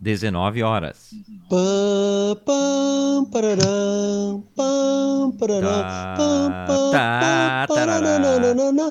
19 0.00 0.62
horas. 0.62 1.10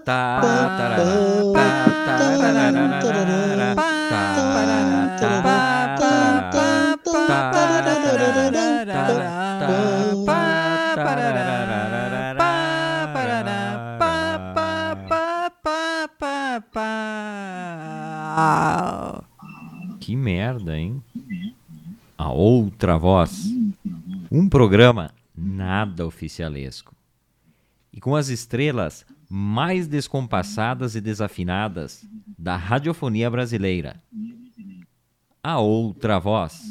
Pam, 0.06 0.74
Que 20.14 20.18
merda, 20.18 20.78
hein? 20.78 21.04
A 22.16 22.32
outra 22.32 23.00
voz. 23.00 23.52
Um 24.32 24.48
programa 24.48 25.12
nada 25.36 26.06
oficialesco. 26.06 26.94
E 27.92 28.00
com 28.00 28.16
as 28.16 28.30
estrelas 28.30 29.08
mais 29.28 29.88
descompassadas 29.88 30.94
e 30.94 31.02
desafinadas 31.02 32.06
da 32.38 32.56
radiofonia 32.56 33.28
brasileira. 33.28 33.96
A 35.44 35.60
outra 35.60 36.20
voz. 36.20 36.62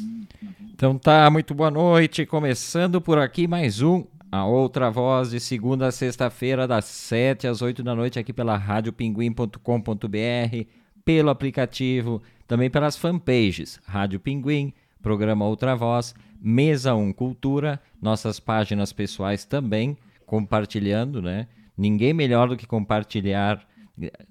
Então 0.73 0.97
tá, 0.97 1.29
muito 1.29 1.53
boa 1.53 1.69
noite. 1.69 2.25
Começando 2.25 3.01
por 3.01 3.17
aqui 3.17 3.45
mais 3.45 3.81
um 3.81 4.05
A 4.31 4.45
Outra 4.45 4.89
Voz 4.89 5.31
de 5.31 5.39
segunda 5.41 5.87
a 5.87 5.91
sexta-feira, 5.91 6.65
das 6.65 6.85
7 6.85 7.45
às 7.45 7.61
8 7.61 7.83
da 7.83 7.93
noite, 7.93 8.17
aqui 8.17 8.31
pela 8.31 8.55
radiopinguim.com.br, 8.55 10.82
pelo 11.05 11.29
aplicativo, 11.29 12.21
também 12.47 12.69
pelas 12.69 12.97
fanpages 12.97 13.79
Rádio 13.85 14.19
Pinguim, 14.19 14.73
Programa 15.01 15.45
Outra 15.45 15.75
Voz, 15.75 16.15
Mesa 16.41 16.95
1 16.95 17.13
Cultura, 17.13 17.81
nossas 18.01 18.39
páginas 18.39 18.93
pessoais 18.93 19.45
também, 19.45 19.97
compartilhando, 20.25 21.21
né? 21.21 21.47
Ninguém 21.77 22.13
melhor 22.13 22.47
do 22.47 22.57
que 22.57 22.67
compartilhar 22.67 23.65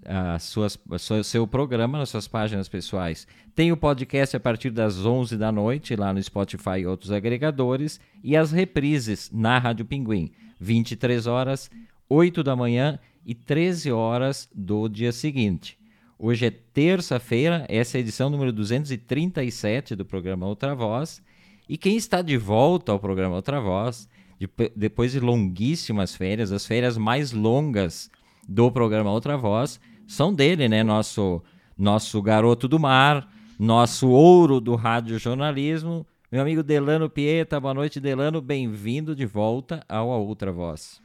a 0.05 0.39
suas, 0.39 0.79
a 0.91 1.23
seu 1.23 1.47
programa 1.47 1.99
nas 1.99 2.09
suas 2.09 2.27
páginas 2.27 2.69
pessoais. 2.69 3.27
Tem 3.55 3.71
o 3.71 3.77
podcast 3.77 4.37
a 4.37 4.41
partir 4.41 4.71
das 4.71 5.05
11 5.05 5.37
da 5.37 5.53
noite 5.53 5.95
lá 5.95 6.13
no 6.13 6.23
Spotify 6.23 6.81
e 6.81 6.87
outros 6.87 7.13
agregadores 7.13 8.01
e 8.23 8.37
as 8.37 8.51
reprises 8.51 9.31
na 9.33 9.59
Rádio 9.59 9.85
Pinguim, 9.85 10.33
23 10.59 11.27
horas, 11.27 11.71
8 12.09 12.43
da 12.43 12.57
manhã 12.57 12.99
e 13.25 13.35
13 13.35 13.93
horas 13.93 14.49
do 14.55 14.89
dia 14.89 15.13
seguinte. 15.13 15.79
Hoje 16.25 16.47
é 16.47 16.53
terça-feira, 16.53 17.67
essa 17.69 17.97
é 17.97 17.99
a 17.99 18.01
edição 18.01 18.31
número 18.31 18.53
237 18.53 19.97
do 19.97 20.05
programa 20.05 20.47
Outra 20.47 20.73
Voz. 20.73 21.21
E 21.69 21.77
quem 21.77 21.97
está 21.97 22.23
de 22.23 22.37
volta 22.37 22.93
ao 22.93 23.01
programa 23.01 23.35
Outra 23.35 23.61
Voz, 23.61 24.09
de, 24.39 24.49
depois 24.77 25.11
de 25.11 25.19
longuíssimas 25.19 26.15
férias, 26.15 26.53
as 26.53 26.65
férias 26.65 26.97
mais 26.97 27.33
longas 27.33 28.09
do 28.49 28.71
programa 28.71 29.11
Outra 29.11 29.37
Voz, 29.37 29.81
são 30.07 30.33
dele, 30.33 30.69
né? 30.69 30.85
Nosso, 30.85 31.43
nosso 31.77 32.23
garoto 32.23 32.69
do 32.69 32.79
mar, 32.79 33.29
nosso 33.59 34.09
ouro 34.09 34.61
do 34.61 34.77
rádio 34.77 35.19
jornalismo, 35.19 36.07
meu 36.31 36.41
amigo 36.41 36.63
Delano 36.63 37.11
Pieta. 37.11 37.59
Boa 37.59 37.75
noite, 37.75 37.99
Delano. 37.99 38.41
Bem-vindo 38.41 39.13
de 39.17 39.27
volta 39.27 39.85
ao 39.89 40.09
Outra 40.09 40.53
Voz. 40.53 41.03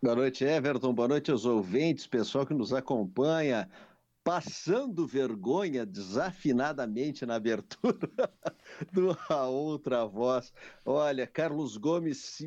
Boa 0.00 0.14
noite, 0.14 0.44
Everton. 0.44 0.94
Boa 0.94 1.08
noite 1.08 1.28
aos 1.28 1.44
ouvintes, 1.44 2.06
pessoal 2.06 2.46
que 2.46 2.54
nos 2.54 2.72
acompanha 2.72 3.68
passando 4.28 5.06
vergonha 5.06 5.86
desafinadamente 5.86 7.24
na 7.24 7.36
abertura 7.36 7.96
do 8.92 9.16
A 9.26 9.46
Outra 9.46 10.04
Voz. 10.04 10.52
Olha, 10.84 11.26
Carlos 11.26 11.78
Gomes 11.78 12.18
se 12.18 12.46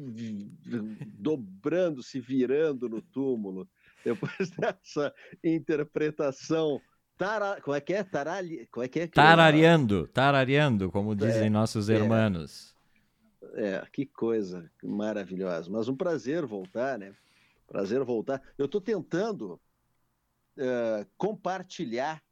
dobrando, 1.18 2.04
se 2.04 2.20
virando 2.20 2.88
no 2.88 3.02
túmulo, 3.02 3.68
depois 4.06 4.52
dessa 4.52 5.12
interpretação. 5.44 6.80
Tara, 7.18 7.60
como 7.60 7.76
é 7.76 7.82
que 7.82 7.96
é? 7.96 8.04
Tarali, 8.04 8.68
como 8.68 8.86
é 8.86 8.88
que 8.88 9.00
é? 9.00 9.08
Tarareando, 9.08 10.08
tarareando, 10.10 10.92
como 10.92 11.16
dizem 11.16 11.48
é, 11.48 11.50
nossos 11.50 11.90
irmãos. 11.90 12.76
É, 13.56 13.70
é, 13.70 13.84
que 13.92 14.06
coisa 14.06 14.70
maravilhosa. 14.84 15.68
Mas 15.72 15.88
um 15.88 15.96
prazer 15.96 16.46
voltar, 16.46 17.00
né? 17.00 17.12
Prazer 17.68 18.04
voltar. 18.04 18.40
Eu 18.56 18.66
estou 18.66 18.80
tentando 18.80 19.60
uh, 20.58 21.08
compartilhar 21.18 22.24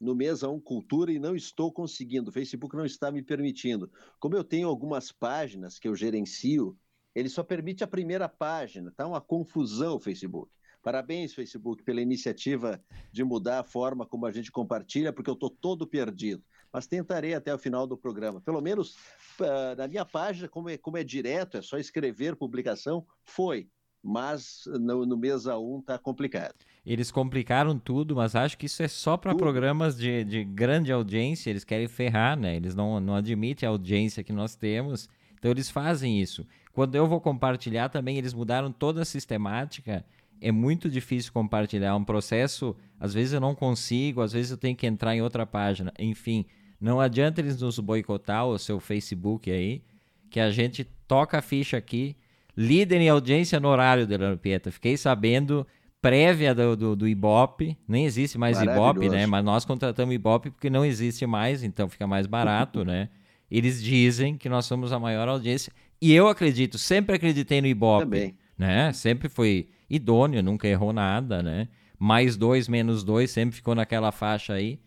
no 0.00 0.14
Mesa 0.14 0.48
1 0.48 0.60
Cultura 0.60 1.12
e 1.12 1.18
não 1.18 1.34
estou 1.34 1.72
conseguindo. 1.72 2.30
O 2.30 2.32
Facebook 2.32 2.76
não 2.76 2.84
está 2.84 3.10
me 3.10 3.22
permitindo. 3.22 3.90
Como 4.18 4.36
eu 4.36 4.44
tenho 4.44 4.68
algumas 4.68 5.10
páginas 5.10 5.78
que 5.78 5.88
eu 5.88 5.94
gerencio, 5.94 6.76
ele 7.14 7.28
só 7.28 7.42
permite 7.42 7.82
a 7.82 7.86
primeira 7.86 8.28
página. 8.28 8.92
Tá 8.94 9.06
uma 9.06 9.20
confusão 9.20 9.96
o 9.96 10.00
Facebook. 10.00 10.50
Parabéns, 10.82 11.34
Facebook, 11.34 11.82
pela 11.82 12.00
iniciativa 12.00 12.80
de 13.10 13.24
mudar 13.24 13.58
a 13.58 13.64
forma 13.64 14.06
como 14.06 14.24
a 14.24 14.30
gente 14.30 14.52
compartilha, 14.52 15.12
porque 15.12 15.28
eu 15.28 15.34
estou 15.34 15.50
todo 15.50 15.84
perdido. 15.84 16.44
Mas 16.72 16.86
tentarei 16.86 17.34
até 17.34 17.52
o 17.52 17.58
final 17.58 17.88
do 17.88 17.96
programa. 17.96 18.40
Pelo 18.40 18.60
menos 18.60 18.94
uh, 19.40 19.74
na 19.76 19.88
minha 19.88 20.04
página, 20.04 20.48
como 20.48 20.68
é, 20.68 20.78
como 20.78 20.96
é 20.96 21.02
direto, 21.02 21.56
é 21.56 21.62
só 21.62 21.78
escrever 21.78 22.36
publicação, 22.36 23.04
foi. 23.24 23.68
Mas 24.02 24.64
no, 24.80 25.04
no 25.04 25.16
Mesa 25.16 25.58
1 25.58 25.80
está 25.80 25.98
complicado. 25.98 26.54
Eles 26.84 27.10
complicaram 27.10 27.76
tudo, 27.76 28.14
mas 28.14 28.36
acho 28.36 28.56
que 28.56 28.66
isso 28.66 28.82
é 28.82 28.86
só 28.86 29.16
para 29.16 29.34
programas 29.34 29.96
de, 29.96 30.22
de 30.24 30.44
grande 30.44 30.92
audiência. 30.92 31.50
Eles 31.50 31.64
querem 31.64 31.88
ferrar, 31.88 32.38
né? 32.38 32.54
Eles 32.54 32.76
não, 32.76 33.00
não 33.00 33.16
admitem 33.16 33.66
a 33.66 33.70
audiência 33.70 34.22
que 34.22 34.32
nós 34.32 34.54
temos. 34.54 35.08
Então 35.36 35.50
eles 35.50 35.68
fazem 35.68 36.20
isso. 36.20 36.46
Quando 36.72 36.94
eu 36.94 37.06
vou 37.06 37.20
compartilhar 37.20 37.88
também, 37.88 38.18
eles 38.18 38.34
mudaram 38.34 38.70
toda 38.70 39.02
a 39.02 39.04
sistemática. 39.04 40.04
É 40.40 40.52
muito 40.52 40.88
difícil 40.88 41.32
compartilhar. 41.32 41.88
É 41.88 41.94
um 41.94 42.04
processo, 42.04 42.76
às 43.00 43.14
vezes 43.14 43.32
eu 43.32 43.40
não 43.40 43.54
consigo, 43.54 44.20
às 44.20 44.32
vezes 44.32 44.50
eu 44.52 44.56
tenho 44.56 44.76
que 44.76 44.86
entrar 44.86 45.16
em 45.16 45.22
outra 45.22 45.46
página. 45.46 45.92
Enfim, 45.98 46.44
não 46.80 47.00
adianta 47.00 47.40
eles 47.40 47.60
nos 47.60 47.78
boicotar, 47.78 48.46
o 48.46 48.58
seu 48.58 48.78
Facebook 48.78 49.50
aí, 49.50 49.82
que 50.30 50.38
a 50.38 50.50
gente 50.50 50.84
toca 51.08 51.38
a 51.38 51.42
ficha 51.42 51.76
aqui. 51.76 52.14
Líder 52.56 53.00
em 53.00 53.08
audiência 53.08 53.60
no 53.60 53.68
horário, 53.68 54.06
Delano 54.06 54.38
Pieta. 54.38 54.70
Fiquei 54.70 54.96
sabendo 54.96 55.66
prévia 56.00 56.54
do, 56.54 56.76
do, 56.76 56.96
do, 56.96 57.08
Ibope, 57.08 57.76
nem 57.88 58.04
existe 58.04 58.38
mais 58.38 58.60
Ibope, 58.60 59.08
né? 59.08 59.26
Mas 59.26 59.44
nós 59.44 59.64
contratamos 59.64 60.14
Ibope 60.14 60.50
porque 60.50 60.70
não 60.70 60.84
existe 60.84 61.26
mais, 61.26 61.62
então 61.62 61.88
fica 61.88 62.06
mais 62.06 62.26
barato, 62.26 62.84
né? 62.84 63.08
Eles 63.50 63.82
dizem 63.82 64.36
que 64.36 64.48
nós 64.48 64.66
somos 64.66 64.92
a 64.92 64.98
maior 64.98 65.28
audiência. 65.28 65.72
E 66.00 66.12
eu 66.12 66.28
acredito, 66.28 66.78
sempre 66.78 67.16
acreditei 67.16 67.60
no 67.60 67.66
Ibope. 67.66 68.04
Também. 68.04 68.36
Né? 68.56 68.92
Sempre 68.92 69.28
foi 69.28 69.68
idôneo, 69.88 70.42
nunca 70.42 70.66
errou 70.66 70.92
nada, 70.92 71.42
né? 71.42 71.68
Mais 71.98 72.36
dois, 72.36 72.68
menos 72.68 73.02
dois, 73.04 73.30
sempre 73.30 73.56
ficou 73.56 73.74
naquela 73.74 74.12
faixa 74.12 74.54
aí. 74.54 74.78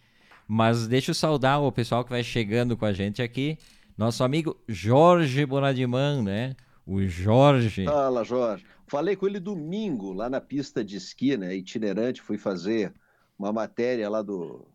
Mas 0.48 0.88
deixa 0.88 1.12
eu 1.12 1.16
saudar 1.16 1.62
o 1.62 1.72
pessoal 1.72 2.04
que 2.04 2.10
vai 2.10 2.24
chegando 2.24 2.76
com 2.76 2.86
a 2.86 2.94
gente 2.94 3.22
aqui. 3.22 3.58
Nosso 3.98 4.24
amigo 4.24 4.58
Jorge 4.68 5.46
Bonadiman, 5.46 6.24
né? 6.24 6.56
O 6.90 7.08
Jorge. 7.08 7.86
Fala, 7.86 8.24
Jorge. 8.24 8.66
Falei 8.88 9.16
com 9.16 9.28
ele 9.28 9.40
domingo, 9.40 10.12
lá 10.12 10.28
na 10.28 10.42
pista 10.42 10.84
de 10.84 10.98
esqui, 10.98 11.38
né, 11.38 11.56
itinerante, 11.56 12.20
fui 12.20 12.36
fazer 12.36 12.92
uma 13.38 13.54
matéria 13.54 14.10
lá 14.10 14.24
do, 14.24 14.66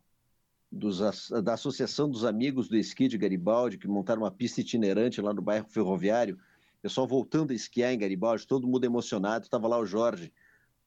dos, 0.71 1.01
da 1.43 1.55
Associação 1.55 2.09
dos 2.09 2.25
Amigos 2.25 2.69
do 2.69 2.77
Esqui 2.77 3.09
de 3.09 3.19
Garibaldi, 3.19 3.79
que 3.79 3.89
montaram 3.89 4.23
uma 4.23 4.31
pista 4.31 4.61
itinerante 4.61 5.21
lá 5.21 5.35
no 5.35 5.43
bairro 5.43 5.67
Ferroviário. 5.69 6.39
Pessoal 6.81 7.09
voltando 7.09 7.51
a 7.51 7.55
esquiar 7.55 7.93
em 7.93 7.99
Garibaldi, 7.99 8.47
todo 8.47 8.69
mundo 8.69 8.85
emocionado. 8.85 9.47
Estava 9.47 9.67
lá 9.67 9.77
o 9.77 9.85
Jorge. 9.85 10.33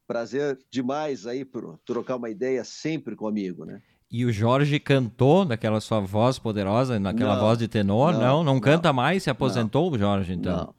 Prazer 0.08 0.58
demais 0.72 1.28
aí 1.28 1.44
por 1.44 1.78
trocar 1.86 2.16
uma 2.16 2.30
ideia 2.30 2.64
sempre 2.64 3.18
comigo, 3.18 3.66
né? 3.66 3.82
E 4.10 4.24
o 4.24 4.32
Jorge 4.32 4.80
cantou 4.80 5.44
naquela 5.44 5.82
sua 5.82 6.00
voz 6.00 6.40
poderosa, 6.40 6.98
naquela 6.98 7.36
não, 7.36 7.42
voz 7.42 7.58
de 7.58 7.68
tenor? 7.68 8.14
Não, 8.14 8.20
não, 8.20 8.28
não, 8.44 8.54
não 8.54 8.60
canta 8.62 8.94
mais? 8.94 9.24
Se 9.24 9.30
aposentou 9.30 9.92
o 9.92 9.98
Jorge, 9.98 10.32
então? 10.32 10.74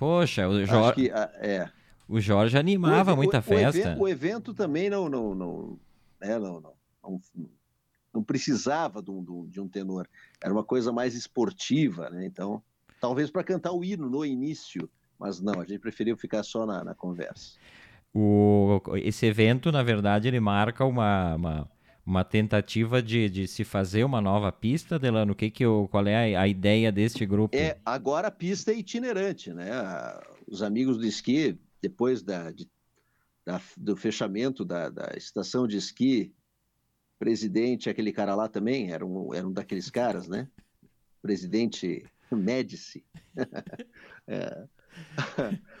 Poxa, 0.00 0.48
o 0.48 0.64
Jorge. 0.64 0.94
Que, 0.94 1.10
é. 1.10 1.70
O 2.08 2.18
Jorge 2.18 2.56
animava 2.56 3.12
o, 3.12 3.16
muita 3.16 3.38
o, 3.38 3.42
festa. 3.42 3.78
O 3.78 3.82
evento, 3.82 4.00
o 4.00 4.08
evento, 4.08 4.54
também 4.54 4.88
não, 4.88 5.10
não, 5.10 5.34
não, 5.34 5.78
né, 6.18 6.38
não, 6.38 6.58
não, 6.58 6.72
não, 7.04 7.20
não 8.14 8.24
precisava 8.24 9.02
de 9.02 9.10
um, 9.10 9.46
de 9.46 9.60
um 9.60 9.68
tenor. 9.68 10.08
Era 10.42 10.54
uma 10.54 10.64
coisa 10.64 10.90
mais 10.90 11.14
esportiva, 11.14 12.08
né? 12.08 12.24
Então, 12.24 12.62
talvez 12.98 13.30
para 13.30 13.44
cantar 13.44 13.72
o 13.72 13.84
hino 13.84 14.08
no 14.08 14.24
início, 14.24 14.88
mas 15.18 15.38
não, 15.38 15.60
a 15.60 15.66
gente 15.66 15.80
preferiu 15.80 16.16
ficar 16.16 16.42
só 16.44 16.64
na, 16.64 16.82
na 16.82 16.94
conversa. 16.94 17.58
O, 18.12 18.80
esse 18.96 19.26
evento, 19.26 19.70
na 19.70 19.82
verdade, 19.82 20.26
ele 20.26 20.40
marca 20.40 20.82
uma, 20.82 21.34
uma, 21.36 21.70
uma 22.04 22.24
tentativa 22.24 23.02
de, 23.02 23.28
de, 23.28 23.46
se 23.46 23.64
fazer 23.64 24.04
uma 24.04 24.20
nova 24.20 24.50
pista, 24.50 24.98
Delano. 24.98 25.32
O 25.32 25.34
que 25.34 25.50
que 25.50 25.64
o, 25.66 25.86
qual 25.88 26.06
é 26.06 26.34
a, 26.34 26.42
a, 26.42 26.48
ideia 26.48 26.90
deste 26.90 27.24
grupo? 27.26 27.56
É, 27.56 27.78
agora 27.84 28.28
a 28.28 28.30
pista 28.30 28.72
é 28.72 28.76
itinerante, 28.76 29.52
né? 29.52 29.70
Os 30.46 30.62
amigos 30.62 30.98
do 30.98 31.06
esqui, 31.06 31.58
depois 31.80 32.22
da, 32.22 32.50
de, 32.50 32.68
da 33.44 33.60
do 33.76 33.96
fechamento 33.96 34.64
da, 34.64 34.88
da, 34.88 35.12
estação 35.16 35.66
de 35.66 35.76
esqui, 35.76 36.32
presidente, 37.18 37.90
aquele 37.90 38.12
cara 38.12 38.34
lá 38.34 38.48
também, 38.48 38.92
era 38.92 39.04
um, 39.04 39.34
era 39.34 39.46
um 39.46 39.52
daqueles 39.52 39.90
caras, 39.90 40.26
né? 40.26 40.48
Presidente 41.22 42.04
Médici. 42.32 43.04
é. 44.26 44.64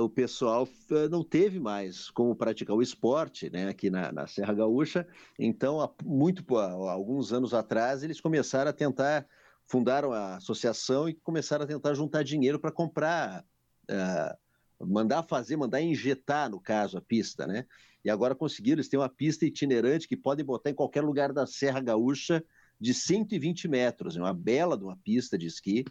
o 0.00 0.08
pessoal 0.08 0.68
eh, 0.90 1.08
não 1.08 1.22
teve 1.24 1.58
mais 1.58 2.10
como 2.10 2.34
praticar 2.34 2.76
o 2.76 2.82
esporte 2.82 3.50
né, 3.50 3.68
aqui 3.68 3.90
na, 3.90 4.12
na 4.12 4.26
Serra 4.26 4.54
Gaúcha. 4.54 5.06
Então, 5.38 5.80
há 5.80 5.90
muito 6.04 6.56
há 6.56 6.92
alguns 6.92 7.32
anos 7.32 7.54
atrás, 7.54 8.02
eles 8.02 8.20
começaram 8.20 8.70
a 8.70 8.72
tentar, 8.72 9.26
fundaram 9.66 10.12
a 10.12 10.36
associação 10.36 11.08
e 11.08 11.14
começaram 11.14 11.64
a 11.64 11.66
tentar 11.66 11.94
juntar 11.94 12.22
dinheiro 12.22 12.58
para 12.58 12.72
comprar, 12.72 13.44
uh, 13.90 14.86
mandar 14.86 15.22
fazer, 15.24 15.56
mandar 15.56 15.80
injetar, 15.80 16.50
no 16.50 16.60
caso, 16.60 16.98
a 16.98 17.00
pista. 17.00 17.46
Né? 17.46 17.66
E 18.04 18.10
agora 18.10 18.34
conseguiram, 18.34 18.76
eles 18.76 18.88
têm 18.88 19.00
uma 19.00 19.08
pista 19.08 19.44
itinerante 19.44 20.08
que 20.08 20.16
podem 20.16 20.44
botar 20.44 20.70
em 20.70 20.74
qualquer 20.74 21.02
lugar 21.02 21.32
da 21.32 21.46
Serra 21.46 21.80
Gaúcha 21.80 22.44
de 22.80 22.94
120 22.94 23.68
metros. 23.68 24.16
É 24.16 24.20
uma 24.20 24.34
bela 24.34 24.76
de 24.76 24.84
uma 24.84 24.96
pista 24.96 25.36
de 25.36 25.46
esqui 25.46 25.84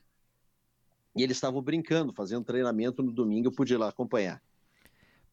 e 1.17 1.23
eles 1.23 1.37
estavam 1.37 1.61
brincando, 1.61 2.13
fazendo 2.13 2.43
treinamento 2.43 3.01
no 3.01 3.11
domingo, 3.11 3.47
eu 3.47 3.51
pude 3.51 3.73
ir 3.73 3.77
lá 3.77 3.89
acompanhar. 3.89 4.41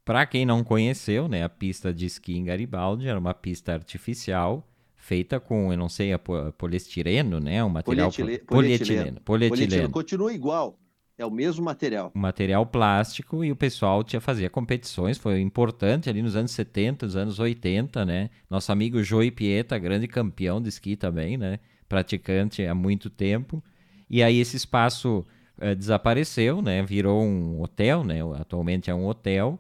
Para 0.05 0.27
quem 0.27 0.45
não 0.45 0.63
conheceu, 0.63 1.29
né, 1.29 1.43
a 1.43 1.49
pista 1.49 1.93
de 1.93 2.07
esqui 2.07 2.37
em 2.37 2.45
Garibaldi 2.45 3.09
era 3.09 3.19
uma 3.19 3.33
pista 3.33 3.73
artificial 3.73 4.69
feita 4.97 5.39
com, 5.39 5.73
eu 5.73 5.79
não 5.79 5.89
sei, 5.89 6.13
a 6.13 6.19
poliestireno, 6.19 7.39
né, 7.39 7.63
um 7.63 7.69
material 7.69 8.11
polietileno. 8.11 8.45
Polietileno. 8.47 9.21
polietileno. 9.21 9.51
polietileno. 9.51 9.91
Continua 9.91 10.33
igual. 10.33 10.79
É 11.17 11.25
o 11.25 11.31
mesmo 11.31 11.65
material. 11.65 12.11
Material 12.13 12.67
plástico 12.67 13.45
e 13.45 13.53
o 13.53 13.57
pessoal 13.57 14.03
tinha 14.03 14.21
fazia 14.21 14.51
competições, 14.51 15.17
foi 15.17 15.41
importante 15.41 16.11
ali 16.11 16.21
nos 16.21 16.35
anos 16.35 16.51
70, 16.51 17.07
nos 17.07 17.17
anos 17.17 17.39
80, 17.39 18.05
né? 18.05 18.31
Nosso 18.51 18.73
amigo 18.73 19.01
Joey 19.01 19.31
Pieta, 19.31 19.79
grande 19.79 20.09
campeão 20.09 20.61
de 20.61 20.69
esqui 20.69 20.97
também, 20.97 21.37
né? 21.37 21.61
Praticante 21.89 22.67
há 22.67 22.75
muito 22.75 23.09
tempo. 23.09 23.63
E 24.11 24.25
aí 24.25 24.41
esse 24.41 24.57
espaço 24.57 25.25
é, 25.65 25.75
desapareceu, 25.75 26.61
né? 26.61 26.83
Virou 26.83 27.23
um 27.23 27.63
hotel, 27.63 28.05
né? 28.05 28.19
Atualmente 28.39 28.91
é 28.91 28.95
um 28.95 29.07
hotel. 29.07 29.59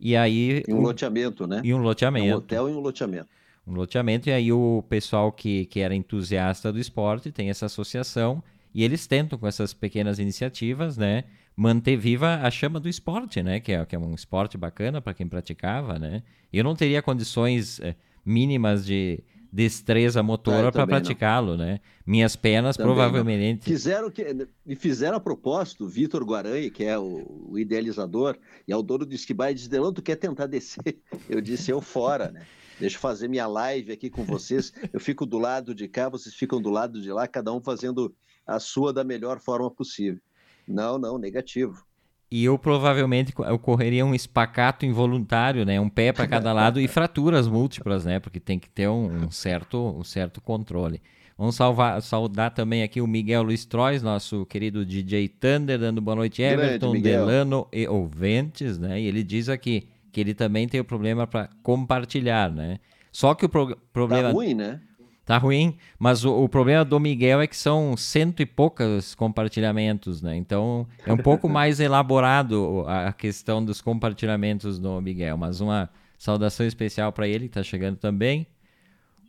E 0.00 0.16
aí. 0.16 0.64
E 0.66 0.74
um 0.74 0.80
loteamento, 0.80 1.46
né? 1.46 1.60
E 1.62 1.72
um 1.72 1.78
loteamento. 1.78 2.26
É 2.26 2.34
um 2.34 2.38
hotel 2.38 2.68
e 2.68 2.72
um 2.72 2.80
loteamento. 2.80 3.28
Um 3.66 3.72
loteamento, 3.72 4.28
e 4.28 4.32
aí 4.32 4.52
o 4.52 4.84
pessoal 4.88 5.32
que, 5.32 5.64
que 5.66 5.80
era 5.80 5.94
entusiasta 5.94 6.70
do 6.70 6.78
esporte 6.78 7.32
tem 7.32 7.48
essa 7.48 7.66
associação 7.66 8.42
e 8.74 8.84
eles 8.84 9.06
tentam, 9.06 9.38
com 9.38 9.46
essas 9.46 9.72
pequenas 9.72 10.18
iniciativas, 10.18 10.98
né? 10.98 11.24
Manter 11.56 11.96
viva 11.96 12.40
a 12.42 12.50
chama 12.50 12.80
do 12.80 12.88
esporte, 12.88 13.42
né? 13.42 13.60
Que 13.60 13.72
é, 13.72 13.86
que 13.86 13.94
é 13.94 13.98
um 13.98 14.12
esporte 14.12 14.58
bacana 14.58 15.00
para 15.00 15.14
quem 15.14 15.26
praticava, 15.26 15.98
né? 15.98 16.22
Eu 16.52 16.64
não 16.64 16.74
teria 16.74 17.00
condições 17.00 17.80
é, 17.80 17.94
mínimas 18.26 18.84
de, 18.84 19.20
destreza 19.54 20.20
motora 20.20 20.72
para 20.72 20.84
praticá-lo, 20.84 21.56
né? 21.56 21.78
Minhas 22.04 22.34
penas 22.34 22.76
também 22.76 22.92
provavelmente. 22.92 23.60
Não. 23.60 23.76
Fizeram 23.76 24.10
que 24.10 24.48
e 24.66 24.74
fizeram 24.74 25.16
a 25.16 25.20
propósito, 25.20 25.84
o 25.84 25.88
Vitor 25.88 26.24
Guaranha, 26.24 26.68
que 26.68 26.82
é 26.82 26.98
o, 26.98 27.46
o, 27.50 27.56
idealizador 27.56 28.36
e 28.66 28.72
é 28.72 28.76
o 28.76 28.82
dono 28.82 29.06
do 29.06 29.14
Esquibar, 29.14 29.52
e 29.52 29.54
disse: 29.54 29.70
Delão, 29.70 29.92
tu 29.92 30.02
quer 30.02 30.16
tentar 30.16 30.46
descer? 30.46 31.00
Eu 31.30 31.40
disse: 31.40 31.70
eu 31.70 31.80
fora, 31.80 32.32
né? 32.32 32.44
Deixa 32.80 32.96
eu 32.96 33.00
fazer 33.00 33.28
minha 33.28 33.46
live 33.46 33.92
aqui 33.92 34.10
com 34.10 34.24
vocês. 34.24 34.72
Eu 34.92 34.98
fico 34.98 35.24
do 35.24 35.38
lado 35.38 35.72
de 35.72 35.86
cá, 35.86 36.08
vocês 36.08 36.34
ficam 36.34 36.60
do 36.60 36.70
lado 36.70 37.00
de 37.00 37.12
lá, 37.12 37.28
cada 37.28 37.52
um 37.52 37.60
fazendo 37.60 38.12
a 38.44 38.58
sua 38.58 38.92
da 38.92 39.04
melhor 39.04 39.38
forma 39.38 39.70
possível. 39.70 40.20
Não, 40.66 40.98
não, 40.98 41.16
negativo. 41.16 41.86
E 42.34 42.46
eu 42.46 42.58
provavelmente 42.58 43.32
ocorreria 43.52 44.04
um 44.04 44.12
espacato 44.12 44.84
involuntário, 44.84 45.64
né? 45.64 45.78
Um 45.78 45.88
pé 45.88 46.12
para 46.12 46.26
cada 46.26 46.52
lado 46.52 46.80
e 46.80 46.88
fraturas 46.88 47.46
múltiplas, 47.46 48.04
né? 48.04 48.18
Porque 48.18 48.40
tem 48.40 48.58
que 48.58 48.68
ter 48.68 48.88
um, 48.88 49.26
um 49.26 49.30
certo, 49.30 49.78
um 49.96 50.02
certo 50.02 50.40
controle. 50.40 51.00
Vamos 51.38 51.54
salvar, 51.54 52.02
saudar 52.02 52.50
também 52.50 52.82
aqui 52.82 53.00
o 53.00 53.06
Miguel 53.06 53.44
Luiz 53.44 53.64
Trois, 53.64 54.02
nosso 54.02 54.44
querido 54.46 54.84
DJ 54.84 55.28
Thunder, 55.28 55.78
dando 55.78 56.00
boa 56.00 56.16
noite, 56.16 56.42
Everton, 56.42 56.90
Grande, 56.90 57.04
Delano 57.04 57.68
e 57.72 57.86
Ouventes, 57.86 58.80
né? 58.80 59.00
E 59.00 59.06
ele 59.06 59.22
diz 59.22 59.48
aqui 59.48 59.86
que 60.10 60.20
ele 60.20 60.34
também 60.34 60.66
tem 60.66 60.80
o 60.80 60.84
problema 60.84 61.28
para 61.28 61.48
compartilhar, 61.62 62.50
né? 62.50 62.80
Só 63.12 63.32
que 63.36 63.44
o 63.44 63.48
pro 63.48 63.76
problema... 63.92 64.30
Tá 64.30 64.34
ruim, 64.34 64.54
né? 64.54 64.80
Tá 65.24 65.38
ruim, 65.38 65.76
mas 65.98 66.22
o, 66.24 66.44
o, 66.44 66.48
problema 66.48 66.84
do 66.84 67.00
Miguel 67.00 67.40
é 67.40 67.46
que 67.46 67.56
são 67.56 67.96
cento 67.96 68.40
e 68.40 68.46
poucos 68.46 69.14
compartilhamentos, 69.14 70.20
né? 70.20 70.36
Então 70.36 70.86
é 71.06 71.12
um 71.12 71.16
pouco 71.16 71.48
mais 71.48 71.80
elaborado 71.80 72.84
a 72.86 73.10
questão 73.10 73.64
dos 73.64 73.80
compartilhamentos 73.80 74.78
do 74.78 75.00
Miguel. 75.00 75.38
Mas 75.38 75.62
uma 75.62 75.88
saudação 76.18 76.66
especial 76.66 77.10
para 77.10 77.26
ele, 77.26 77.40
que 77.40 77.58
está 77.58 77.62
chegando 77.62 77.96
também. 77.96 78.46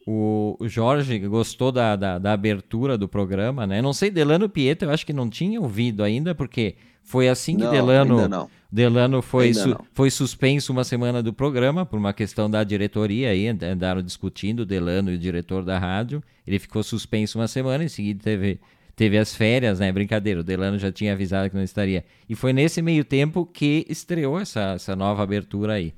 O, 0.05 0.57
o 0.59 0.67
Jorge 0.67 1.17
gostou 1.19 1.71
da, 1.71 1.95
da, 1.95 2.19
da, 2.19 2.33
abertura 2.33 2.97
do 2.97 3.07
programa, 3.07 3.65
né? 3.65 3.81
Não 3.81 3.93
sei, 3.93 4.11
Delano 4.11 4.49
Pietro, 4.49 4.89
eu 4.89 4.93
acho 4.93 5.05
que 5.05 5.13
não 5.13 5.29
tinha 5.29 5.59
ouvido 5.59 6.03
ainda, 6.03 6.35
porque 6.35 6.75
foi 7.01 7.27
assim 7.29 7.55
que 7.55 7.63
não, 7.63 7.71
Delano, 7.71 8.49
Delano 8.75 9.21
foi, 9.21 9.53
su, 9.53 9.79
foi 9.93 10.11
suspenso 10.11 10.73
uma 10.73 10.83
semana 10.83 11.23
do 11.23 11.31
programa 11.31 11.85
por 11.85 11.97
uma 11.97 12.11
questão 12.11 12.51
da 12.51 12.61
diretoria 12.61 13.29
aí, 13.29 13.47
andaram 13.47 14.01
discutindo 14.01 14.65
Delano 14.65 15.13
e 15.13 15.15
o 15.15 15.17
diretor 15.17 15.63
da 15.63 15.79
rádio. 15.79 16.21
Ele 16.45 16.59
ficou 16.59 16.83
suspenso 16.83 17.39
uma 17.39 17.47
semana, 17.47 17.85
em 17.85 17.87
seguida 17.87 18.21
teve, 18.21 18.59
teve 18.93 19.17
as 19.17 19.33
férias, 19.33 19.79
né? 19.79 19.89
Brincadeira, 19.93 20.41
o 20.41 20.43
Delano 20.43 20.77
já 20.77 20.91
tinha 20.91 21.13
avisado 21.13 21.49
que 21.49 21.55
não 21.55 21.63
estaria. 21.63 22.03
E 22.27 22.35
foi 22.35 22.51
nesse 22.51 22.81
meio 22.81 23.05
tempo 23.05 23.45
que 23.45 23.85
estreou 23.87 24.37
essa, 24.37 24.73
essa 24.73 24.93
nova 24.93 25.23
abertura 25.23 25.75
aí. 25.75 25.93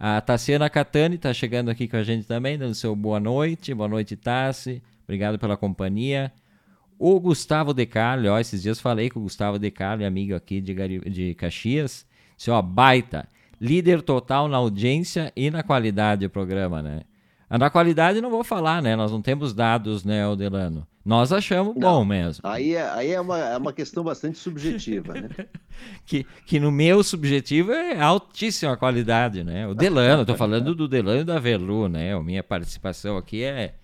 A 0.00 0.18
Tassiana 0.18 0.70
Catani 0.70 1.16
está 1.16 1.30
chegando 1.34 1.68
aqui 1.68 1.86
com 1.86 1.98
a 1.98 2.02
gente 2.02 2.26
também, 2.26 2.56
dando 2.56 2.74
seu 2.74 2.96
boa 2.96 3.20
noite. 3.20 3.74
Boa 3.74 3.88
noite, 3.88 4.16
Tassi. 4.16 4.82
Obrigado 5.04 5.38
pela 5.38 5.58
companhia. 5.58 6.32
O 6.98 7.20
Gustavo 7.20 7.74
Decalho, 7.74 8.32
ó, 8.32 8.38
esses 8.40 8.62
dias 8.62 8.80
falei 8.80 9.10
com 9.10 9.20
o 9.20 9.24
Gustavo 9.24 9.58
Decalho, 9.58 10.06
amigo 10.06 10.34
aqui 10.34 10.62
de, 10.62 10.74
de 11.00 11.34
Caxias. 11.34 12.06
Disse, 12.36 12.50
ó, 12.50 12.60
baita. 12.60 13.28
Líder 13.60 14.02
total 14.02 14.48
na 14.48 14.56
audiência 14.56 15.32
e 15.34 15.50
na 15.50 15.62
qualidade 15.62 16.26
do 16.26 16.30
programa, 16.30 16.82
né? 16.82 17.02
Ah, 17.48 17.58
na 17.58 17.70
qualidade 17.70 18.20
não 18.20 18.30
vou 18.30 18.42
falar, 18.42 18.82
né? 18.82 18.96
Nós 18.96 19.12
não 19.12 19.22
temos 19.22 19.54
dados, 19.54 20.04
né, 20.04 20.26
Odelano? 20.26 20.86
Nós 21.04 21.32
achamos 21.32 21.74
não, 21.76 21.98
bom 21.98 22.04
mesmo. 22.04 22.40
Aí 22.42 22.74
é, 22.74 22.90
aí 22.90 23.10
é, 23.12 23.20
uma, 23.20 23.38
é 23.38 23.56
uma 23.56 23.72
questão 23.72 24.02
bastante 24.02 24.38
subjetiva, 24.38 25.12
né? 25.12 25.28
que, 26.06 26.26
que 26.46 26.58
no 26.58 26.72
meu 26.72 27.04
subjetivo 27.04 27.72
é 27.72 28.00
altíssima 28.00 28.76
qualidade, 28.76 29.44
né? 29.44 29.68
O 29.68 29.74
Delano, 29.74 30.22
estou 30.22 30.36
falando 30.36 30.74
do 30.74 30.88
Delano 30.88 31.20
e 31.20 31.24
da 31.24 31.38
Verlu, 31.38 31.88
né? 31.88 32.14
A 32.14 32.22
minha 32.22 32.42
participação 32.42 33.18
aqui 33.18 33.44
é, 33.44 33.74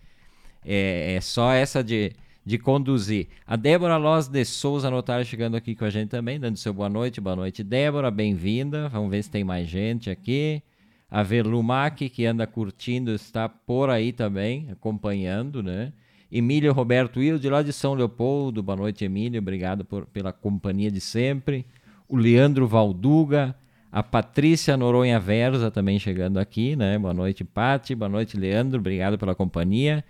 é, 0.65 1.15
é 1.15 1.21
só 1.21 1.53
essa 1.53 1.85
de 1.85 2.13
de 2.45 2.59
conduzir. 2.59 3.29
A 3.47 3.57
Débora 3.57 3.97
Loz 3.97 4.29
de 4.29 4.45
Souza 4.45 4.91
Notário 4.91 5.25
chegando 5.25 5.57
aqui 5.57 5.75
com 5.75 5.85
a 5.85 5.91
gente 5.91 6.09
também, 6.09 6.41
dando 6.41 6.57
seu 6.57 6.73
boa 6.73 6.89
noite. 6.89 7.21
Boa 7.21 7.37
noite, 7.37 7.63
Débora, 7.63 8.11
bem-vinda. 8.11 8.89
Vamos 8.89 9.11
ver 9.11 9.23
se 9.23 9.31
tem 9.31 9.45
mais 9.45 9.69
gente 9.69 10.11
aqui. 10.11 10.63
A 11.11 11.23
Verlumac, 11.23 12.09
que 12.09 12.25
anda 12.25 12.47
curtindo, 12.47 13.13
está 13.13 13.49
por 13.49 13.91
aí 13.91 14.13
também, 14.13 14.69
acompanhando, 14.71 15.63
né? 15.63 15.93
Emílio 16.31 16.73
Roberto 16.73 17.19
Wilde, 17.19 17.49
lá 17.49 17.61
de 17.61 17.73
São 17.73 17.95
Leopoldo. 17.95 18.63
Boa 18.63 18.77
noite, 18.77 19.05
Emílio. 19.05 19.41
Obrigado 19.41 19.85
por, 19.85 20.07
pela 20.07 20.33
companhia 20.33 20.91
de 20.91 21.01
sempre. 21.01 21.67
O 22.09 22.17
Leandro 22.17 22.67
Valduga. 22.69 23.55
A 23.93 24.05
Patrícia 24.05 24.77
Noronha 24.77 25.19
Verza 25.19 25.69
também 25.69 25.99
chegando 25.99 26.39
aqui, 26.39 26.77
né? 26.77 26.97
Boa 26.97 27.13
noite, 27.13 27.43
Pati. 27.43 27.93
Boa 27.93 28.09
noite, 28.09 28.37
Leandro. 28.37 28.79
Obrigado 28.79 29.19
pela 29.19 29.35
companhia. 29.35 30.05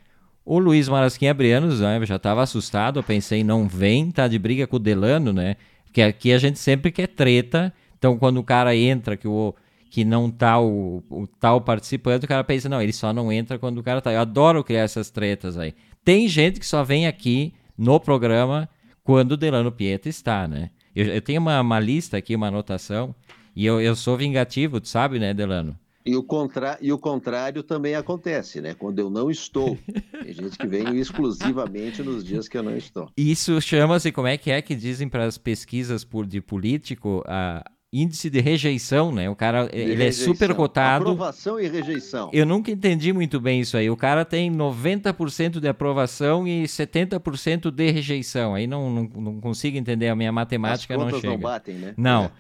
O 0.45 0.59
Luiz 0.59 0.89
Marasquinha 0.89 1.35
Brianos 1.35 1.81
né, 1.81 2.05
já 2.05 2.17
estava 2.17 2.43
assustado, 2.43 2.99
eu 2.99 3.03
pensei, 3.03 3.45
não 3.45 3.69
vem, 3.69 4.11
tá 4.11 4.27
de 4.27 4.39
briga 4.39 4.67
com 4.67 4.77
o 4.77 4.81
Delano, 4.81 5.33
né? 5.33 5.57
Porque 5.85 6.03
aqui 6.03 6.33
a 6.33 6.39
gente 6.39 6.59
sempre 6.59 6.91
quer 6.91 7.09
treta, 7.09 7.73
então 7.99 8.17
quando 8.17 8.39
o 8.39 8.45
cara 8.45 8.75
entra, 8.75 9.17
que, 9.17 9.29
o, 9.29 9.55
que 9.91 10.05
não 10.05 10.31
tá 10.31 10.59
o, 10.61 11.03
o 11.11 11.27
tal 11.27 11.61
participante, 11.61 12.25
o 12.25 12.29
cara 12.29 12.45
pensa, 12.45 12.69
não, 12.69 12.81
ele 12.81 12.93
só 12.93 13.13
não 13.13 13.31
entra 13.31 13.59
quando 13.59 13.79
o 13.79 13.83
cara 13.83 14.01
tá. 14.01 14.13
Eu 14.13 14.21
adoro 14.21 14.65
criar 14.65 14.83
essas 14.83 15.11
tretas 15.11 15.59
aí. 15.59 15.75
Tem 16.05 16.27
gente 16.29 16.59
que 16.59 16.67
só 16.67 16.83
vem 16.83 17.07
aqui 17.07 17.53
no 17.77 17.99
programa 18.01 18.69
quando 19.03 19.33
o 19.33 19.37
Delano 19.37 19.73
Pieta 19.73 20.09
está, 20.09 20.47
né? 20.47 20.71
Eu, 20.95 21.07
eu 21.07 21.21
tenho 21.21 21.41
uma, 21.41 21.61
uma, 21.61 21.81
lista 21.81 22.17
aqui, 22.17 22.35
uma 22.35 22.49
anotação, 22.49 23.15
e 23.55 23.67
eu, 23.67 23.81
eu 23.81 23.95
sou 23.95 24.17
vingativo, 24.17 24.81
tu 24.81 24.89
sabe, 24.89 25.19
né, 25.19 25.35
Delano? 25.35 25.77
E 26.05 26.17
o, 26.17 26.23
contra... 26.23 26.79
e 26.81 26.93
o 26.93 26.99
contrário 26.99 27.63
também 27.63 27.95
acontece, 27.95 28.61
né? 28.61 28.75
Quando 28.75 28.99
eu 28.99 29.11
não 29.11 29.31
estou. 29.31 29.77
Tem 30.23 30.33
gente 30.33 30.57
que 30.57 30.67
vem 30.67 30.99
exclusivamente 30.99 32.03
nos 32.03 32.25
dias 32.25 32.49
que 32.49 32.57
eu 32.57 32.63
não 32.63 32.77
estou. 32.77 33.11
Isso 33.17 33.61
chama-se, 33.61 34.11
como 34.11 34.27
é 34.27 34.39
que 34.39 34.51
é 34.51 34.63
que 34.63 34.75
dizem 34.75 35.09
para 35.09 35.25
as 35.25 35.37
pesquisas 35.37 36.03
por, 36.03 36.27
de 36.27 36.41
político, 36.41 37.23
a, 37.27 37.63
índice 37.93 38.31
de 38.31 38.41
rejeição, 38.41 39.13
né? 39.13 39.29
O 39.29 39.35
cara, 39.35 39.67
de 39.67 39.77
ele 39.77 39.95
rejeição. 39.95 40.25
é 40.25 40.27
super 40.27 40.55
cotado. 40.55 41.03
Aprovação 41.03 41.61
e 41.61 41.69
rejeição. 41.69 42.31
Eu 42.33 42.47
nunca 42.47 42.71
entendi 42.71 43.13
muito 43.13 43.41
bem 43.41 43.61
isso 43.61 43.77
aí. 43.77 43.91
O 43.91 43.97
cara 43.97 44.25
tem 44.25 44.51
90% 44.51 45.59
de 45.59 45.69
aprovação 45.69 46.47
e 46.47 46.63
70% 46.65 47.71
de 47.71 47.91
rejeição. 47.91 48.55
Aí 48.55 48.67
não, 48.67 48.91
não, 48.91 49.03
não, 49.03 49.41
consigo 49.41 49.77
entender, 49.77 50.09
a 50.09 50.17
minha 50.17 50.33
matemática 50.33 50.95
As 50.95 51.01
não 51.01 51.11
chega. 51.11 51.29
não 51.29 51.39
batem, 51.39 51.75
né? 51.75 51.95
Não. 51.97 52.25
É. 52.25 52.31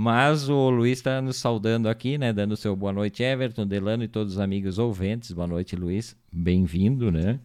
Mas 0.00 0.48
o 0.48 0.70
Luiz 0.70 0.98
está 0.98 1.20
nos 1.20 1.38
saudando 1.38 1.88
aqui, 1.88 2.16
né? 2.16 2.32
Dando 2.32 2.56
seu 2.56 2.76
boa 2.76 2.92
noite, 2.92 3.20
Everton, 3.20 3.66
Delano 3.66 4.04
e 4.04 4.06
todos 4.06 4.34
os 4.34 4.38
amigos 4.38 4.78
ouvintes. 4.78 5.32
Boa 5.32 5.48
noite, 5.48 5.74
Luiz. 5.74 6.14
Bem-vindo, 6.32 7.10
né? 7.10 7.40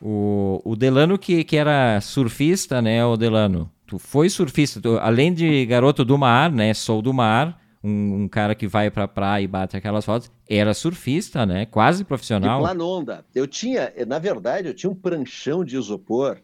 O, 0.00 0.62
o 0.64 0.74
Delano, 0.74 1.18
que, 1.18 1.44
que 1.44 1.58
era 1.58 2.00
surfista, 2.00 2.80
né, 2.80 3.04
o 3.04 3.18
Delano? 3.18 3.70
Tu 3.86 3.98
foi 3.98 4.30
surfista, 4.30 4.80
tu, 4.80 4.96
além 4.96 5.30
de 5.34 5.66
garoto 5.66 6.02
do 6.02 6.16
mar, 6.16 6.50
né? 6.50 6.72
Sou 6.72 7.02
do 7.02 7.12
mar, 7.12 7.60
um, 7.84 8.22
um, 8.22 8.28
cara 8.28 8.54
que 8.54 8.66
vai 8.66 8.90
pra 8.90 9.06
praia 9.06 9.44
e 9.44 9.46
bate 9.46 9.76
aquelas 9.76 10.06
fotos, 10.06 10.32
era 10.48 10.72
surfista, 10.72 11.44
né? 11.44 11.66
Quase 11.66 12.02
profissional. 12.02 12.60
De 12.60 12.64
planonda. 12.64 13.26
Eu 13.34 13.46
tinha, 13.46 13.92
na 14.08 14.18
verdade, 14.18 14.68
eu 14.68 14.74
tinha 14.74 14.88
um 14.88 14.94
pranchão 14.94 15.62
de 15.62 15.76
isopor 15.76 16.38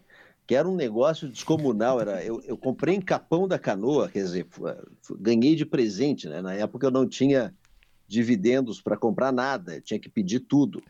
que 0.47 0.55
era 0.55 0.69
um 0.69 0.77
negócio 0.77 1.29
descomunal. 1.29 2.01
Era, 2.01 2.25
eu, 2.25 2.41
eu 2.47 2.57
comprei 2.57 2.95
em 2.95 3.01
Capão 3.01 3.49
da 3.49 3.59
Canoa, 3.59 4.09
quer 4.09 4.23
dizer, 4.23 4.47
ganhei 5.19 5.57
de 5.57 5.67
presente, 5.67 6.29
né? 6.29 6.41
Na 6.41 6.55
época 6.55 6.87
eu 6.87 6.91
não 6.91 7.07
tinha 7.07 7.55
dividendos 8.07 8.81
para 8.81 8.97
comprar 8.97 9.33
nada, 9.33 9.81
tinha 9.81 9.99
que 9.99 10.09
pedir 10.09 10.41
tudo. 10.41 10.83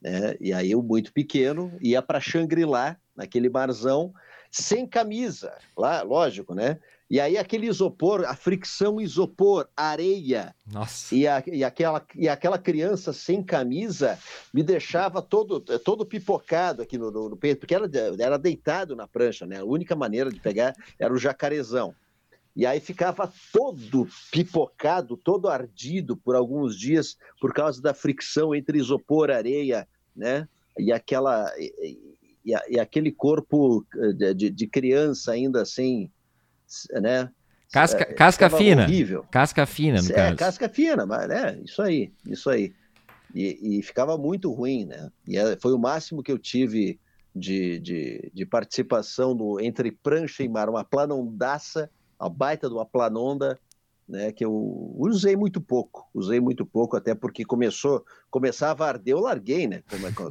Né? 0.00 0.36
E 0.40 0.52
aí 0.52 0.70
eu, 0.70 0.82
muito 0.82 1.12
pequeno, 1.12 1.72
ia 1.80 2.00
para 2.00 2.20
Xangri-Lá, 2.20 2.96
naquele 3.14 3.48
barzão, 3.48 4.12
sem 4.50 4.86
camisa, 4.86 5.56
lá, 5.76 6.02
lógico, 6.02 6.54
né? 6.54 6.78
E 7.10 7.20
aí 7.20 7.36
aquele 7.36 7.66
isopor, 7.66 8.24
a 8.24 8.34
fricção 8.34 9.00
isopor, 9.00 9.68
areia, 9.76 10.54
Nossa. 10.66 11.14
E, 11.14 11.28
a, 11.28 11.42
e, 11.46 11.62
aquela, 11.62 12.04
e 12.14 12.28
aquela 12.28 12.58
criança 12.58 13.12
sem 13.12 13.42
camisa 13.42 14.18
me 14.52 14.62
deixava 14.62 15.20
todo, 15.20 15.60
todo 15.60 16.06
pipocado 16.06 16.82
aqui 16.82 16.96
no, 16.96 17.10
no, 17.10 17.28
no 17.28 17.36
peito, 17.36 17.60
porque 17.60 17.74
era, 17.74 17.88
era 18.18 18.38
deitado 18.38 18.96
na 18.96 19.06
prancha, 19.06 19.46
né? 19.46 19.58
A 19.58 19.64
única 19.64 19.94
maneira 19.94 20.30
de 20.30 20.40
pegar 20.40 20.74
era 20.98 21.12
o 21.12 21.18
jacarezão. 21.18 21.94
E 22.56 22.64
aí 22.64 22.78
ficava 22.78 23.32
todo 23.52 24.08
pipocado, 24.30 25.16
todo 25.16 25.48
ardido 25.48 26.16
por 26.16 26.36
alguns 26.36 26.78
dias 26.78 27.16
por 27.40 27.52
causa 27.52 27.82
da 27.82 27.92
fricção 27.92 28.54
entre 28.54 28.78
isopor, 28.78 29.30
areia, 29.30 29.88
né? 30.14 30.48
E 30.78 30.92
aquela 30.92 31.52
e, 31.58 31.98
e, 32.44 32.54
e 32.70 32.78
aquele 32.78 33.10
corpo 33.10 33.84
eh, 33.96 34.34
de, 34.34 34.50
de, 34.50 34.66
criança 34.68 35.32
ainda 35.32 35.62
assim, 35.62 36.10
né? 36.92 37.30
Casca, 37.72 38.02
é, 38.02 38.12
casca 38.12 38.50
fina. 38.50 38.84
Horrível. 38.84 39.24
Casca 39.30 39.66
fina, 39.66 40.00
no 40.00 40.10
é, 40.10 40.14
caso. 40.14 40.36
casca 40.36 40.68
fina, 40.68 41.04
mas 41.06 41.28
é, 41.30 41.58
isso 41.64 41.82
aí, 41.82 42.12
isso 42.26 42.48
aí. 42.50 42.72
E, 43.34 43.78
e 43.78 43.82
ficava 43.82 44.16
muito 44.16 44.52
ruim, 44.52 44.84
né? 44.84 45.10
E 45.26 45.36
é, 45.36 45.56
foi 45.60 45.72
o 45.72 45.78
máximo 45.78 46.22
que 46.22 46.30
eu 46.30 46.38
tive 46.38 47.00
de, 47.34 47.80
de, 47.80 48.30
de 48.32 48.46
participação 48.46 49.34
no, 49.34 49.60
entre 49.60 49.90
prancha 49.90 50.44
e 50.44 50.48
mar, 50.48 50.68
uma 50.68 50.84
planondaça 50.84 51.90
a 52.18 52.28
baita 52.28 52.68
de 52.68 52.74
uma 52.74 52.86
planonda, 52.86 53.58
né, 54.08 54.32
que 54.32 54.44
eu 54.44 54.94
usei 54.98 55.36
muito 55.36 55.60
pouco, 55.60 56.08
usei 56.14 56.40
muito 56.40 56.64
pouco, 56.64 56.96
até 56.96 57.14
porque 57.14 57.44
começou, 57.44 58.04
começava 58.30 58.84
a 58.84 58.88
arder, 58.88 59.14
eu 59.14 59.20
larguei, 59.20 59.66
né? 59.66 59.82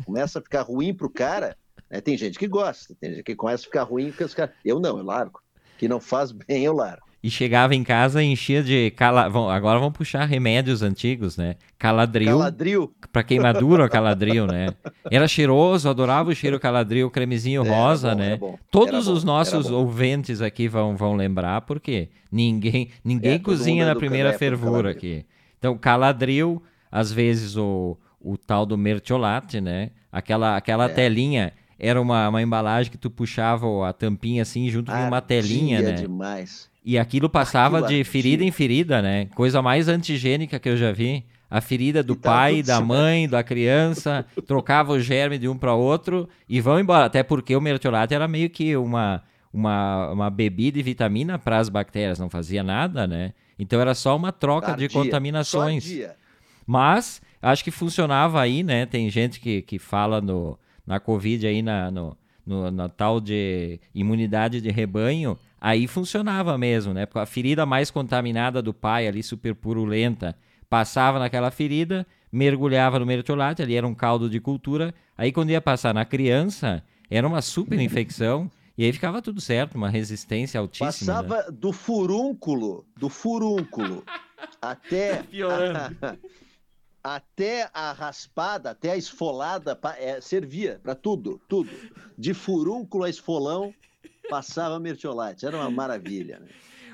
Começa 0.06 0.40
a 0.40 0.42
ficar 0.42 0.62
ruim 0.62 0.94
pro 0.94 1.10
cara, 1.10 1.58
né? 1.90 2.00
Tem 2.00 2.18
gente 2.18 2.38
que 2.38 2.48
gosta, 2.48 2.96
tem 3.00 3.12
gente 3.12 3.24
que 3.24 3.36
começa 3.36 3.64
a 3.64 3.66
ficar 3.66 3.84
ruim, 3.84 4.10
porque 4.10 4.24
os 4.24 4.34
caras, 4.34 4.56
eu 4.64 4.80
não, 4.80 4.98
eu 4.98 5.04
largo. 5.04 5.42
Que 5.78 5.88
não 5.88 6.00
faz 6.00 6.32
bem, 6.32 6.64
eu 6.64 6.74
largo 6.74 7.14
e 7.24 7.32
chegava 7.32 7.74
em 7.74 7.84
casa 7.86 8.22
e 8.22 8.26
enchia 8.26 8.62
de 8.62 8.92
cala... 8.92 9.24
agora 9.56 9.80
vamos 9.80 9.98
puxar 9.98 10.26
remédios 10.26 10.82
antigos, 10.82 11.38
né? 11.38 11.56
Caladril. 11.80 12.38
Caladril. 12.38 12.94
Para 13.14 13.24
queimadura, 13.24 13.88
caladril, 13.88 14.46
né? 14.46 14.68
Era 15.10 15.26
cheiroso, 15.26 15.90
adorava 15.90 16.32
o 16.32 16.36
cheiro 16.36 16.60
caladril, 16.60 17.10
cremezinho 17.10 17.64
rosa, 17.64 18.10
bom, 18.10 18.18
né? 18.18 18.40
Todos 18.70 19.08
os 19.08 19.24
nossos 19.24 19.72
ouvintes 19.72 20.42
aqui 20.42 20.68
vão, 20.68 20.98
vão 20.98 21.16
lembrar, 21.16 21.62
porque 21.62 22.10
ninguém 22.30 22.90
ninguém 23.06 23.36
é, 23.36 23.40
cozinha 23.40 23.86
na 23.86 23.96
primeira 23.96 24.34
fervura 24.34 24.92
aqui. 24.92 25.26
Então, 25.58 25.78
caladril, 25.78 26.62
às 26.92 27.10
vezes 27.10 27.56
o, 27.56 27.98
o 28.20 28.38
tal 28.38 28.66
do 28.66 28.78
mertiolate, 28.78 29.62
né? 29.62 29.92
Aquela, 30.12 30.58
aquela 30.58 30.86
é. 30.86 30.90
telinha 30.90 31.54
era 31.84 32.02
uma, 32.02 32.30
uma 32.30 32.42
embalagem 32.42 32.90
que 32.90 32.98
tu 32.98 33.10
puxava 33.12 33.68
a 33.88 33.92
tampinha 33.92 34.42
assim 34.42 34.70
junto 34.70 34.90
com 34.90 34.98
uma 34.98 35.20
telinha, 35.20 35.82
né? 35.82 35.92
demais. 35.92 36.70
E 36.86 36.98
aquilo 36.98 37.30
passava 37.30 37.80
aquilo 37.80 37.90
de 37.90 38.04
ferida 38.06 38.44
em 38.44 38.52
ferida, 38.52 39.02
né? 39.02 39.26
Coisa 39.36 39.62
mais 39.62 39.90
antigênica 39.90 40.60
que 40.60 40.70
eu 40.70 40.78
já 40.78 40.94
vi. 40.94 41.26
A 41.50 41.60
ferida 41.62 42.02
do 42.02 42.16
tá 42.16 42.32
pai, 42.32 42.64
da 42.64 42.80
mãe, 42.82 43.28
da 43.28 43.44
criança, 43.44 44.26
trocava 44.48 44.94
o 44.94 45.00
germe 45.00 45.38
de 45.38 45.48
um 45.48 45.58
para 45.58 45.74
outro 45.74 46.28
e 46.48 46.62
vão 46.62 46.80
embora. 46.80 47.06
Até 47.06 47.22
porque 47.22 47.56
o 47.56 47.62
mertiolate 47.62 48.14
era 48.14 48.28
meio 48.28 48.50
que 48.50 48.76
uma, 48.78 49.22
uma, 49.54 50.10
uma 50.12 50.30
bebida 50.30 50.78
de 50.78 50.84
vitamina 50.84 51.38
para 51.38 51.60
as 51.60 51.68
bactérias, 51.68 52.18
não 52.18 52.30
fazia 52.30 52.64
nada, 52.64 53.06
né? 53.06 53.34
Então 53.60 53.80
era 53.80 53.94
só 53.94 54.16
uma 54.16 54.32
troca 54.32 54.68
Tardia. 54.68 54.88
de 54.88 54.94
contaminações. 54.94 55.86
Mas 56.66 57.22
acho 57.42 57.64
que 57.64 57.72
funcionava 57.72 58.42
aí, 58.42 58.64
né? 58.64 58.86
Tem 58.86 59.10
gente 59.10 59.40
que, 59.40 59.62
que 59.62 59.78
fala 59.78 60.22
no, 60.22 60.58
na 60.86 61.00
Covid 61.00 61.48
aí, 61.48 61.62
na, 61.62 61.90
no, 61.90 62.18
no, 62.46 62.72
na 62.72 62.90
tal 62.90 63.20
de 63.20 63.80
imunidade 63.94 64.62
de 64.62 64.70
rebanho 64.70 65.38
aí 65.64 65.88
funcionava 65.88 66.58
mesmo, 66.58 66.94
né? 66.94 67.06
Porque 67.06 67.20
a 67.20 67.26
ferida 67.26 67.66
mais 67.66 67.90
contaminada 67.90 68.62
do 68.62 68.74
pai 68.74 69.08
ali, 69.08 69.24
super 69.24 69.56
purulenta, 69.56 70.36
passava 70.70 71.18
naquela 71.20 71.50
ferida, 71.50 72.06
mergulhava 72.30 73.00
no 73.00 73.06
mertiolate, 73.06 73.62
ali 73.62 73.76
era 73.76 73.88
um 73.88 73.96
caldo 73.96 74.30
de 74.30 74.42
cultura. 74.42 74.94
Aí 75.18 75.32
quando 75.32 75.52
ia 75.52 75.62
passar 75.62 75.94
na 75.94 76.04
criança, 76.04 76.84
era 77.10 77.26
uma 77.26 77.42
super 77.42 77.80
infecção. 77.80 78.52
E 78.78 78.84
aí 78.84 78.92
ficava 78.92 79.22
tudo 79.22 79.40
certo, 79.40 79.76
uma 79.76 79.90
resistência 79.90 80.60
altíssima. 80.60 80.90
Né? 80.90 81.22
Passava 81.22 81.50
né? 81.50 81.58
do 81.58 81.72
furúnculo, 81.72 82.86
do 82.98 83.08
furúnculo, 83.08 84.04
até 84.62 85.24
tá 85.24 85.92
a, 86.02 86.16
até 87.04 87.70
a 87.74 87.92
raspada, 87.92 88.72
até 88.72 88.92
a 88.92 88.98
esfolada, 88.98 89.78
é, 89.98 90.22
servia 90.22 90.80
para 90.82 90.96
tudo, 90.96 91.42
tudo. 91.50 91.70
De 92.18 92.34
furúnculo 92.34 93.04
a 93.04 93.10
esfolão, 93.10 93.74
Passava 94.30 94.80
mertiolate, 94.80 95.46
era 95.46 95.58
uma 95.58 95.70
maravilha. 95.70 96.40
Né? 96.40 96.48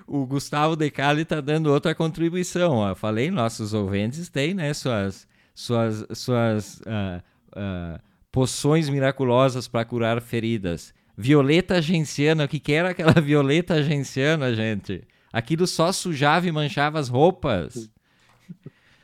O 0.08 0.26
Gustavo 0.26 0.76
Decali 0.76 1.22
está 1.22 1.40
dando 1.40 1.72
outra 1.72 1.94
contribuição. 1.94 2.78
Ó. 2.78 2.96
Falei, 2.96 3.30
nossos 3.30 3.74
ouvintes 3.74 4.30
têm 4.30 4.54
né, 4.54 4.74
suas, 4.74 5.28
suas, 5.54 6.06
suas 6.14 6.80
uh, 6.82 7.22
uh, 7.50 8.00
poções 8.32 8.90
miraculosas 8.90 9.68
para 9.68 9.86
curar 9.86 10.22
feridas. 10.22 10.94
Violeta 11.16 11.82
genciana, 11.82 12.46
o 12.46 12.48
que, 12.48 12.60
que 12.60 12.74
era 12.74 12.90
aquela 12.90 13.14
violeta 13.22 13.84
genciana, 13.84 14.54
gente? 14.56 15.04
Aquilo 15.32 15.68
só 15.68 15.92
sujava 15.92 16.48
e 16.48 16.52
manchava 16.52 16.98
as 16.98 17.10
roupas. 17.10 17.90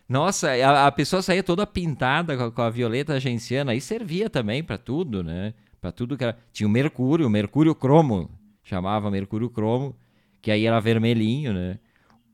Nossa, 0.07 0.51
a, 0.51 0.87
a 0.87 0.91
pessoa 0.91 1.21
saía 1.21 1.43
toda 1.43 1.65
pintada 1.65 2.37
com 2.37 2.43
a, 2.43 2.51
com 2.51 2.61
a 2.61 2.69
violeta 2.69 3.19
genciana 3.19 3.73
e 3.73 3.81
servia 3.81 4.29
também 4.29 4.63
para 4.63 4.77
tudo, 4.77 5.23
né? 5.23 5.53
para 5.85 5.91
tudo 5.91 6.17
que 6.17 6.23
era. 6.23 6.35
Tinha 6.51 6.67
o 6.67 6.69
mercúrio, 6.69 7.27
o 7.27 7.29
mercúrio 7.29 7.75
cromo, 7.75 8.29
chamava 8.63 9.11
mercúrio 9.11 9.49
cromo, 9.49 9.95
que 10.41 10.49
aí 10.49 10.65
era 10.65 10.79
vermelhinho, 10.79 11.53
né? 11.53 11.77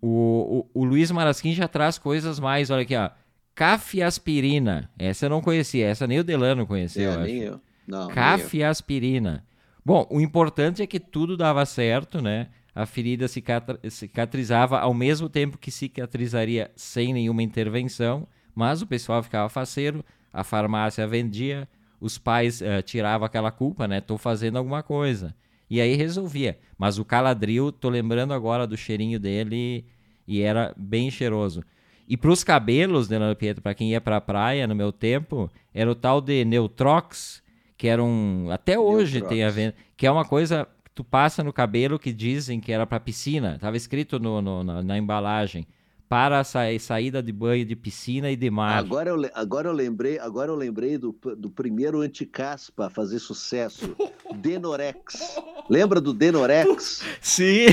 O, 0.01 0.67
o, 0.73 0.81
o 0.81 0.85
Luiz 0.85 1.11
Marasquim 1.11 1.53
já 1.53 1.67
traz 1.67 1.97
coisas 1.97 2.39
mais, 2.39 2.69
olha 2.69 2.83
aqui, 2.83 2.95
ó. 2.95 3.09
Cafiaspirina. 3.53 4.89
Essa 4.97 5.25
eu 5.25 5.29
não 5.29 5.41
conhecia, 5.41 5.85
essa 5.85 6.07
nem 6.07 6.19
o 6.19 6.23
Delano 6.23 6.65
conheceu. 6.65 7.11
É, 7.11 7.17
nem 7.17 7.37
eu. 7.39 7.59
Não, 7.85 8.07
Cafiaspirina. 8.07 9.45
Bom, 9.83 10.07
o 10.09 10.21
importante 10.21 10.81
é 10.81 10.87
que 10.87 10.99
tudo 10.99 11.35
dava 11.35 11.65
certo, 11.65 12.21
né? 12.21 12.47
A 12.73 12.85
ferida 12.85 13.25
cicatrizava 13.27 14.79
ao 14.79 14.93
mesmo 14.93 15.27
tempo 15.27 15.57
que 15.57 15.69
cicatrizaria 15.69 16.71
sem 16.75 17.13
nenhuma 17.13 17.43
intervenção, 17.43 18.27
mas 18.55 18.81
o 18.81 18.87
pessoal 18.87 19.21
ficava 19.21 19.49
faceiro, 19.49 20.03
a 20.31 20.43
farmácia 20.43 21.05
vendia, 21.05 21.67
os 21.99 22.17
pais 22.17 22.61
uh, 22.61 22.81
tiravam 22.83 23.25
aquela 23.25 23.51
culpa, 23.51 23.87
né? 23.87 23.99
Tô 23.99 24.17
fazendo 24.17 24.57
alguma 24.57 24.81
coisa. 24.81 25.35
E 25.69 25.79
aí 25.79 25.95
resolvia. 25.95 26.57
Mas 26.77 26.97
o 26.97 27.05
caladril, 27.05 27.71
tô 27.71 27.89
lembrando 27.89 28.33
agora 28.33 28.65
do 28.65 28.75
cheirinho 28.75 29.19
dele 29.19 29.85
e 30.27 30.41
era 30.41 30.73
bem 30.75 31.11
cheiroso. 31.11 31.63
E 32.07 32.17
para 32.17 32.31
os 32.31 32.43
cabelos, 32.43 33.07
né, 33.07 33.35
Pietro, 33.35 33.61
para 33.61 33.73
quem 33.73 33.91
ia 33.91 34.01
para 34.01 34.17
a 34.17 34.21
praia 34.21 34.67
no 34.67 34.75
meu 34.75 34.91
tempo, 34.91 35.49
era 35.73 35.89
o 35.89 35.95
tal 35.95 36.19
de 36.19 36.43
Neutrox, 36.43 37.41
que 37.77 37.87
era 37.87 38.03
um. 38.03 38.49
Até 38.51 38.77
hoje 38.77 39.19
Neutrox. 39.19 39.29
tem 39.29 39.43
a 39.43 39.49
ver. 39.49 39.75
Que 39.95 40.07
é 40.07 40.11
uma 40.11 40.25
coisa 40.25 40.67
que 40.91 40.95
tu 40.95 41.03
passa 41.03 41.43
no 41.43 41.53
cabelo 41.53 41.97
que 41.97 42.11
dizem 42.11 42.59
que 42.59 42.71
era 42.71 42.85
para 42.85 42.99
piscina. 42.99 43.57
Tava 43.59 43.77
escrito 43.77 44.19
no, 44.19 44.41
no 44.41 44.63
na, 44.63 44.83
na 44.83 44.97
embalagem 44.97 45.65
para 46.09 46.41
a 46.41 46.43
sa 46.43 46.63
saída 46.77 47.23
de 47.23 47.31
banho 47.31 47.65
de 47.65 47.73
piscina 47.73 48.29
e 48.29 48.35
de 48.35 48.49
mar. 48.49 48.77
Agora 48.77 49.09
eu, 49.09 49.29
agora 49.33 49.69
eu 49.69 49.73
lembrei, 49.73 50.19
agora 50.19 50.51
eu 50.51 50.55
lembrei 50.55 50.97
do, 50.97 51.17
do 51.37 51.49
primeiro 51.49 52.01
anticaspa 52.01 52.87
a 52.87 52.89
fazer 52.89 53.19
sucesso, 53.19 53.95
Denorex. 54.35 55.39
Lembra 55.69 56.01
do 56.01 56.13
Denorex? 56.13 57.01
Sim. 57.21 57.67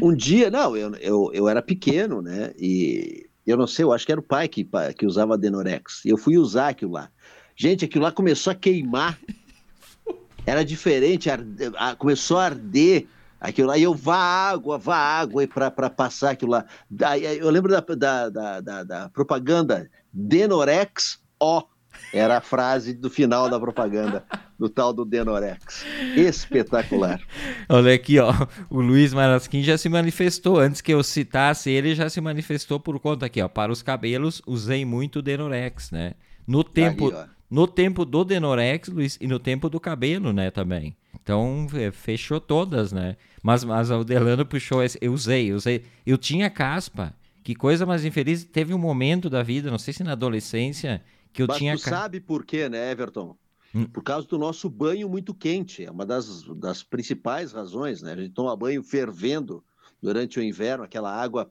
um 0.00 0.16
dia, 0.16 0.50
não, 0.50 0.74
eu, 0.74 0.94
eu, 0.94 1.30
eu 1.34 1.46
era 1.46 1.60
pequeno, 1.60 2.22
né? 2.22 2.54
E 2.58 3.28
eu 3.46 3.58
não 3.58 3.66
sei, 3.66 3.84
eu 3.84 3.92
acho 3.92 4.06
que 4.06 4.12
era 4.12 4.20
o 4.20 4.24
pai 4.24 4.48
que, 4.48 4.66
que 4.96 5.04
usava 5.04 5.36
Denorex. 5.36 6.06
Eu 6.06 6.16
fui 6.16 6.38
usar 6.38 6.68
aquilo 6.68 6.92
lá. 6.92 7.10
Gente, 7.54 7.84
aquilo 7.84 8.04
lá 8.04 8.12
começou 8.12 8.50
a 8.50 8.54
queimar. 8.54 9.18
Era 10.46 10.64
diferente, 10.64 11.28
arde, 11.28 11.70
começou 11.98 12.38
a 12.38 12.44
arder 12.46 13.06
aquilo 13.40 13.68
lá. 13.68 13.76
E 13.76 13.82
eu 13.82 13.94
vá 13.94 14.16
água, 14.16 14.78
vá 14.78 14.96
água 14.96 15.46
para 15.46 15.90
passar 15.90 16.30
aquilo 16.30 16.52
lá. 16.52 16.64
Eu 17.38 17.50
lembro 17.50 17.72
da, 17.72 17.80
da, 17.80 18.28
da, 18.30 18.60
da, 18.60 18.84
da 18.84 19.08
propaganda 19.10 19.90
Denorex 20.12 21.20
ó. 21.40 21.64
Era 22.12 22.38
a 22.38 22.40
frase 22.42 22.92
do 22.92 23.08
final 23.08 23.48
da 23.48 23.58
propaganda 23.58 24.22
do 24.58 24.68
tal 24.68 24.92
do 24.92 25.04
Denorex. 25.04 25.84
Espetacular. 26.14 27.20
Olha 27.68 27.94
aqui, 27.94 28.18
ó. 28.18 28.32
O 28.68 28.80
Luiz 28.80 29.14
Marasquim 29.14 29.62
já 29.62 29.78
se 29.78 29.88
manifestou. 29.88 30.58
Antes 30.58 30.80
que 30.80 30.92
eu 30.92 31.02
citasse 31.02 31.70
ele, 31.70 31.94
já 31.94 32.08
se 32.10 32.20
manifestou 32.20 32.78
por 32.78 33.00
conta 33.00 33.26
aqui, 33.26 33.40
ó. 33.40 33.48
Para 33.48 33.72
os 33.72 33.82
cabelos, 33.82 34.42
usei 34.46 34.84
muito 34.84 35.22
Denorex, 35.22 35.90
né? 35.90 36.14
No 36.46 36.62
tempo, 36.62 37.08
Aí, 37.08 37.26
no 37.50 37.66
tempo 37.66 38.04
do 38.04 38.24
Denorex, 38.24 38.88
Luiz, 38.88 39.18
e 39.20 39.26
no 39.26 39.38
tempo 39.38 39.68
do 39.68 39.78
cabelo, 39.78 40.32
né, 40.32 40.50
também. 40.50 40.96
Então, 41.22 41.66
é, 41.74 41.90
fechou 41.90 42.40
todas, 42.40 42.92
né? 42.92 43.16
Mas, 43.42 43.64
mas 43.64 43.90
o 43.90 44.04
Delano 44.04 44.44
puxou 44.46 44.82
esse. 44.82 44.98
Eu 45.00 45.12
usei, 45.12 45.50
eu 45.50 45.56
usei. 45.56 45.84
Eu 46.04 46.16
tinha 46.16 46.48
caspa. 46.48 47.14
Que 47.42 47.54
coisa 47.54 47.86
mais 47.86 48.04
infeliz. 48.04 48.44
Teve 48.44 48.74
um 48.74 48.78
momento 48.78 49.30
da 49.30 49.42
vida, 49.42 49.70
não 49.70 49.78
sei 49.78 49.94
se 49.94 50.04
na 50.04 50.12
adolescência, 50.12 51.02
que 51.32 51.42
eu 51.42 51.46
mas 51.48 51.56
tinha. 51.56 51.74
Tu 51.74 51.80
sabe 51.80 52.20
por 52.20 52.44
quê, 52.44 52.68
né, 52.68 52.90
Everton? 52.90 53.36
Hum. 53.74 53.86
Por 53.86 54.02
causa 54.02 54.26
do 54.26 54.38
nosso 54.38 54.70
banho 54.70 55.08
muito 55.08 55.34
quente. 55.34 55.84
É 55.84 55.90
uma 55.90 56.06
das, 56.06 56.42
das 56.56 56.82
principais 56.82 57.52
razões, 57.52 58.02
né? 58.02 58.12
A 58.12 58.16
gente 58.16 58.32
toma 58.32 58.56
banho 58.56 58.82
fervendo 58.82 59.64
durante 60.02 60.38
o 60.38 60.42
inverno, 60.42 60.84
aquela 60.84 61.12
água. 61.12 61.50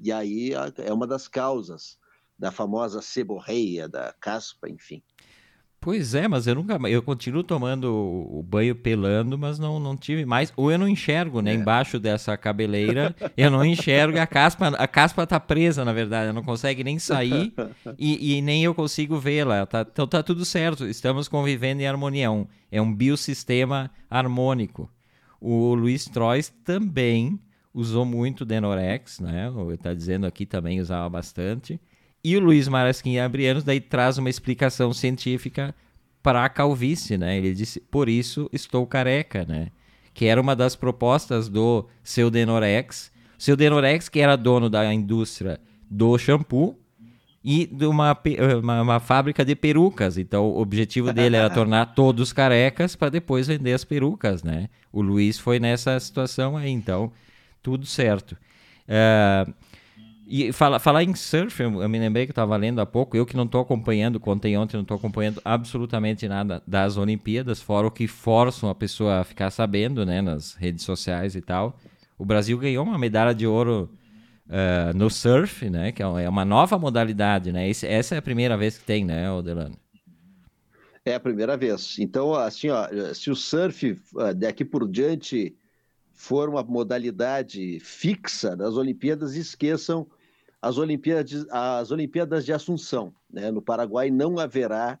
E 0.00 0.10
aí 0.10 0.52
é 0.78 0.92
uma 0.92 1.06
das 1.06 1.28
causas 1.28 1.98
da 2.38 2.50
famosa 2.50 3.02
seborreia, 3.02 3.88
da 3.88 4.14
caspa, 4.18 4.68
enfim. 4.68 5.02
Pois 5.80 6.14
é, 6.14 6.28
mas 6.28 6.46
eu 6.46 6.54
nunca. 6.54 6.76
Eu 6.90 7.02
continuo 7.02 7.42
tomando 7.42 7.86
o 7.90 8.42
banho 8.42 8.74
pelando, 8.74 9.38
mas 9.38 9.58
não, 9.58 9.80
não 9.80 9.96
tive 9.96 10.26
mais. 10.26 10.52
Ou 10.54 10.70
eu 10.70 10.78
não 10.78 10.86
enxergo, 10.86 11.40
né? 11.40 11.52
É. 11.52 11.54
Embaixo 11.54 11.98
dessa 11.98 12.36
cabeleira, 12.36 13.16
eu 13.34 13.50
não 13.50 13.64
enxergo 13.64 14.18
a 14.18 14.26
caspa. 14.26 14.68
A 14.68 14.86
caspa 14.86 15.26
tá 15.26 15.40
presa, 15.40 15.82
na 15.82 15.94
verdade. 15.94 16.24
Ela 16.24 16.32
não 16.34 16.42
consegue 16.42 16.84
nem 16.84 16.98
sair 16.98 17.54
e, 17.98 18.36
e 18.36 18.42
nem 18.42 18.62
eu 18.62 18.74
consigo 18.74 19.18
vê-la. 19.18 19.64
Tá, 19.64 19.86
então 19.90 20.06
tá 20.06 20.22
tudo 20.22 20.44
certo. 20.44 20.86
Estamos 20.86 21.28
convivendo 21.28 21.80
em 21.80 21.86
harmonia. 21.86 22.26
É 22.26 22.30
um, 22.30 22.46
é 22.70 22.82
um 22.82 22.94
biosistema 22.94 23.90
harmônico. 24.10 24.90
O 25.40 25.74
Luiz 25.74 26.04
Trois 26.04 26.50
também 26.62 27.40
usou 27.72 28.04
muito 28.04 28.44
Denorex, 28.44 29.18
né? 29.18 29.50
Ele 29.56 29.74
está 29.74 29.94
dizendo 29.94 30.26
aqui 30.26 30.44
também 30.44 30.78
usava 30.78 31.08
bastante. 31.08 31.80
E 32.22 32.36
o 32.36 32.40
Luiz 32.40 32.68
Marasquim 32.68 33.18
Abrianos 33.18 33.64
daí 33.64 33.80
traz 33.80 34.18
uma 34.18 34.28
explicação 34.28 34.92
científica 34.92 35.74
para 36.22 36.44
a 36.44 36.48
calvície, 36.48 37.16
né? 37.16 37.38
Ele 37.38 37.54
disse, 37.54 37.80
por 37.80 38.08
isso 38.08 38.48
estou 38.52 38.86
careca, 38.86 39.46
né? 39.48 39.68
Que 40.12 40.26
era 40.26 40.40
uma 40.40 40.54
das 40.54 40.76
propostas 40.76 41.48
do 41.48 41.86
seu 42.02 42.30
Denorex. 42.30 43.10
Seu 43.38 43.56
Denorex, 43.56 44.08
que 44.08 44.20
era 44.20 44.36
dono 44.36 44.68
da 44.68 44.92
indústria 44.92 45.58
do 45.90 46.16
shampoo 46.18 46.78
e 47.42 47.66
de 47.66 47.86
uma, 47.86 48.16
uma, 48.62 48.82
uma 48.82 49.00
fábrica 49.00 49.42
de 49.44 49.56
perucas. 49.56 50.18
Então, 50.18 50.44
o 50.44 50.60
objetivo 50.60 51.12
dele 51.12 51.36
era 51.36 51.48
tornar 51.48 51.86
todos 51.96 52.34
carecas 52.34 52.94
para 52.94 53.08
depois 53.08 53.46
vender 53.46 53.72
as 53.72 53.84
perucas, 53.84 54.42
né? 54.42 54.68
O 54.92 55.00
Luiz 55.00 55.38
foi 55.38 55.58
nessa 55.58 55.98
situação 55.98 56.54
aí, 56.56 56.70
então, 56.70 57.10
tudo 57.62 57.86
certo. 57.86 58.36
Uh, 58.86 59.54
e 60.30 60.52
fala, 60.52 60.78
falar 60.78 61.02
em 61.02 61.12
surf, 61.12 61.60
eu, 61.60 61.82
eu 61.82 61.88
me 61.88 61.98
lembrei 61.98 62.24
que 62.24 62.30
eu 62.30 62.32
estava 62.32 62.56
lendo 62.56 62.80
há 62.80 62.86
pouco, 62.86 63.16
eu 63.16 63.26
que 63.26 63.36
não 63.36 63.42
estou 63.42 63.60
acompanhando, 63.60 64.20
contei 64.20 64.56
ontem, 64.56 64.76
não 64.76 64.82
estou 64.82 64.96
acompanhando 64.96 65.42
absolutamente 65.44 66.28
nada 66.28 66.62
das 66.64 66.96
Olimpíadas, 66.96 67.60
fora 67.60 67.88
o 67.88 67.90
que 67.90 68.06
forçam 68.06 68.70
a 68.70 68.74
pessoa 68.74 69.18
a 69.18 69.24
ficar 69.24 69.50
sabendo, 69.50 70.06
né, 70.06 70.22
nas 70.22 70.54
redes 70.54 70.84
sociais 70.84 71.34
e 71.34 71.40
tal. 71.40 71.76
O 72.16 72.24
Brasil 72.24 72.56
ganhou 72.58 72.84
uma 72.84 72.96
medalha 72.96 73.34
de 73.34 73.44
ouro 73.44 73.90
uh, 74.46 74.96
no 74.96 75.10
surf, 75.10 75.68
né, 75.68 75.90
que 75.90 76.00
é, 76.00 76.06
é 76.06 76.28
uma 76.28 76.44
nova 76.44 76.78
modalidade, 76.78 77.50
né, 77.50 77.68
Esse, 77.68 77.84
essa 77.84 78.14
é 78.14 78.18
a 78.18 78.22
primeira 78.22 78.56
vez 78.56 78.78
que 78.78 78.84
tem, 78.84 79.04
né, 79.04 79.28
Odelano? 79.32 79.76
É 81.04 81.14
a 81.16 81.20
primeira 81.20 81.56
vez. 81.56 81.98
Então, 81.98 82.34
assim, 82.34 82.68
ó, 82.68 82.86
se 83.12 83.32
o 83.32 83.34
surf 83.34 84.00
uh, 84.14 84.32
daqui 84.32 84.64
por 84.64 84.88
diante 84.88 85.56
for 86.12 86.48
uma 86.48 86.62
modalidade 86.62 87.80
fixa 87.80 88.54
das 88.54 88.76
Olimpíadas, 88.76 89.34
esqueçam 89.34 90.06
as 90.60 90.78
Olimpíadas, 90.78 91.46
as 91.50 91.90
Olimpíadas 91.90 92.44
de 92.44 92.52
Assunção. 92.52 93.14
Né? 93.30 93.50
No 93.50 93.62
Paraguai 93.62 94.10
não 94.10 94.38
haverá 94.38 94.98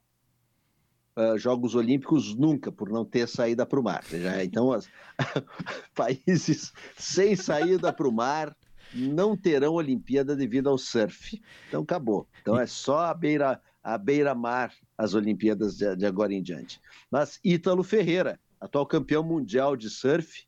uh, 1.16 1.38
Jogos 1.38 1.74
Olímpicos 1.74 2.34
nunca, 2.34 2.72
por 2.72 2.88
não 2.88 3.04
ter 3.04 3.28
saída 3.28 3.66
para 3.66 3.78
o 3.78 3.82
mar. 3.82 4.04
Já, 4.10 4.42
então, 4.42 4.72
as, 4.72 4.88
países 5.94 6.72
sem 6.96 7.36
saída 7.36 7.92
para 7.92 8.08
o 8.08 8.12
mar 8.12 8.56
não 8.94 9.36
terão 9.36 9.74
Olimpíada 9.74 10.34
devido 10.34 10.68
ao 10.68 10.78
surf. 10.78 11.40
Então, 11.68 11.82
acabou. 11.82 12.26
Então, 12.40 12.58
é 12.58 12.66
só 12.66 13.00
a 13.06 13.14
beira 13.14 13.60
a 13.82 13.96
beira-mar 13.96 14.74
as 14.96 15.14
Olimpíadas 15.14 15.76
de, 15.76 15.96
de 15.96 16.04
agora 16.04 16.34
em 16.34 16.42
diante. 16.42 16.78
Mas 17.10 17.40
Ítalo 17.42 17.82
Ferreira, 17.82 18.38
atual 18.60 18.86
campeão 18.86 19.22
mundial 19.22 19.74
de 19.74 19.88
surf, 19.88 20.46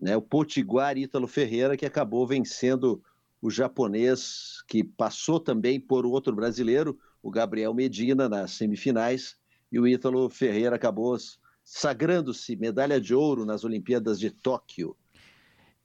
né, 0.00 0.16
o 0.16 0.22
potiguar 0.22 0.98
Ítalo 0.98 1.28
Ferreira, 1.28 1.76
que 1.76 1.86
acabou 1.86 2.26
vencendo 2.26 3.02
o 3.46 3.50
japonês 3.50 4.64
que 4.66 4.82
passou 4.82 5.38
também 5.38 5.78
por 5.78 6.04
outro 6.04 6.34
brasileiro, 6.34 6.98
o 7.22 7.30
Gabriel 7.30 7.72
Medina, 7.72 8.28
nas 8.28 8.50
semifinais, 8.50 9.36
e 9.70 9.78
o 9.78 9.86
Ítalo 9.86 10.28
Ferreira 10.28 10.74
acabou 10.74 11.16
sagrando-se 11.62 12.56
medalha 12.56 13.00
de 13.00 13.14
ouro 13.14 13.44
nas 13.44 13.62
Olimpíadas 13.62 14.18
de 14.18 14.32
Tóquio. 14.32 14.96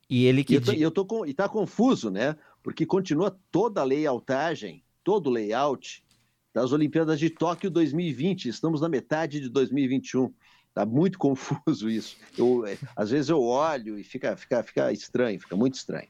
E 0.09 0.25
ele 0.25 0.43
que. 0.43 0.53
E, 0.53 0.55
eu 0.55 0.61
tô, 0.63 0.71
eu 0.71 0.91
tô 0.91 1.05
com, 1.05 1.23
e 1.23 1.35
tá 1.35 1.47
confuso, 1.47 2.09
né? 2.09 2.35
Porque 2.63 2.83
continua 2.83 3.37
toda 3.51 3.81
a 3.81 3.83
layoutagem, 3.83 4.83
todo 5.03 5.27
o 5.27 5.31
layout 5.31 6.03
das 6.51 6.71
Olimpíadas 6.71 7.19
de 7.19 7.29
Tóquio 7.29 7.69
2020. 7.69 8.49
Estamos 8.49 8.81
na 8.81 8.89
metade 8.89 9.39
de 9.39 9.49
2021. 9.49 10.33
Tá 10.73 10.83
muito 10.83 11.19
confuso 11.19 11.91
isso. 11.91 12.17
Eu, 12.35 12.65
é, 12.65 12.75
às 12.95 13.11
vezes 13.11 13.29
eu 13.29 13.39
olho 13.39 13.99
e 13.99 14.03
fica, 14.03 14.35
fica, 14.35 14.63
fica 14.63 14.91
estranho, 14.91 15.39
fica 15.39 15.55
muito 15.55 15.75
estranho 15.75 16.09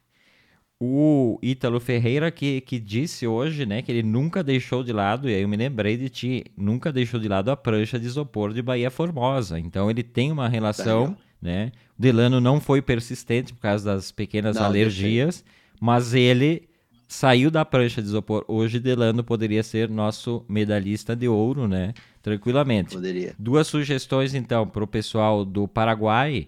o 0.84 1.38
Ítalo 1.44 1.80
Ferreira 1.80 2.32
que, 2.32 2.60
que 2.62 2.80
disse 2.80 3.28
hoje, 3.28 3.68
né, 3.68 3.84
que 3.84 3.92
ele 3.92 4.02
nunca 4.02 4.44
deixou 4.44 4.84
de 4.84 4.92
lado, 4.92 5.30
e 5.30 5.36
aí 5.36 5.44
eu 5.44 5.48
me 5.48 5.56
lembrei 5.56 5.96
de 5.96 6.10
ti, 6.10 6.44
nunca 6.58 6.92
deixou 6.92 7.20
de 7.20 7.28
lado 7.28 7.52
a 7.52 7.56
prancha 7.56 8.00
de 8.00 8.08
isopor 8.08 8.52
de 8.52 8.64
Bahia 8.64 8.90
Formosa. 8.90 9.60
Então 9.60 9.92
ele 9.92 10.02
tem 10.02 10.32
uma 10.32 10.50
relação, 10.50 11.16
né? 11.40 11.72
O 11.96 12.02
Delano 12.02 12.42
não 12.42 12.60
foi 12.60 12.82
persistente 12.82 13.54
por 13.54 13.62
causa 13.62 13.94
das 13.94 14.12
pequenas 14.12 14.56
não, 14.56 14.64
alergias, 14.64 15.46
mas 15.80 16.16
ele 16.16 16.68
saiu 17.08 17.52
da 17.52 17.64
prancha 17.64 18.02
de 18.02 18.08
isopor. 18.08 18.44
Hoje 18.48 18.80
Delano 18.80 19.24
poderia 19.24 19.62
ser 19.62 19.88
nosso 19.88 20.44
medalhista 20.50 21.16
de 21.16 21.28
ouro, 21.28 21.68
né? 21.68 21.94
Tranquilamente. 22.24 22.96
Poderia. 22.96 23.36
Duas 23.38 23.68
sugestões 23.68 24.34
então 24.34 24.68
para 24.68 24.84
o 24.84 24.88
pessoal 24.88 25.46
do 25.46 25.68
Paraguai 25.68 26.48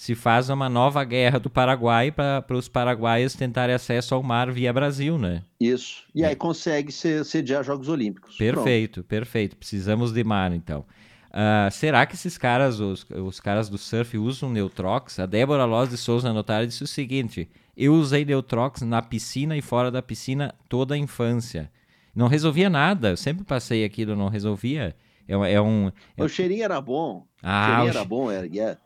se 0.00 0.14
faz 0.14 0.48
uma 0.48 0.66
nova 0.66 1.04
guerra 1.04 1.38
do 1.38 1.50
Paraguai 1.50 2.10
para 2.10 2.56
os 2.56 2.68
paraguaios 2.68 3.34
tentarem 3.34 3.74
acesso 3.74 4.14
ao 4.14 4.22
mar 4.22 4.50
via 4.50 4.72
Brasil, 4.72 5.18
né? 5.18 5.42
Isso. 5.60 6.04
E 6.14 6.24
é. 6.24 6.28
aí 6.28 6.34
consegue 6.34 6.90
sediar 6.90 7.62
Jogos 7.62 7.86
Olímpicos. 7.86 8.34
Perfeito, 8.38 9.02
Pronto. 9.02 9.06
perfeito. 9.06 9.56
Precisamos 9.58 10.10
de 10.10 10.24
mar, 10.24 10.54
então. 10.54 10.86
Uh, 11.28 11.70
será 11.70 12.06
que 12.06 12.14
esses 12.14 12.38
caras, 12.38 12.80
os, 12.80 13.06
os 13.10 13.40
caras 13.40 13.68
do 13.68 13.76
surf, 13.76 14.16
usam 14.16 14.48
Neutrox? 14.48 15.18
A 15.18 15.26
Débora 15.26 15.66
Loz 15.66 15.90
de 15.90 15.98
Souza 15.98 16.32
Notário 16.32 16.66
disse 16.66 16.82
o 16.82 16.86
seguinte: 16.86 17.46
Eu 17.76 17.92
usei 17.92 18.24
Neutrox 18.24 18.80
na 18.80 19.02
piscina 19.02 19.54
e 19.54 19.60
fora 19.60 19.90
da 19.90 20.00
piscina 20.00 20.54
toda 20.66 20.94
a 20.94 20.98
infância. 20.98 21.70
Não 22.14 22.26
resolvia 22.26 22.70
nada. 22.70 23.10
Eu 23.10 23.18
sempre 23.18 23.44
passei 23.44 23.84
aquilo, 23.84 24.16
não 24.16 24.28
resolvia. 24.28 24.96
É, 25.28 25.52
é 25.52 25.60
um. 25.60 25.92
É... 26.16 26.24
O 26.24 26.28
cheirinho 26.28 26.64
era 26.64 26.80
bom. 26.80 27.26
Ah, 27.42 27.60
o 27.60 27.66
cheirinho 27.66 27.84
o... 27.84 27.90
era 27.90 28.04
bom, 28.06 28.30
era. 28.30 28.46
Yeah. 28.46 28.78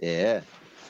É, 0.00 0.42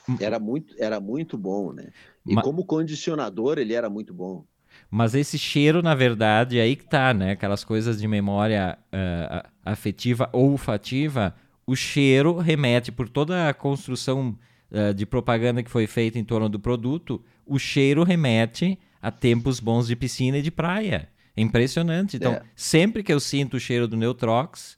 hum. 0.08 0.16
era 0.20 0.38
muito, 0.38 0.74
era 0.78 1.00
muito 1.00 1.36
bom, 1.36 1.72
né? 1.72 1.88
E 2.26 2.34
como 2.36 2.64
condicionador 2.64 3.58
ele 3.58 3.74
era 3.74 3.90
muito 3.90 4.14
bom. 4.14 4.44
Mas 4.90 5.14
esse 5.14 5.38
cheiro, 5.38 5.82
na 5.82 5.94
verdade, 5.94 6.60
aí 6.60 6.76
que 6.76 6.84
tá, 6.84 7.12
né? 7.14 7.32
Aquelas 7.32 7.64
coisas 7.64 8.00
de 8.00 8.06
memória 8.06 8.78
uh, 8.92 9.48
afetiva 9.64 10.28
ou 10.32 10.52
olfativa, 10.52 11.34
o 11.66 11.76
cheiro 11.76 12.36
remete 12.38 12.90
por 12.90 13.08
toda 13.08 13.48
a 13.48 13.54
construção 13.54 14.36
uh, 14.70 14.94
de 14.94 15.06
propaganda 15.06 15.62
que 15.62 15.70
foi 15.70 15.86
feita 15.86 16.18
em 16.18 16.24
torno 16.24 16.48
do 16.48 16.58
produto, 16.58 17.22
o 17.46 17.58
cheiro 17.58 18.02
remete 18.02 18.78
a 19.00 19.10
tempos 19.10 19.60
bons 19.60 19.86
de 19.86 19.96
piscina 19.96 20.38
e 20.38 20.42
de 20.42 20.50
praia. 20.50 21.08
É 21.36 21.40
impressionante. 21.40 22.16
Então, 22.16 22.34
é. 22.34 22.42
sempre 22.54 23.02
que 23.02 23.12
eu 23.12 23.20
sinto 23.20 23.56
o 23.56 23.60
cheiro 23.60 23.86
do 23.86 23.96
Neutrox, 23.96 24.76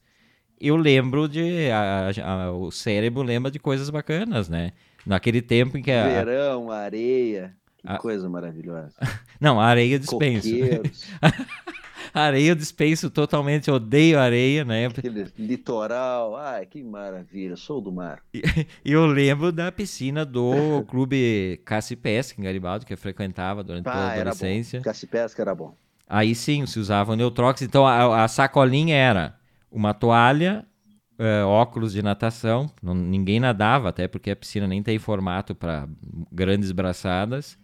eu 0.69 0.77
lembro 0.77 1.29
de. 1.29 1.71
A, 1.71 2.11
a, 2.25 2.53
o 2.53 2.71
cérebro 2.71 3.23
lembra 3.23 3.51
de 3.51 3.59
coisas 3.59 3.91
bacanas, 3.91 4.49
né? 4.49 4.73
Naquele 5.05 5.43
tempo 5.43 5.77
em 5.77 5.83
que 5.83 5.91
a... 5.91 6.05
Verão, 6.05 6.71
areia. 6.71 7.55
Que 7.79 7.89
a... 7.89 7.99
coisa 7.99 8.29
maravilhosa. 8.29 8.95
Não, 9.41 9.61
areia 9.61 9.99
dispenso. 9.99 10.49
areia 12.15 12.51
eu 12.51 12.55
dispenso 12.55 13.11
totalmente, 13.11 13.71
odeio 13.71 14.21
areia, 14.21 14.65
né? 14.65 14.87
Aquele 14.87 15.27
litoral, 15.37 16.37
ai, 16.37 16.65
que 16.67 16.81
maravilha, 16.83 17.57
sou 17.57 17.81
do 17.81 17.91
mar. 17.91 18.21
E, 18.33 18.43
eu 18.85 19.05
lembro 19.07 19.51
da 19.51 19.73
piscina 19.73 20.25
do 20.25 20.85
clube 20.87 21.61
Caça 21.65 21.93
e 21.93 21.97
Pesca 21.97 22.41
em 22.41 22.45
Garibaldi, 22.45 22.87
que 22.87 22.93
eu 22.93 22.99
frequentava 22.99 23.65
durante 23.65 23.89
ah, 23.89 23.93
toda 23.93 24.05
a 24.05 24.13
adolescência. 24.13 24.81
Caça 24.81 25.05
e 25.05 25.09
Pesca 25.09 25.43
era 25.43 25.55
bom. 25.55 25.75
Aí 26.09 26.35
sim, 26.37 26.65
se 26.67 26.79
usava 26.79 27.13
o 27.13 27.17
Neutrox, 27.17 27.63
então 27.63 27.85
a, 27.85 28.23
a 28.23 28.29
sacolinha 28.29 28.95
era 28.95 29.42
uma 29.73 29.95
toalha, 29.95 30.67
é, 31.19 31.43
óculos 31.43 31.93
de 31.93 32.03
natação, 32.03 32.71
não, 32.83 32.95
ninguém 32.95 33.41
nadava, 33.41 33.89
até 33.89 34.07
porque 34.07 34.31
a 34.31 34.37
piscina 34.37 34.67
nem 34.67 34.83
tem 34.83 34.99
formato 34.99 35.55
para 35.55 35.89
grandes 36.31 36.71
braçadas, 36.73 37.59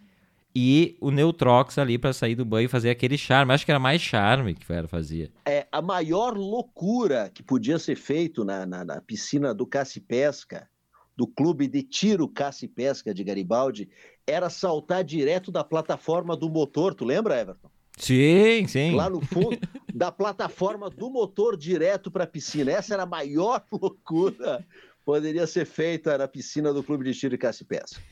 e 0.54 0.96
o 1.00 1.10
Neutrox 1.10 1.78
ali 1.78 1.98
para 1.98 2.12
sair 2.12 2.34
do 2.34 2.44
banho 2.44 2.66
e 2.66 2.68
fazer 2.68 2.90
aquele 2.90 3.16
charme. 3.16 3.52
Acho 3.52 3.64
que 3.64 3.70
era 3.70 3.78
mais 3.78 4.00
charme 4.00 4.54
que 4.54 4.72
era 4.72 4.88
fazia. 4.88 5.30
É 5.46 5.66
a 5.70 5.80
maior 5.80 6.36
loucura 6.36 7.30
que 7.32 7.42
podia 7.42 7.78
ser 7.78 7.96
feito 7.96 8.44
na, 8.44 8.66
na, 8.66 8.84
na 8.84 9.00
piscina 9.00 9.54
do 9.54 9.66
Caça 9.66 10.00
Pesca, 10.00 10.68
do 11.16 11.26
clube 11.26 11.68
de 11.68 11.82
tiro 11.82 12.28
Caça 12.28 12.66
Pesca 12.66 13.14
de 13.14 13.22
Garibaldi, 13.22 13.88
era 14.26 14.50
saltar 14.50 15.04
direto 15.04 15.52
da 15.52 15.62
plataforma 15.62 16.36
do 16.36 16.48
motor. 16.48 16.94
Tu 16.94 17.04
lembra, 17.04 17.40
Everton? 17.40 17.70
Sim, 17.96 18.66
sim. 18.66 18.94
Lá 18.94 19.10
no 19.10 19.20
fundo, 19.20 19.58
da 19.94 20.12
plataforma 20.12 20.90
do 20.90 21.10
motor 21.10 21.56
direto 21.56 22.10
para 22.10 22.24
a 22.24 22.26
piscina. 22.26 22.72
Essa 22.72 22.94
era 22.94 23.04
a 23.04 23.06
maior 23.06 23.64
loucura 23.72 24.64
poderia 25.08 25.46
ser 25.46 25.64
feita 25.64 26.18
na 26.18 26.28
piscina 26.28 26.70
do 26.70 26.82
Clube 26.82 27.02
de 27.02 27.18
Tiro 27.18 27.34
e 27.34 27.38
Pesca. 27.38 28.02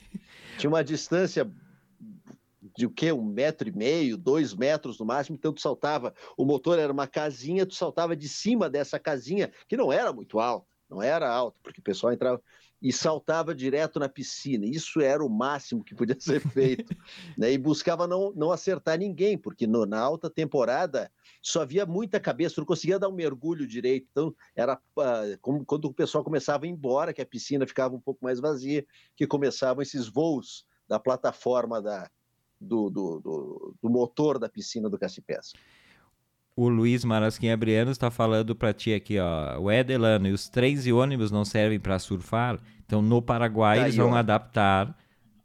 Tinha 0.56 0.70
uma 0.70 0.82
distância 0.82 1.46
de 2.74 2.86
o 2.86 2.90
quê? 2.90 3.12
Um 3.12 3.22
metro 3.22 3.68
e 3.68 3.72
meio, 3.72 4.16
dois 4.16 4.54
metros 4.54 4.98
no 4.98 5.04
máximo, 5.04 5.36
então 5.36 5.52
tu 5.52 5.60
saltava, 5.60 6.14
o 6.38 6.44
motor 6.46 6.78
era 6.78 6.90
uma 6.90 7.06
casinha, 7.06 7.66
tu 7.66 7.74
saltava 7.74 8.16
de 8.16 8.26
cima 8.30 8.70
dessa 8.70 8.98
casinha, 8.98 9.52
que 9.68 9.76
não 9.76 9.92
era 9.92 10.10
muito 10.10 10.40
alta, 10.40 10.66
não 10.88 11.02
era 11.02 11.28
alta, 11.30 11.58
porque 11.62 11.80
o 11.80 11.84
pessoal 11.84 12.14
entrava 12.14 12.40
e 12.80 12.92
saltava 12.92 13.54
direto 13.54 13.98
na 13.98 14.08
piscina. 14.08 14.66
Isso 14.66 15.00
era 15.00 15.24
o 15.24 15.28
máximo 15.28 15.82
que 15.82 15.94
podia 15.94 16.18
ser 16.18 16.40
feito. 16.40 16.94
né? 17.36 17.52
E 17.52 17.58
buscava 17.58 18.06
não, 18.06 18.32
não 18.34 18.52
acertar 18.52 18.98
ninguém, 18.98 19.38
porque 19.38 19.66
no, 19.66 19.86
na 19.86 19.98
alta 19.98 20.28
temporada 20.28 21.10
só 21.42 21.62
havia 21.62 21.86
muita 21.86 22.20
cabeça, 22.20 22.60
não 22.60 22.66
conseguia 22.66 22.98
dar 22.98 23.08
um 23.08 23.14
mergulho 23.14 23.66
direito. 23.66 24.06
Então, 24.10 24.34
era 24.54 24.74
uh, 24.74 25.38
como, 25.40 25.64
quando 25.64 25.86
o 25.86 25.94
pessoal 25.94 26.22
começava 26.22 26.64
a 26.64 26.68
ir 26.68 26.72
embora, 26.72 27.12
que 27.12 27.22
a 27.22 27.26
piscina 27.26 27.66
ficava 27.66 27.94
um 27.94 28.00
pouco 28.00 28.24
mais 28.24 28.40
vazia, 28.40 28.86
que 29.16 29.26
começavam 29.26 29.82
esses 29.82 30.08
voos 30.08 30.66
da 30.88 30.98
plataforma 30.98 31.80
da, 31.80 32.10
do, 32.60 32.90
do, 32.90 33.20
do, 33.20 33.74
do 33.82 33.90
motor 33.90 34.38
da 34.38 34.48
piscina 34.48 34.88
do 34.88 34.98
Cacipés. 34.98 35.52
O 36.58 36.70
Luiz 36.70 37.04
Marasquim 37.04 37.50
Abriano 37.50 37.90
está 37.90 38.10
falando 38.10 38.56
para 38.56 38.72
ti 38.72 38.94
aqui, 38.94 39.18
ó. 39.18 39.58
O 39.60 39.70
Edelano 39.70 40.26
e 40.26 40.32
os 40.32 40.48
trens 40.48 40.86
e 40.86 40.92
ônibus 40.92 41.30
não 41.30 41.44
servem 41.44 41.78
para 41.78 41.98
surfar. 41.98 42.58
Então, 42.86 43.02
no 43.02 43.20
Paraguai, 43.20 43.80
eles 43.80 43.96
vão 43.96 44.14
adaptar 44.14 44.96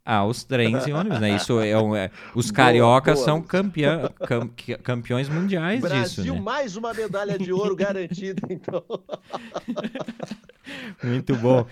aos 0.04 0.42
trens 0.42 0.86
e 0.86 0.92
ônibus, 0.92 1.20
né? 1.20 1.36
Isso 1.36 1.60
é, 1.60 1.80
um, 1.80 1.94
é 1.94 2.10
os 2.34 2.50
cariocas 2.50 3.20
boa, 3.20 3.26
boa. 3.26 3.38
são 3.38 3.42
campeão, 3.42 4.10
cam, 4.26 4.50
campeões 4.82 5.28
mundiais 5.28 5.80
Brasil, 5.80 6.24
disso, 6.24 6.34
né? 6.34 6.40
mais 6.40 6.76
uma 6.76 6.92
medalha 6.92 7.38
de 7.38 7.52
ouro 7.52 7.76
garantida, 7.76 8.42
então. 8.50 8.82
Muito 11.02 11.36
bom. 11.36 11.66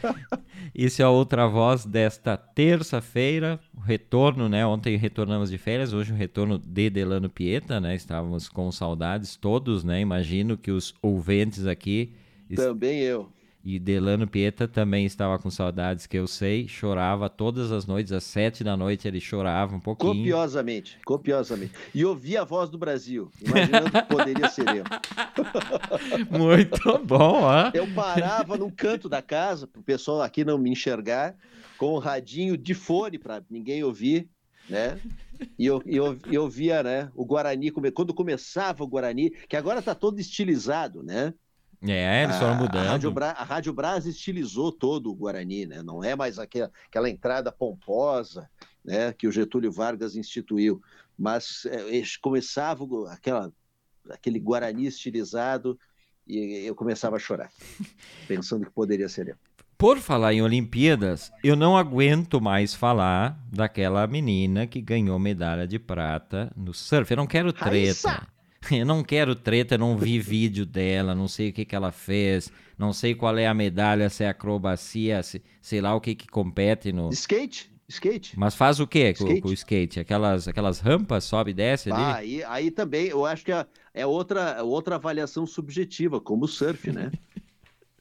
Isso 0.74 1.02
é 1.02 1.04
a 1.04 1.10
outra 1.10 1.46
voz 1.46 1.84
desta 1.84 2.36
terça-feira, 2.36 3.58
retorno, 3.84 4.48
né? 4.48 4.64
Ontem 4.66 4.96
retornamos 4.96 5.50
de 5.50 5.58
férias, 5.58 5.92
hoje 5.92 6.12
o 6.12 6.16
retorno 6.16 6.58
de 6.58 6.90
Delano 6.90 7.28
Pieta, 7.28 7.80
né? 7.80 7.94
Estávamos 7.94 8.48
com 8.48 8.70
saudades 8.70 9.36
todos, 9.36 9.82
né? 9.82 10.00
Imagino 10.00 10.56
que 10.56 10.70
os 10.70 10.94
ouvintes 11.02 11.66
aqui 11.66 12.12
também 12.56 13.00
eu 13.00 13.28
e 13.62 13.78
Delano 13.78 14.26
Pieta 14.26 14.66
também 14.66 15.04
estava 15.04 15.38
com 15.38 15.50
saudades, 15.50 16.06
que 16.06 16.16
eu 16.16 16.26
sei, 16.26 16.66
chorava 16.66 17.28
todas 17.28 17.70
as 17.70 17.84
noites, 17.84 18.12
às 18.12 18.24
sete 18.24 18.64
da 18.64 18.76
noite 18.76 19.06
ele 19.06 19.20
chorava 19.20 19.76
um 19.76 19.80
pouquinho. 19.80 20.14
Copiosamente, 20.14 20.98
copiosamente. 21.04 21.72
E 21.94 22.04
ouvia 22.04 22.40
a 22.40 22.44
voz 22.44 22.70
do 22.70 22.78
Brasil, 22.78 23.30
imaginando 23.40 23.90
que 23.90 24.02
poderia 24.02 24.48
ser 24.48 24.66
eu. 24.68 24.84
Muito 26.38 26.98
bom, 27.04 27.42
ó. 27.42 27.70
Eu 27.74 27.86
parava 27.94 28.56
num 28.56 28.70
canto 28.70 29.08
da 29.08 29.20
casa, 29.20 29.66
para 29.66 29.80
o 29.80 29.84
pessoal 29.84 30.22
aqui 30.22 30.42
não 30.42 30.56
me 30.56 30.70
enxergar, 30.70 31.36
com 31.76 31.92
o 31.92 31.98
radinho 31.98 32.56
de 32.56 32.72
fone 32.72 33.18
para 33.18 33.42
ninguém 33.50 33.84
ouvir, 33.84 34.28
né? 34.70 34.98
E 35.58 35.66
eu, 35.66 35.82
eu, 35.86 36.18
eu 36.30 36.48
via, 36.48 36.82
né, 36.82 37.10
o 37.14 37.24
Guarani, 37.24 37.70
quando 37.70 38.14
começava 38.14 38.84
o 38.84 38.86
Guarani, 38.86 39.30
que 39.48 39.56
agora 39.56 39.80
está 39.80 39.94
todo 39.94 40.18
estilizado, 40.18 41.02
né? 41.02 41.34
É, 41.82 42.24
eles 42.24 42.36
foram 42.36 42.56
mudando. 42.56 42.86
A 42.86 42.90
Rádio, 42.90 43.10
Bra 43.10 43.30
a 43.30 43.44
Rádio 43.44 43.72
Brás 43.72 44.06
estilizou 44.06 44.70
todo 44.70 45.10
o 45.10 45.14
Guarani, 45.14 45.66
né? 45.66 45.82
Não 45.82 46.04
é 46.04 46.14
mais 46.14 46.38
aquela, 46.38 46.70
aquela 46.86 47.08
entrada 47.08 47.50
pomposa 47.50 48.50
né, 48.84 49.12
que 49.12 49.26
o 49.26 49.32
Getúlio 49.32 49.72
Vargas 49.72 50.14
instituiu, 50.14 50.82
mas 51.18 51.64
é, 51.66 52.02
começava 52.20 52.84
aquela, 53.10 53.52
aquele 54.10 54.38
Guarani 54.38 54.86
estilizado 54.86 55.78
e 56.26 56.64
eu 56.66 56.74
começava 56.74 57.16
a 57.16 57.18
chorar, 57.18 57.50
pensando 58.28 58.66
que 58.66 58.72
poderia 58.72 59.08
ser 59.08 59.28
eu. 59.28 59.36
Por 59.76 59.98
falar 59.98 60.34
em 60.34 60.42
Olimpíadas, 60.42 61.32
eu 61.42 61.56
não 61.56 61.74
aguento 61.74 62.38
mais 62.38 62.74
falar 62.74 63.42
daquela 63.50 64.06
menina 64.06 64.66
que 64.66 64.78
ganhou 64.82 65.18
medalha 65.18 65.66
de 65.66 65.78
prata 65.78 66.52
no 66.54 66.74
surf. 66.74 67.10
Eu 67.10 67.16
não 67.16 67.26
quero 67.26 67.50
treta. 67.50 67.70
Raíssa! 67.70 68.39
Eu 68.70 68.84
não 68.84 69.02
quero 69.02 69.34
treta, 69.34 69.78
não 69.78 69.96
vi 69.96 70.18
vídeo 70.18 70.66
dela, 70.66 71.14
não 71.14 71.28
sei 71.28 71.50
o 71.50 71.52
que, 71.52 71.64
que 71.64 71.74
ela 71.74 71.90
fez, 71.90 72.52
não 72.78 72.92
sei 72.92 73.14
qual 73.14 73.36
é 73.38 73.46
a 73.46 73.54
medalha, 73.54 74.10
se 74.10 74.24
é 74.24 74.28
acrobacia, 74.28 75.22
se, 75.22 75.42
sei 75.60 75.80
lá 75.80 75.94
o 75.94 76.00
que 76.00 76.14
que 76.14 76.28
compete 76.28 76.92
no... 76.92 77.08
Skate? 77.10 77.70
Skate. 77.88 78.38
Mas 78.38 78.54
faz 78.54 78.78
o 78.78 78.86
que 78.86 79.14
com, 79.14 79.40
com, 79.40 79.48
o 79.48 79.52
skate? 79.52 79.98
Aquelas, 79.98 80.46
aquelas 80.46 80.78
rampas, 80.78 81.24
sobe 81.24 81.50
e 81.50 81.54
desce 81.54 81.90
ali? 81.90 82.00
Ah, 82.00 82.14
aí, 82.16 82.44
aí 82.44 82.70
também, 82.70 83.08
eu 83.08 83.26
acho 83.26 83.44
que 83.44 83.50
é, 83.50 83.66
é 83.92 84.06
outra, 84.06 84.62
outra 84.62 84.94
avaliação 84.94 85.44
subjetiva, 85.44 86.20
como 86.20 86.44
o 86.44 86.48
surf, 86.48 86.92
né? 86.92 87.10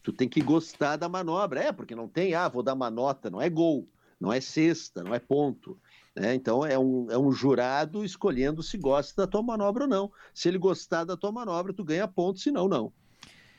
tu 0.03 0.13
tem 0.13 0.27
que 0.27 0.41
gostar 0.41 0.95
da 0.95 1.09
manobra. 1.09 1.61
É, 1.61 1.71
porque 1.71 1.95
não 1.95 2.07
tem, 2.07 2.33
ah, 2.33 2.47
vou 2.47 2.63
dar 2.63 2.73
uma 2.73 2.89
nota, 2.89 3.29
não 3.29 3.41
é 3.41 3.49
gol, 3.49 3.87
não 4.19 4.31
é 4.31 4.41
cesta, 4.41 5.03
não 5.03 5.13
é 5.13 5.19
ponto. 5.19 5.77
Né? 6.19 6.35
Então 6.35 6.65
é 6.65 6.77
um, 6.77 7.09
é 7.09 7.17
um 7.17 7.31
jurado 7.31 8.03
escolhendo 8.03 8.61
se 8.61 8.77
gosta 8.77 9.21
da 9.21 9.27
tua 9.27 9.41
manobra 9.41 9.85
ou 9.85 9.89
não. 9.89 10.11
Se 10.33 10.49
ele 10.49 10.57
gostar 10.57 11.05
da 11.05 11.15
tua 11.15 11.31
manobra, 11.31 11.71
tu 11.71 11.83
ganha 11.83 12.07
ponto, 12.07 12.39
se 12.39 12.51
não, 12.51 12.67
não. 12.67 12.91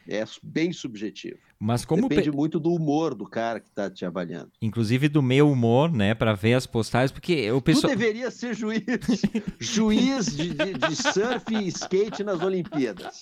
É 0.07 0.23
bem 0.43 0.71
subjetivo. 0.71 1.39
Mas 1.63 1.85
como 1.85 2.09
depende 2.09 2.31
pe... 2.31 2.37
muito 2.37 2.59
do 2.59 2.73
humor 2.73 3.15
do 3.15 3.27
cara 3.27 3.61
que 3.61 3.69
está 3.69 3.91
te 3.91 4.07
avaliando. 4.07 4.51
Inclusive 4.63 5.11
do 5.11 5.21
meu 5.21 5.51
humor, 5.51 5.93
né, 5.93 6.15
para 6.15 6.33
ver 6.33 6.55
as 6.55 6.67
postagens, 6.67 7.13
porque 7.13 7.53
o 7.53 7.61
pessoal 7.61 7.93
Tu 7.93 7.99
deveria 7.99 8.31
ser 8.31 8.55
juiz, 8.55 8.83
juiz 9.61 10.35
de, 10.35 10.55
de, 10.55 10.73
de, 10.73 10.97
surf 10.97 11.55
e 11.55 11.69
skate 11.69 12.25
nas 12.25 12.41
Olimpíadas. 12.41 13.21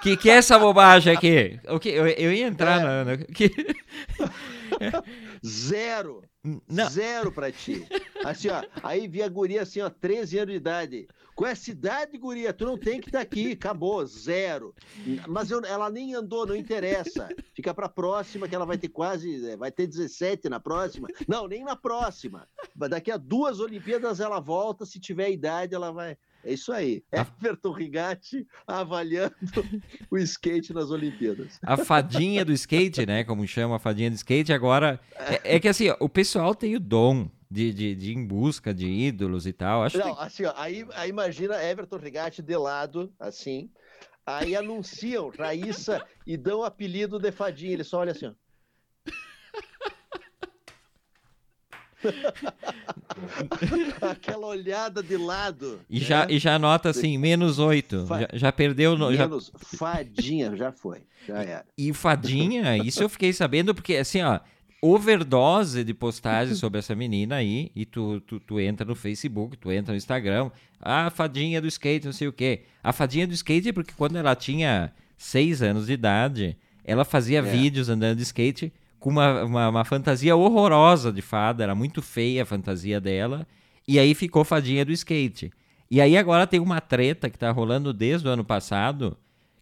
Que 0.00 0.16
que 0.16 0.30
é 0.30 0.36
essa 0.36 0.58
bobagem 0.58 1.14
aqui? 1.14 1.60
O 1.68 1.78
que 1.78 1.90
eu, 1.90 2.06
eu 2.06 2.32
ia 2.32 2.46
entrar 2.46 2.80
é. 2.80 3.04
na. 3.04 3.16
Que... 3.18 3.50
Zero. 5.46 6.22
Não. 6.66 6.88
Zero 6.88 7.30
pra 7.30 7.52
ti. 7.52 7.86
Assim, 8.24 8.48
ó, 8.48 8.62
aí 8.82 9.06
vi 9.06 9.22
a 9.22 9.28
guria 9.28 9.62
assim, 9.62 9.82
ó, 9.82 9.90
13 9.90 10.38
anos 10.38 10.52
de 10.52 10.56
idade. 10.56 11.08
Com 11.38 11.46
essa 11.46 11.70
idade, 11.70 12.18
guria, 12.18 12.52
tu 12.52 12.64
não 12.64 12.76
tem 12.76 13.00
que 13.00 13.10
estar 13.10 13.18
tá 13.18 13.22
aqui, 13.22 13.52
acabou, 13.52 14.04
zero. 14.04 14.74
Mas 15.28 15.52
eu, 15.52 15.64
ela 15.64 15.88
nem 15.88 16.12
andou, 16.12 16.44
não 16.44 16.56
interessa. 16.56 17.28
Fica 17.58 17.74
pra 17.74 17.88
próxima, 17.88 18.46
que 18.46 18.54
ela 18.54 18.64
vai 18.64 18.78
ter 18.78 18.86
quase, 18.86 19.44
é, 19.50 19.56
vai 19.56 19.72
ter 19.72 19.88
17 19.88 20.48
na 20.48 20.60
próxima. 20.60 21.08
Não, 21.26 21.48
nem 21.48 21.64
na 21.64 21.74
próxima. 21.74 22.46
Daqui 22.88 23.10
a 23.10 23.16
duas 23.16 23.58
Olimpíadas 23.58 24.20
ela 24.20 24.38
volta, 24.38 24.86
se 24.86 25.00
tiver 25.00 25.32
idade, 25.32 25.74
ela 25.74 25.90
vai. 25.90 26.16
É 26.44 26.52
isso 26.52 26.70
aí. 26.70 27.02
A... 27.10 27.22
Everton 27.22 27.72
Rigatti 27.72 28.46
avaliando 28.64 29.34
o 30.08 30.16
skate 30.18 30.72
nas 30.72 30.92
Olimpíadas. 30.92 31.58
A 31.60 31.76
fadinha 31.76 32.44
do 32.44 32.52
skate, 32.52 33.04
né? 33.04 33.24
Como 33.24 33.44
chama 33.44 33.74
a 33.74 33.80
fadinha 33.80 34.08
do 34.08 34.14
skate, 34.14 34.52
agora. 34.52 35.00
É, 35.16 35.56
é 35.56 35.58
que 35.58 35.66
assim, 35.66 35.88
ó, 35.88 35.96
o 35.98 36.08
pessoal 36.08 36.54
tem 36.54 36.76
o 36.76 36.80
dom 36.80 37.28
de, 37.50 37.72
de, 37.72 37.96
de, 37.96 38.12
ir 38.12 38.18
em 38.18 38.24
busca 38.24 38.72
de 38.72 38.86
ídolos 38.86 39.48
e 39.48 39.52
tal. 39.52 39.82
Acho 39.82 39.98
Não, 39.98 40.14
que... 40.14 40.22
assim, 40.22 40.44
ó, 40.44 40.52
aí, 40.54 40.86
aí 40.94 41.10
imagina 41.10 41.60
Everton 41.60 41.96
Rigatti 41.96 42.40
de 42.40 42.56
lado, 42.56 43.12
assim. 43.18 43.68
Aí 44.28 44.54
anunciam 44.54 45.30
Raíssa 45.30 46.06
e 46.26 46.36
dão 46.36 46.58
o 46.58 46.64
apelido 46.64 47.18
de 47.18 47.32
fadinha. 47.32 47.72
Ele 47.72 47.82
só 47.82 48.00
olha 48.00 48.12
assim, 48.12 48.26
ó. 48.26 48.32
Aquela 54.02 54.46
olhada 54.46 55.02
de 55.02 55.16
lado. 55.16 55.80
E, 55.88 55.98
né? 55.98 56.04
já, 56.04 56.26
e 56.28 56.38
já 56.38 56.56
anota 56.56 56.90
assim, 56.90 57.16
menos 57.16 57.58
oito. 57.58 58.06
Fa... 58.06 58.20
Já, 58.20 58.28
já, 58.34 58.52
perdeu. 58.52 58.98
No, 58.98 59.10
menos, 59.10 59.46
já... 59.46 59.52
fadinha, 59.78 60.54
já 60.54 60.72
foi. 60.72 61.06
Já 61.26 61.42
era. 61.42 61.64
E 61.76 61.92
fadinha, 61.94 62.76
isso 62.76 63.02
eu 63.02 63.08
fiquei 63.08 63.32
sabendo, 63.32 63.74
porque 63.74 63.96
assim, 63.96 64.22
ó. 64.22 64.38
Overdose 64.80 65.82
de 65.82 65.92
postagens 65.92 66.58
sobre 66.58 66.78
essa 66.78 66.94
menina 66.94 67.36
aí, 67.36 67.70
e 67.74 67.84
tu, 67.84 68.20
tu, 68.20 68.38
tu 68.38 68.60
entra 68.60 68.86
no 68.86 68.94
Facebook, 68.94 69.56
tu 69.56 69.72
entra 69.72 69.92
no 69.92 69.98
Instagram, 69.98 70.50
a 70.80 71.10
fadinha 71.10 71.60
do 71.60 71.66
skate, 71.66 72.06
não 72.06 72.12
sei 72.12 72.28
o 72.28 72.32
quê. 72.32 72.62
A 72.82 72.92
fadinha 72.92 73.26
do 73.26 73.34
skate 73.34 73.70
é 73.70 73.72
porque 73.72 73.92
quando 73.96 74.16
ela 74.16 74.34
tinha 74.36 74.92
seis 75.16 75.62
anos 75.62 75.86
de 75.86 75.92
idade, 75.92 76.56
ela 76.84 77.04
fazia 77.04 77.40
é. 77.40 77.42
vídeos 77.42 77.88
andando 77.88 78.18
de 78.18 78.22
skate 78.22 78.72
com 79.00 79.10
uma, 79.10 79.44
uma, 79.44 79.68
uma, 79.68 79.84
fantasia 79.84 80.34
horrorosa 80.34 81.12
de 81.12 81.22
fada, 81.22 81.62
era 81.62 81.74
muito 81.74 82.00
feia 82.00 82.42
a 82.42 82.46
fantasia 82.46 83.00
dela, 83.00 83.46
e 83.86 83.98
aí 83.98 84.14
ficou 84.14 84.44
fadinha 84.44 84.84
do 84.84 84.92
skate. 84.92 85.52
E 85.90 86.00
aí 86.00 86.16
agora 86.16 86.46
tem 86.46 86.60
uma 86.60 86.80
treta 86.80 87.30
que 87.30 87.38
tá 87.38 87.50
rolando 87.50 87.92
desde 87.92 88.28
o 88.28 88.30
ano 88.30 88.44
passado, 88.44 89.16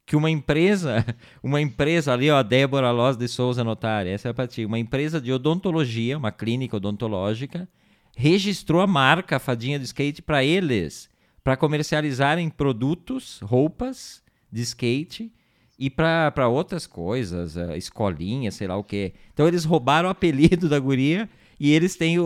que 0.06 0.14
uma 0.14 0.30
empresa, 0.30 1.04
uma 1.42 1.60
empresa 1.60 2.12
ali, 2.12 2.30
ó, 2.30 2.42
Débora 2.42 2.92
Loz 2.92 3.16
de 3.16 3.26
Souza 3.26 3.64
Notária, 3.64 4.10
essa 4.10 4.28
é 4.28 4.32
para 4.32 4.46
ti, 4.46 4.64
uma 4.64 4.78
empresa 4.78 5.20
de 5.20 5.32
odontologia, 5.32 6.16
uma 6.16 6.30
clínica 6.30 6.76
odontológica, 6.76 7.68
registrou 8.16 8.80
a 8.80 8.86
marca 8.86 9.40
Fadinha 9.40 9.78
do 9.78 9.84
Skate 9.84 10.22
para 10.22 10.44
eles, 10.44 11.10
para 11.42 11.56
comercializarem 11.56 12.48
produtos, 12.48 13.40
roupas 13.42 14.22
de 14.50 14.62
skate 14.62 15.32
e 15.78 15.90
para 15.90 16.48
outras 16.48 16.86
coisas, 16.86 17.56
escolinha, 17.76 18.50
sei 18.50 18.66
lá 18.66 18.76
o 18.76 18.84
quê. 18.84 19.12
Então 19.34 19.46
eles 19.46 19.64
roubaram 19.64 20.08
o 20.08 20.12
apelido 20.12 20.66
da 20.70 20.78
guria 20.78 21.28
e 21.58 21.72
eles 21.72 21.96
têm 21.96 22.18
o, 22.18 22.24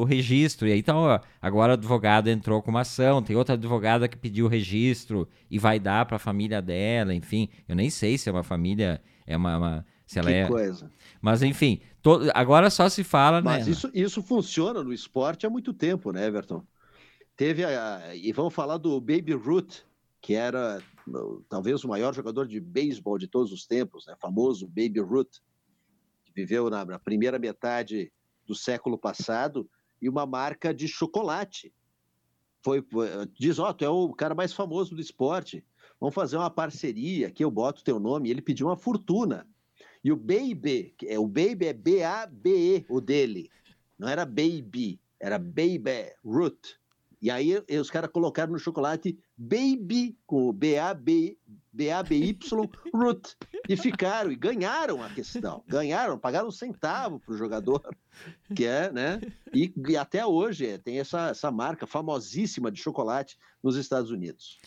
o 0.00 0.04
registro. 0.04 0.68
E 0.68 0.72
aí, 0.72 0.78
então, 0.78 0.98
ó, 0.98 1.20
agora 1.42 1.72
o 1.72 1.74
advogado 1.74 2.28
entrou 2.28 2.62
com 2.62 2.70
uma 2.70 2.80
ação, 2.80 3.22
tem 3.22 3.36
outra 3.36 3.54
advogada 3.54 4.08
que 4.08 4.16
pediu 4.16 4.46
o 4.46 4.48
registro 4.48 5.28
e 5.50 5.58
vai 5.58 5.78
dar 5.80 6.06
para 6.06 6.16
a 6.16 6.20
família 6.20 6.62
dela, 6.62 7.14
enfim. 7.14 7.48
Eu 7.68 7.74
nem 7.74 7.90
sei 7.90 8.16
se 8.16 8.28
é 8.28 8.32
uma 8.32 8.44
família, 8.44 9.02
é 9.26 9.36
uma. 9.36 9.56
uma 9.56 9.86
se 10.06 10.18
ela 10.18 10.30
que 10.30 10.36
é... 10.36 10.46
coisa. 10.46 10.90
Mas, 11.20 11.42
enfim, 11.42 11.80
to... 12.02 12.30
agora 12.34 12.70
só 12.70 12.88
se 12.88 13.02
fala. 13.02 13.42
Mas 13.42 13.66
né? 13.66 13.72
isso, 13.72 13.90
isso 13.92 14.22
funciona 14.22 14.82
no 14.82 14.92
esporte 14.92 15.46
há 15.46 15.50
muito 15.50 15.74
tempo, 15.74 16.12
né, 16.12 16.26
Everton? 16.26 16.62
Teve 17.36 17.64
a. 17.64 18.14
E 18.14 18.32
vamos 18.32 18.54
falar 18.54 18.78
do 18.78 19.00
Baby 19.00 19.32
Ruth, 19.32 19.82
que 20.20 20.34
era 20.34 20.80
talvez 21.48 21.84
o 21.84 21.88
maior 21.88 22.14
jogador 22.14 22.46
de 22.46 22.60
beisebol 22.60 23.18
de 23.18 23.26
todos 23.26 23.52
os 23.52 23.66
tempos, 23.66 24.06
né? 24.06 24.14
famoso 24.20 24.66
Baby 24.66 25.00
Ruth, 25.00 25.36
que 26.24 26.32
viveu 26.34 26.68
na, 26.68 26.84
na 26.84 26.98
primeira 26.98 27.38
metade 27.38 28.12
do 28.48 28.54
século 28.54 28.96
passado 28.96 29.68
e 30.00 30.08
uma 30.08 30.24
marca 30.24 30.72
de 30.72 30.88
chocolate. 30.88 31.72
Foi, 32.62 32.84
diz, 33.38 33.58
ó, 33.58 33.68
oh, 33.68 33.74
tu 33.74 33.84
é 33.84 33.88
o 33.88 34.12
cara 34.14 34.34
mais 34.34 34.52
famoso 34.52 34.94
do 34.94 35.00
esporte, 35.00 35.64
vamos 36.00 36.14
fazer 36.14 36.36
uma 36.36 36.50
parceria, 36.50 37.30
que 37.30 37.44
eu 37.44 37.50
boto 37.50 37.84
teu 37.84 38.00
nome, 38.00 38.28
e 38.28 38.32
ele 38.32 38.42
pediu 38.42 38.66
uma 38.66 38.76
fortuna. 38.76 39.46
E 40.02 40.10
o 40.10 40.16
Baby, 40.16 40.94
é, 41.04 41.18
o 41.18 41.26
Baby 41.26 41.66
é 41.66 41.72
B-A-B-E, 41.72 42.86
o 42.88 43.00
dele, 43.00 43.50
não 43.98 44.08
era 44.08 44.24
Baby, 44.24 44.98
era 45.20 45.38
Baby 45.38 46.14
Root. 46.24 46.78
E 47.20 47.30
aí 47.30 47.62
os 47.80 47.90
caras 47.90 48.10
colocaram 48.10 48.52
no 48.52 48.58
chocolate 48.58 49.18
Baby, 49.38 50.18
com 50.26 50.52
B-A-B, 50.52 51.38
B-A-B-Y, 51.72 52.36
Root. 52.92 53.36
E 53.68 53.76
ficaram, 53.76 54.32
e 54.32 54.36
ganharam 54.36 55.02
a 55.02 55.08
questão. 55.08 55.62
Ganharam, 55.68 56.18
pagaram 56.18 56.48
um 56.48 56.52
centavo 56.52 57.20
para 57.20 57.32
o 57.32 57.36
jogador, 57.36 57.80
que 58.54 58.64
é, 58.64 58.90
né? 58.90 59.20
E, 59.54 59.72
e 59.88 59.96
até 59.96 60.26
hoje 60.26 60.66
é, 60.66 60.78
tem 60.78 60.98
essa, 60.98 61.28
essa 61.28 61.52
marca 61.52 61.86
famosíssima 61.86 62.70
de 62.70 62.80
chocolate 62.80 63.38
nos 63.62 63.76
Estados 63.76 64.10
Unidos. 64.10 64.58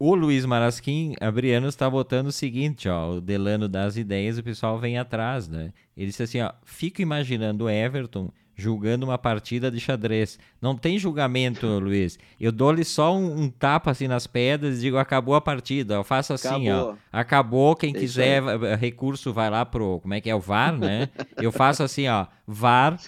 O 0.00 0.14
Luiz 0.14 0.44
Marasquim 0.44 1.14
Abriano 1.20 1.68
está 1.68 1.90
botando 1.90 2.28
o 2.28 2.32
seguinte, 2.32 2.88
ó, 2.88 3.14
o 3.14 3.20
Delano 3.20 3.68
das 3.68 3.96
ideias, 3.96 4.38
o 4.38 4.44
pessoal 4.44 4.78
vem 4.78 4.96
atrás, 4.96 5.48
né? 5.48 5.72
Ele 5.96 6.06
disse 6.06 6.22
assim, 6.22 6.40
ó, 6.40 6.52
fico 6.64 7.02
imaginando 7.02 7.64
o 7.64 7.70
Everton 7.70 8.32
julgando 8.58 9.06
uma 9.06 9.16
partida 9.16 9.70
de 9.70 9.78
xadrez. 9.78 10.36
Não 10.60 10.76
tem 10.76 10.98
julgamento, 10.98 11.64
Luiz. 11.78 12.18
Eu 12.40 12.50
dou-lhe 12.50 12.84
só 12.84 13.16
um, 13.16 13.42
um, 13.42 13.48
tapa 13.48 13.92
assim 13.92 14.08
nas 14.08 14.26
pedras 14.26 14.78
e 14.78 14.80
digo, 14.80 14.98
acabou 14.98 15.36
a 15.36 15.40
partida. 15.40 15.94
Eu 15.94 16.02
faço 16.02 16.32
assim, 16.32 16.68
acabou. 16.68 16.90
ó. 16.90 16.96
Acabou, 17.12 17.76
quem 17.76 17.92
Deixa 17.92 18.04
quiser 18.04 18.42
aí. 18.42 18.74
recurso 18.74 19.32
vai 19.32 19.48
lá 19.48 19.64
pro, 19.64 20.00
como 20.00 20.12
é 20.12 20.20
que 20.20 20.28
é 20.28 20.34
o 20.34 20.40
VAR, 20.40 20.76
né? 20.76 21.08
Eu 21.36 21.52
faço 21.52 21.84
assim, 21.84 22.08
ó, 22.08 22.26
VAR, 22.44 22.98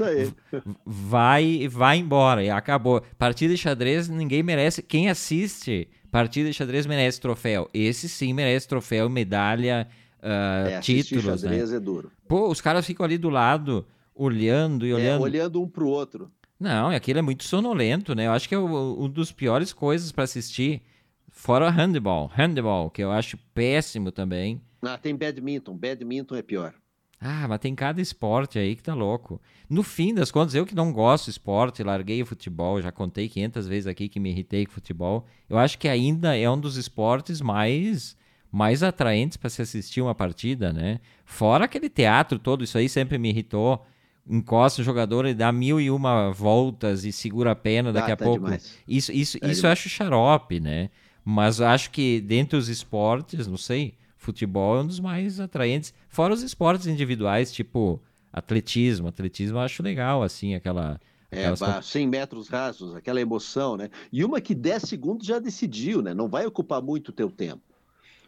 vai 0.86 1.66
vai 1.68 1.98
embora 1.98 2.44
e 2.44 2.48
acabou. 2.48 3.02
Partida 3.18 3.52
de 3.52 3.60
xadrez 3.60 4.08
ninguém 4.08 4.44
merece. 4.44 4.80
Quem 4.80 5.10
assiste 5.10 5.88
partida 6.12 6.48
de 6.48 6.54
xadrez 6.54 6.86
merece 6.86 7.20
troféu. 7.20 7.68
Esse 7.74 8.08
sim 8.08 8.32
merece 8.32 8.68
troféu, 8.68 9.10
medalha, 9.10 9.88
uh, 10.22 10.68
é, 10.68 10.80
títulos, 10.80 11.24
xadrez 11.24 11.72
né? 11.72 11.76
é 11.76 11.80
duro. 11.80 12.12
Pô, 12.28 12.48
os 12.48 12.60
caras 12.60 12.86
ficam 12.86 13.04
ali 13.04 13.18
do 13.18 13.28
lado 13.28 13.84
olhando 14.14 14.86
e 14.86 14.90
é, 14.90 14.94
olhando. 14.94 15.20
É, 15.20 15.24
olhando 15.24 15.62
um 15.62 15.68
pro 15.68 15.88
outro. 15.88 16.30
Não, 16.58 16.92
e 16.92 16.96
aquilo 16.96 17.18
é 17.18 17.22
muito 17.22 17.44
sonolento, 17.44 18.14
né? 18.14 18.26
Eu 18.26 18.32
acho 18.32 18.48
que 18.48 18.54
é 18.54 18.58
um 18.58 19.08
dos 19.08 19.32
piores 19.32 19.72
coisas 19.72 20.12
para 20.12 20.24
assistir. 20.24 20.82
Fora 21.30 21.70
handball. 21.70 22.30
Handball, 22.34 22.90
que 22.90 23.02
eu 23.02 23.10
acho 23.10 23.38
péssimo 23.54 24.12
também. 24.12 24.60
Ah, 24.82 24.98
tem 24.98 25.16
badminton. 25.16 25.76
Badminton 25.76 26.36
é 26.36 26.42
pior. 26.42 26.74
Ah, 27.20 27.46
mas 27.46 27.60
tem 27.60 27.74
cada 27.74 28.00
esporte 28.00 28.58
aí 28.58 28.74
que 28.74 28.82
tá 28.82 28.94
louco. 28.94 29.40
No 29.68 29.82
fim 29.82 30.14
das 30.14 30.30
contas, 30.30 30.54
eu 30.54 30.64
que 30.64 30.74
não 30.74 30.90
gosto 30.90 31.26
de 31.26 31.32
esporte, 31.32 31.82
larguei 31.82 32.22
o 32.22 32.26
futebol, 32.26 32.80
já 32.80 32.90
contei 32.90 33.28
500 33.28 33.66
vezes 33.68 33.86
aqui 33.86 34.08
que 34.08 34.18
me 34.18 34.30
irritei 34.30 34.64
com 34.64 34.72
futebol. 34.72 35.26
Eu 35.48 35.58
acho 35.58 35.78
que 35.78 35.86
ainda 35.86 36.34
é 36.36 36.48
um 36.50 36.58
dos 36.58 36.76
esportes 36.76 37.40
mais 37.40 38.18
mais 38.52 38.82
atraentes 38.82 39.36
para 39.36 39.48
se 39.48 39.62
assistir 39.62 40.00
uma 40.00 40.14
partida, 40.14 40.72
né? 40.72 41.00
Fora 41.24 41.66
aquele 41.66 41.88
teatro 41.88 42.36
todo, 42.36 42.64
isso 42.64 42.76
aí 42.76 42.88
sempre 42.88 43.16
me 43.16 43.28
irritou 43.28 43.86
encosta 44.30 44.80
o 44.80 44.84
jogador 44.84 45.26
e 45.26 45.34
dá 45.34 45.50
mil 45.50 45.80
e 45.80 45.90
uma 45.90 46.30
voltas 46.30 47.04
e 47.04 47.12
segura 47.12 47.50
a 47.50 47.56
pena 47.56 47.92
daqui 47.92 48.12
ah, 48.12 48.14
a 48.14 48.16
tá 48.16 48.24
pouco. 48.24 48.44
Demais. 48.44 48.78
Isso, 48.86 49.10
isso, 49.12 49.38
é 49.42 49.50
isso 49.50 49.66
eu 49.66 49.70
acho 49.70 49.88
xarope, 49.88 50.60
né? 50.60 50.88
Mas 51.24 51.60
acho 51.60 51.90
que 51.90 52.20
dentre 52.20 52.56
os 52.56 52.68
esportes, 52.68 53.46
não 53.46 53.56
sei, 53.56 53.94
futebol 54.16 54.78
é 54.78 54.82
um 54.82 54.86
dos 54.86 55.00
mais 55.00 55.40
atraentes. 55.40 55.92
Fora 56.08 56.32
os 56.32 56.42
esportes 56.42 56.86
individuais, 56.86 57.52
tipo 57.52 58.00
atletismo. 58.32 59.08
Atletismo 59.08 59.58
eu 59.58 59.62
acho 59.62 59.82
legal, 59.82 60.22
assim, 60.22 60.54
aquela. 60.54 61.00
É, 61.30 61.46
aquelas... 61.46 61.86
100 61.86 62.06
metros 62.08 62.48
rasos, 62.48 62.94
aquela 62.94 63.20
emoção, 63.20 63.76
né? 63.76 63.90
E 64.12 64.24
uma 64.24 64.40
que 64.40 64.54
10 64.54 64.82
segundos 64.82 65.26
já 65.26 65.38
decidiu, 65.38 66.02
né? 66.02 66.14
Não 66.14 66.28
vai 66.28 66.46
ocupar 66.46 66.80
muito 66.80 67.08
o 67.08 67.12
teu 67.12 67.30
tempo. 67.30 67.62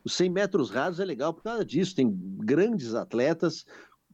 Os 0.05 0.15
100 0.15 0.31
metros 0.31 0.71
rasos 0.71 1.01
é 1.01 1.05
legal 1.05 1.33
por 1.33 1.43
causa 1.43 1.65
disso. 1.65 1.95
Tem 1.95 2.11
grandes 2.11 2.95
atletas 2.95 3.65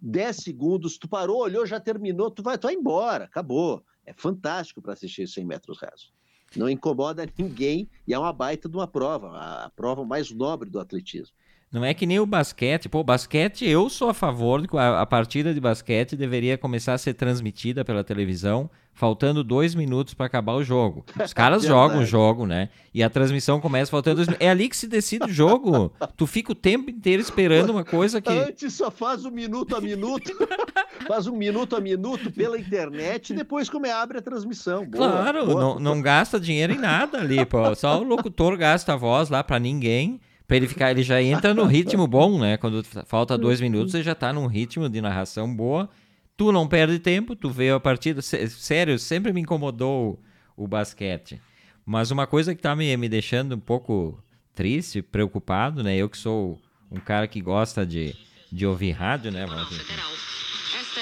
10 0.01 0.37
segundos, 0.37 0.99
tu 0.99 1.09
parou, 1.09 1.39
olhou, 1.39 1.67
já 1.67 1.81
terminou, 1.81 2.31
tu 2.31 2.43
vai, 2.43 2.59
tu 2.59 2.67
vai 2.67 2.75
embora, 2.75 3.25
acabou. 3.25 3.85
É 4.05 4.13
fantástico 4.13 4.81
para 4.81 4.93
assistir 4.93 5.29
100 5.29 5.45
metros 5.45 5.79
rasos. 5.79 6.13
Não 6.57 6.69
incomoda 6.69 7.29
ninguém 7.39 7.89
e 8.07 8.15
é 8.15 8.19
uma 8.19 8.33
baita 8.33 8.69
de 8.69 8.77
uma 8.77 8.87
prova, 8.87 9.37
a 9.37 9.71
prova 9.71 10.05
mais 10.05 10.31
nobre 10.31 10.71
do 10.71 10.81
atletismo. 10.81 11.35
Não 11.71 11.85
é 11.85 11.93
que 11.93 12.07
nem 12.07 12.19
o 12.19 12.25
basquete. 12.25 12.89
Pô, 12.89 13.05
basquete, 13.05 13.67
eu 13.67 13.91
sou 13.91 14.09
a 14.09 14.15
favor 14.15 14.63
de 14.63 14.69
que 14.69 14.77
a, 14.77 15.03
a 15.03 15.07
partida 15.07 15.53
de 15.53 15.61
basquete 15.61 16.17
deveria 16.17 16.57
começar 16.57 16.95
a 16.95 16.99
ser 16.99 17.13
transmitida 17.13 17.85
pela 17.85 18.03
televisão, 18.03 18.71
faltando 18.95 19.45
dois 19.45 19.75
minutos 19.75 20.15
para 20.15 20.25
acabar 20.25 20.55
o 20.55 20.65
jogo. 20.65 21.05
Os 21.23 21.35
caras 21.35 21.65
jogam 21.69 22.01
o 22.01 22.07
jogo, 22.07 22.47
né? 22.47 22.71
E 22.95 23.03
a 23.03 23.11
transmissão 23.11 23.61
começa 23.61 23.91
faltando 23.91 24.17
dois 24.17 24.29
minutos. 24.29 24.47
É 24.47 24.51
ali 24.51 24.67
que 24.67 24.77
se 24.79 24.89
decide 24.89 25.27
o 25.27 25.33
jogo. 25.33 25.93
tu 26.17 26.27
fica 26.27 26.53
o 26.53 26.55
tempo 26.55 26.91
inteiro 26.91 27.21
esperando 27.21 27.69
uma 27.69 27.85
coisa 27.85 28.19
que. 28.19 28.31
Antes 28.31 28.73
só 28.73 28.91
faz 28.91 29.27
um 29.27 29.31
minuto 29.31 29.77
a 29.77 29.81
minuto. 29.81 30.33
faz 31.07 31.27
um 31.27 31.37
minuto 31.37 31.77
a 31.77 31.81
minuto 31.81 32.33
pela 32.33 32.59
internet 32.59 33.35
e 33.35 33.37
depois 33.37 33.69
como 33.69 33.85
é 33.85 33.93
abre 33.93 34.19
a 34.19 34.23
transmissão. 34.23 34.87
Boa, 34.87 35.11
claro, 35.11 35.45
boa. 35.45 35.61
Não, 35.61 35.79
não 35.79 36.01
gasta 36.01 36.41
dinheiro 36.41 36.73
em 36.73 36.79
nada 36.79 37.19
ali, 37.19 37.45
pô. 37.45 37.75
Só 37.75 38.01
o 38.01 38.05
locutor 38.05 38.57
gasta 38.57 38.95
a 38.95 38.97
voz 38.97 39.29
lá 39.29 39.45
para 39.45 39.59
ninguém 39.59 40.19
Pra 40.49 40.57
ele 40.57 40.67
ficar, 40.67 40.91
ele 40.91 41.03
já 41.03 41.23
entra 41.23 41.53
no 41.53 41.67
ritmo 41.67 42.07
bom, 42.09 42.41
né? 42.41 42.57
Quando 42.57 42.83
falta 43.05 43.37
dois 43.37 43.61
minutos, 43.61 43.95
ele 43.95 44.03
já 44.03 44.15
tá 44.15 44.33
num 44.33 44.47
ritmo 44.47 44.89
de 44.89 44.99
narração 44.99 45.55
boa. 45.55 45.91
Tu 46.39 46.51
não 46.51 46.67
perde 46.67 46.99
tempo, 46.99 47.37
tu 47.37 47.51
vê 47.51 47.71
a 47.71 47.79
partida. 47.79 48.23
Sério, 48.23 48.99
sempre 48.99 49.31
me 49.31 49.43
incomodou 49.43 50.19
o, 50.57 50.67
basquete. 50.67 51.39
Mas 51.85 52.11
uma 52.11 52.27
coisa 52.27 52.55
que 52.55 52.63
tá 52.63 52.75
me, 52.75 52.97
me 52.97 53.11
deixando 53.11 53.57
um 53.57 53.61
pouco 53.61 54.19
triste, 54.55 55.03
preocupado, 55.03 55.83
né? 55.83 55.95
Eu 55.95 56.09
que 56.09 56.17
sou 56.17 56.59
um 56.91 56.99
cara 56.99 57.29
que 57.29 57.43
gosta 57.43 57.85
de, 57.85 58.17
de 58.51 58.67
ouvir 58.67 58.93
rádio, 58.93 59.31
né? 59.31 59.45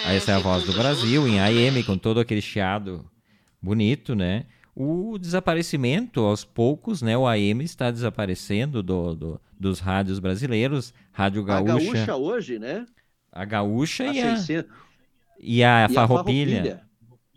Essa 0.06 0.32
é 0.32 0.34
a 0.34 0.38
voz 0.40 0.64
do 0.64 0.72
Brasil, 0.72 1.28
em 1.28 1.38
AM, 1.38 1.84
com 1.84 1.96
todo 1.96 2.18
aquele 2.18 2.42
chiado 2.42 3.08
bonito, 3.62 4.16
né? 4.16 4.46
O 4.76 5.16
desaparecimento 5.18 6.20
aos 6.20 6.44
poucos, 6.44 7.00
né? 7.00 7.16
O 7.16 7.26
AM 7.26 7.64
está 7.64 7.90
desaparecendo 7.90 8.82
do, 8.82 9.14
do 9.14 9.40
dos 9.58 9.80
rádios 9.80 10.18
brasileiros, 10.18 10.92
Rádio 11.12 11.42
Gaúcha. 11.42 11.72
A 11.72 11.78
Gaúcha 11.78 12.16
hoje, 12.16 12.58
né? 12.58 12.86
A 13.32 13.44
Gaúcha 13.44 14.04
a 14.04 14.14
e, 14.14 14.20
a, 14.20 14.36
e 15.40 15.64
a, 15.64 15.86
e 15.90 15.94
farroupilha. 15.94 15.94
a 15.94 15.94
Farroupilha. 15.94 16.80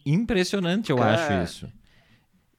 Impressionante, 0.05 0.89
eu 0.89 0.97
Cara... 0.97 1.13
acho 1.13 1.51
isso. 1.51 1.73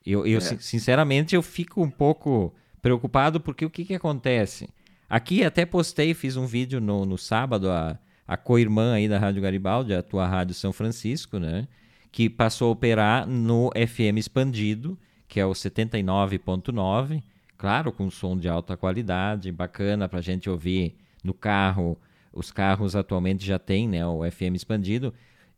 Eu, 0.05 0.27
eu 0.27 0.39
é. 0.39 0.41
sinceramente, 0.41 1.35
eu 1.35 1.43
fico 1.43 1.83
um 1.83 1.91
pouco 1.91 2.55
preocupado 2.81 3.41
porque 3.41 3.65
o 3.65 3.71
que, 3.71 3.85
que 3.85 3.95
acontece? 3.95 4.69
Aqui 5.09 5.45
até 5.45 5.67
postei, 5.67 6.15
fiz 6.15 6.37
um 6.37 6.47
vídeo 6.47 6.81
no, 6.81 7.05
no 7.05 7.19
sábado, 7.19 7.71
a, 7.71 7.99
a 8.27 8.37
co-irmã 8.37 8.95
aí 8.95 9.09
da 9.09 9.19
Rádio 9.19 9.43
Garibaldi, 9.43 9.93
a 9.95 10.03
tua 10.03 10.27
Rádio 10.27 10.55
São 10.55 10.73
Francisco, 10.73 11.39
né? 11.39 11.69
Que 12.11 12.29
passou 12.29 12.69
a 12.69 12.73
operar 12.73 13.27
no 13.27 13.71
FM 13.71 14.19
expandido, 14.19 14.99
que 15.29 15.39
é 15.39 15.47
o 15.47 15.53
79.9, 15.53 17.23
claro, 17.57 17.93
com 17.93 18.11
som 18.11 18.37
de 18.37 18.49
alta 18.49 18.77
qualidade, 18.77 19.53
bacana 19.53 20.09
para 20.09 20.19
a 20.19 20.23
gente 20.23 20.51
ouvir 20.51 20.97
no 21.23 21.33
carro. 21.33 21.97
Os 22.33 22.51
carros 22.51 22.97
atualmente 22.97 23.45
já 23.45 23.59
têm 23.59 23.89
né, 23.89 24.07
o 24.07 24.29
FM 24.29 24.55
expandido. 24.55 25.13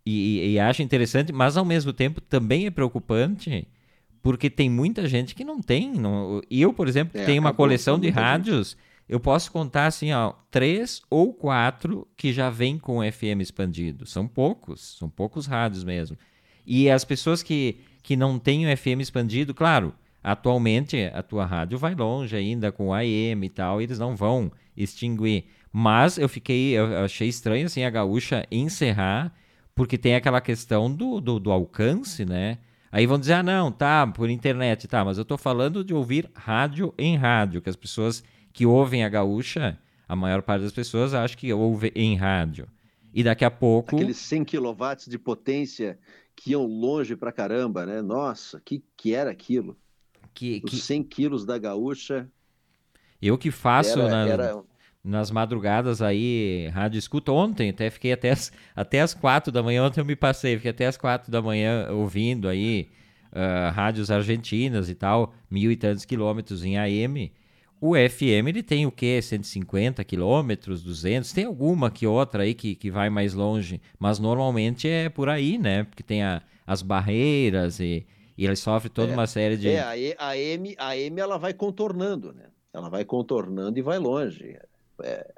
E, 0.05 0.55
e, 0.55 0.59
acho 0.59 0.83
interessante, 0.83 1.33
mas 1.33 1.57
ao 1.57 1.65
mesmo 1.65 1.93
tempo 1.93 2.21
também 2.21 2.67
é 2.67 2.71
preocupante, 2.71 3.69
porque 4.21 4.51
tem 4.51 4.69
muita 4.69 5.07
gente 5.07 5.35
que 5.35 5.45
não 5.45 5.61
tem. 5.63 5.93
Não, 5.93 6.41
eu, 6.51 6.73
por 6.73 6.89
exemplo, 6.89 7.21
é, 7.21 7.25
tenho 7.25 7.41
uma 7.41 7.55
coleção 7.55 7.99
de 7.99 8.11
rádios, 8.11 8.71
gente. 8.71 8.79
eu 9.09 9.21
posso 9.21 9.53
contar 9.53 9.87
assim, 9.87 10.13
ó, 10.13 10.33
três 10.51 11.01
ou 11.09 11.33
quatro 11.33 12.07
que 12.17 12.33
já 12.33 12.51
vêm 12.51 12.79
com 12.79 12.99
o 12.99 13.13
FM 13.13 13.41
expandido. 13.41 14.05
São 14.05 14.27
poucos, 14.27 14.97
são 14.99 15.09
poucos 15.09 15.47
rádios 15.47 15.85
mesmo. 15.85 16.17
E 16.67 16.91
as 16.91 17.05
pessoas 17.05 17.43
que, 17.43 17.81
que 18.03 18.17
não 18.17 18.39
têm 18.39 18.67
o 18.67 18.77
FM 18.77 19.01
expandido, 19.01 19.55
claro, 19.55 19.95
atualmente 20.23 21.11
a 21.13 21.23
tua 21.23 21.45
rádio 21.45 21.79
vai 21.79 21.95
longe 21.95 22.37
ainda 22.37 22.71
com 22.71 22.93
AM 22.93 23.45
e 23.45 23.51
tal, 23.51 23.81
e 23.81 23.85
eles 23.85 23.99
não 23.99 24.15
vão 24.15 24.53
extinguir. 24.77 25.47
Mas 25.73 26.19
eu 26.19 26.29
fiquei, 26.29 26.73
eu 26.73 27.05
achei 27.05 27.29
estranho 27.29 27.67
assim 27.67 27.83
a 27.83 27.91
gaúcha 27.91 28.47
encerrar, 28.51 29.35
porque 29.75 29.97
tem 29.97 30.15
aquela 30.15 30.41
questão 30.41 30.93
do, 30.93 31.21
do, 31.21 31.41
do 31.41 31.51
alcance, 31.51 32.25
né? 32.25 32.59
Aí 32.91 33.07
vão 33.07 33.19
dizer, 33.19 33.35
ah, 33.35 33.43
não, 33.43 33.73
tá, 33.73 34.07
por 34.07 34.29
internet, 34.29 34.87
tá, 34.87 35.03
mas 35.03 35.17
eu 35.17 35.25
tô 35.25 35.39
falando 35.39 35.83
de 35.83 35.95
ouvir 35.95 36.31
rádio 36.35 36.93
em 36.99 37.17
rádio, 37.17 37.63
que 37.63 37.71
as 37.71 37.77
pessoas 37.77 38.23
que 38.53 38.67
ouvem 38.67 39.03
a 39.03 39.09
gaúcha, 39.09 39.79
a 40.07 40.15
maior 40.15 40.43
parte 40.43 40.63
das 40.63 40.73
pessoas 40.73 41.15
acha 41.15 41.35
que 41.35 41.51
ouve 41.55 41.91
em 41.97 42.15
rádio. 42.17 42.69
E 43.15 43.23
daqui 43.23 43.45
a 43.45 43.51
pouco. 43.51 43.97
Aqueles 43.97 44.19
100 44.19 44.45
kW 44.45 45.09
de 45.09 45.19
potência 45.19 45.99
que 46.43 46.51
iam 46.51 46.67
longe 46.67 47.15
pra 47.15 47.31
caramba, 47.31 47.87
né? 47.87 48.03
Nossa, 48.03 48.61
que, 48.65 48.83
que 48.97 49.15
era 49.15 49.31
aquilo? 49.31 49.77
Que, 50.35 50.61
Os 50.65 50.73
que... 50.73 50.77
100 50.77 51.05
quilos 51.05 51.45
da 51.45 51.57
gaúcha. 51.57 52.29
Eu 53.21 53.39
que 53.39 53.53
faço 53.53 54.01
era, 54.01 54.09
na, 54.11 54.29
era 54.29 54.63
nas 55.05 55.31
madrugadas 55.31 56.03
aí, 56.03 56.69
rádio 56.75 56.99
escuta. 56.99 57.31
Ontem 57.31 57.71
até 57.71 57.89
fiquei 57.91 58.13
até 58.13 58.31
as, 58.31 58.51
até 58.75 59.01
as 59.01 59.15
quatro 59.15 59.53
da 59.53 59.63
manhã, 59.63 59.85
ontem 59.85 60.01
eu 60.01 60.05
me 60.05 60.17
passei, 60.17 60.57
fiquei 60.57 60.73
até 60.73 60.87
as 60.87 60.97
quatro 60.97 61.31
da 61.31 61.41
manhã 61.41 61.89
ouvindo 61.93 62.49
aí 62.49 62.91
uh, 63.31 63.73
rádios 63.73 64.11
argentinas 64.11 64.91
e 64.91 64.97
tal, 64.97 65.33
mil 65.49 65.71
e 65.71 65.77
tantos 65.77 66.05
quilômetros 66.05 66.65
em 66.65 66.77
AM. 66.77 67.33
O 67.85 67.97
FM 67.97 68.47
ele 68.47 68.63
tem 68.63 68.87
o 68.87 68.93
quê? 68.93 69.21
150 69.21 70.05
quilômetros, 70.05 70.85
200? 70.85 71.33
Tem 71.33 71.47
alguma 71.47 71.91
que 71.91 72.07
outra 72.07 72.45
aí 72.45 72.55
que, 72.55 72.77
que 72.77 72.93
vai 72.93 73.11
mais 73.11 73.35
longe, 73.35 73.83
mas 73.99 74.21
normalmente 74.21 74.87
é 74.87 75.09
por 75.09 75.29
aí, 75.29 75.59
né? 75.59 75.83
Porque 75.83 76.05
tem 76.05 76.23
a, 76.23 76.41
as 76.65 76.81
barreiras 76.81 77.81
e, 77.81 78.07
e 78.39 78.47
ele 78.47 78.55
sofre 78.55 78.89
toda 78.89 79.11
é, 79.11 79.15
uma 79.15 79.27
série 79.27 79.57
de... 79.57 79.69
É, 79.69 79.81
a, 80.17 80.29
AM, 80.29 80.77
a 80.79 80.91
AM 80.91 81.21
ela 81.21 81.37
vai 81.39 81.53
contornando, 81.53 82.33
né? 82.33 82.51
Ela 82.73 82.89
vai 82.89 83.05
contornando 83.05 83.77
e 83.77 83.83
vai 83.83 83.99
longe. 83.99 84.57
É, 85.03 85.35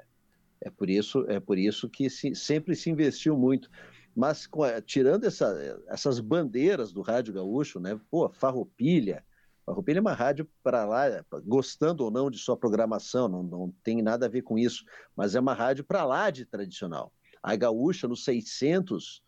é 0.61 0.69
por 0.69 0.87
isso, 0.87 1.25
é 1.27 1.39
por 1.39 1.57
isso 1.57 1.89
que 1.89 2.11
se, 2.11 2.35
sempre 2.35 2.75
se 2.75 2.91
investiu 2.91 3.35
muito. 3.35 3.71
Mas 4.15 4.47
tirando 4.85 5.23
essa, 5.23 5.81
essas 5.87 6.19
bandeiras 6.19 6.93
do 6.93 7.01
rádio 7.01 7.33
gaúcho, 7.33 7.79
né? 7.79 7.99
Pô, 8.11 8.29
Farroupilha, 8.29 9.23
Farroupilha 9.65 9.97
é 9.97 10.01
uma 10.01 10.13
rádio 10.13 10.47
para 10.61 10.85
lá, 10.85 11.25
gostando 11.43 12.03
ou 12.03 12.11
não 12.11 12.29
de 12.29 12.37
sua 12.37 12.55
programação, 12.55 13.27
não, 13.27 13.41
não 13.41 13.73
tem 13.83 14.01
nada 14.01 14.27
a 14.27 14.29
ver 14.29 14.43
com 14.43 14.57
isso, 14.59 14.85
mas 15.15 15.33
é 15.33 15.39
uma 15.39 15.53
rádio 15.53 15.83
para 15.83 16.05
lá 16.05 16.29
de 16.29 16.45
tradicional. 16.45 17.11
A 17.41 17.55
gaúcha 17.55 18.07
no 18.07 18.15
600, 18.15 19.23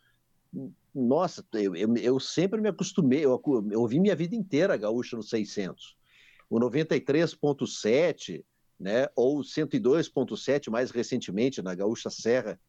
nossa, 0.93 1.43
eu, 1.53 1.75
eu, 1.75 1.95
eu 1.97 2.19
sempre 2.19 2.61
me 2.61 2.69
acostumei, 2.69 3.25
eu, 3.25 3.41
eu 3.71 3.81
ouvi 3.81 3.99
minha 3.99 4.15
vida 4.15 4.35
inteira 4.35 4.75
a 4.75 4.77
gaúcha 4.77 5.17
no 5.17 5.23
600. 5.23 5.97
O 6.49 6.59
93.7 6.59 8.43
né? 8.79 9.07
ou 9.15 9.39
102.7 9.39 10.69
mais 10.69 10.91
recentemente 10.91 11.61
na 11.61 11.73
Gaúcha 11.73 12.09
Serra, 12.09 12.59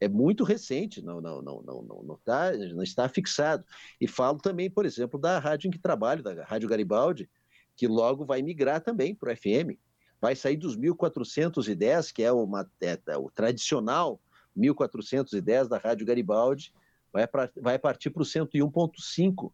é 0.00 0.08
muito 0.08 0.44
recente, 0.44 1.02
não, 1.02 1.20
não, 1.20 1.40
não, 1.40 1.62
não, 1.62 1.82
não, 1.82 2.02
não, 2.02 2.16
tá, 2.24 2.52
não 2.52 2.82
está 2.82 3.08
fixado. 3.08 3.64
E 4.00 4.06
falo 4.06 4.38
também, 4.38 4.70
por 4.70 4.84
exemplo, 4.84 5.18
da 5.18 5.38
rádio 5.38 5.68
em 5.68 5.70
que 5.70 5.78
trabalho, 5.78 6.22
da 6.22 6.44
Rádio 6.44 6.68
Garibaldi, 6.68 7.28
que 7.74 7.86
logo 7.86 8.24
vai 8.24 8.42
migrar 8.42 8.80
também 8.80 9.14
para 9.14 9.32
o 9.32 9.36
FM. 9.36 9.78
Vai 10.20 10.34
sair 10.34 10.56
dos 10.56 10.76
1410, 10.76 12.12
que 12.12 12.22
é, 12.22 12.32
uma, 12.32 12.70
é, 12.80 12.98
é 13.08 13.16
o 13.16 13.30
tradicional 13.30 14.20
1410 14.54 15.68
da 15.68 15.78
Rádio 15.78 16.06
Garibaldi, 16.06 16.72
vai, 17.12 17.26
pra, 17.26 17.50
vai 17.56 17.78
partir 17.78 18.10
para 18.10 18.22
o 18.22 18.26
101.5. 18.26 19.52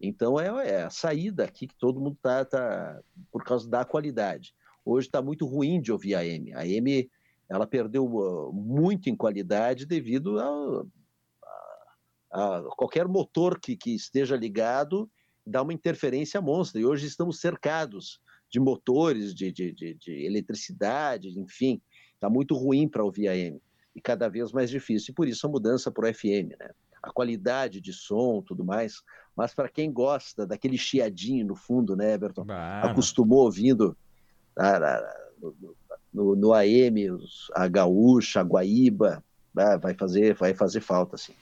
Então 0.00 0.38
é, 0.38 0.68
é, 0.68 0.82
a 0.82 0.90
saída 0.90 1.44
aqui 1.44 1.66
que 1.66 1.76
todo 1.76 2.00
mundo 2.00 2.16
está 2.16 2.44
tá, 2.44 3.00
por 3.30 3.44
causa 3.44 3.68
da 3.68 3.84
qualidade 3.84 4.54
hoje 4.84 5.08
está 5.08 5.22
muito 5.22 5.46
ruim 5.46 5.80
de 5.80 5.92
ouvir 5.92 6.14
a 6.14 6.20
AM. 6.20 6.52
A 6.52 6.60
AM 6.60 7.10
ela 7.52 7.66
perdeu 7.66 8.06
uh, 8.06 8.50
muito 8.50 9.10
em 9.10 9.14
qualidade 9.14 9.84
devido 9.84 10.38
a, 10.40 10.84
a, 12.32 12.56
a 12.56 12.62
qualquer 12.74 13.06
motor 13.06 13.60
que, 13.60 13.76
que, 13.76 13.94
esteja 13.94 14.34
ligado 14.34 15.08
dá 15.46 15.60
uma 15.60 15.74
interferência 15.74 16.40
monstra. 16.40 16.80
E 16.80 16.86
hoje 16.86 17.06
estamos 17.06 17.40
cercados 17.40 18.18
de 18.50 18.58
motores, 18.58 19.34
de, 19.34 19.52
de, 19.52 19.70
de, 19.70 19.94
de 19.94 20.24
eletricidade, 20.24 21.38
enfim, 21.38 21.78
está 22.14 22.30
muito 22.30 22.54
ruim 22.54 22.88
para 22.88 23.04
ouvir 23.04 23.28
a 23.28 23.32
AM 23.32 23.60
e 23.94 24.00
cada 24.00 24.30
vez 24.30 24.50
mais 24.50 24.70
difícil. 24.70 25.12
E 25.12 25.14
por 25.14 25.28
isso 25.28 25.46
a 25.46 25.50
mudança 25.50 25.90
para 25.90 26.08
o 26.08 26.14
FM, 26.14 26.56
né? 26.58 26.70
A 27.02 27.12
qualidade 27.12 27.82
de 27.82 27.92
som, 27.92 28.40
tudo 28.40 28.64
mais. 28.64 29.02
Mas 29.36 29.52
para 29.52 29.68
quem 29.68 29.92
gosta 29.92 30.46
daquele 30.46 30.78
chiadinho 30.78 31.44
no 31.44 31.54
fundo, 31.56 31.94
né, 31.96 32.14
Everton? 32.14 32.46
Acostumou 32.82 33.44
ouvindo 33.44 33.94
no, 36.12 36.36
no 36.36 36.52
AM, 36.52 37.08
a 37.54 37.68
Gaúcha, 37.68 38.40
a 38.40 38.44
Guaíba, 38.44 39.22
ah, 39.56 39.76
vai 39.76 39.94
fazer, 39.94 40.34
vai 40.34 40.54
fazer 40.54 40.80
falta, 40.80 41.16
sim. 41.16 41.32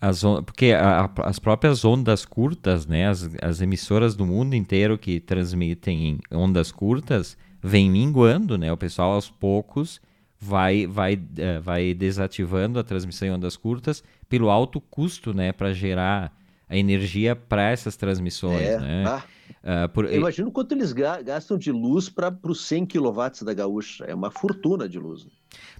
As, 0.00 0.22
porque 0.44 0.72
a, 0.72 1.08
as 1.22 1.38
próprias 1.38 1.84
ondas 1.84 2.24
curtas, 2.24 2.86
né, 2.86 3.08
as, 3.08 3.30
as 3.40 3.60
emissoras 3.60 4.16
do 4.16 4.26
mundo 4.26 4.54
inteiro 4.54 4.98
que 4.98 5.20
transmitem 5.20 6.20
em 6.30 6.36
ondas 6.36 6.72
curtas, 6.72 7.36
vem 7.62 7.90
minguando, 7.90 8.58
né? 8.58 8.72
O 8.72 8.76
pessoal 8.76 9.12
aos 9.12 9.30
poucos 9.30 10.00
vai, 10.38 10.86
vai, 10.86 11.14
uh, 11.14 11.60
vai 11.62 11.94
desativando 11.94 12.78
a 12.78 12.82
transmissão 12.84 13.28
em 13.28 13.32
ondas 13.32 13.56
curtas 13.56 14.02
pelo 14.28 14.50
alto 14.50 14.80
custo, 14.80 15.34
né, 15.34 15.52
para 15.52 15.72
gerar 15.72 16.32
a 16.68 16.76
energia 16.76 17.36
para 17.36 17.70
essas 17.70 17.96
transmissões, 17.96 18.62
é. 18.62 18.78
né? 18.78 19.04
Ah. 19.06 19.22
Uh, 19.62 19.88
por... 19.88 20.04
Eu 20.04 20.16
imagino 20.16 20.50
quanto 20.50 20.72
eles 20.72 20.92
gastam 20.92 21.58
de 21.58 21.70
luz 21.70 22.08
para 22.08 22.36
os 22.44 22.64
100 22.66 22.86
kW 22.86 23.44
da 23.44 23.54
gaúcha. 23.54 24.04
É 24.04 24.14
uma 24.14 24.30
fortuna 24.30 24.88
de 24.88 24.98
luz. 24.98 25.24
Né? 25.24 25.30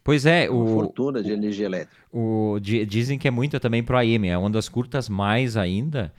Pois 0.03 0.27
é. 0.27 0.47
é 0.47 0.51
uma 0.51 0.65
o, 0.65 0.75
fortuna 0.75 1.23
de 1.23 1.31
energia 1.31 1.67
elétrica. 1.67 2.03
O, 2.13 2.59
dizem 2.61 3.19
que 3.19 3.29
é 3.29 3.31
muito 3.31 3.59
também 3.61 3.83
para 3.83 3.99
a 3.99 4.03
AM, 4.03 4.29
é 4.29 4.39
ondas 4.39 4.69
curtas 4.69 5.09
mais 5.09 5.57
ainda. 5.57 6.13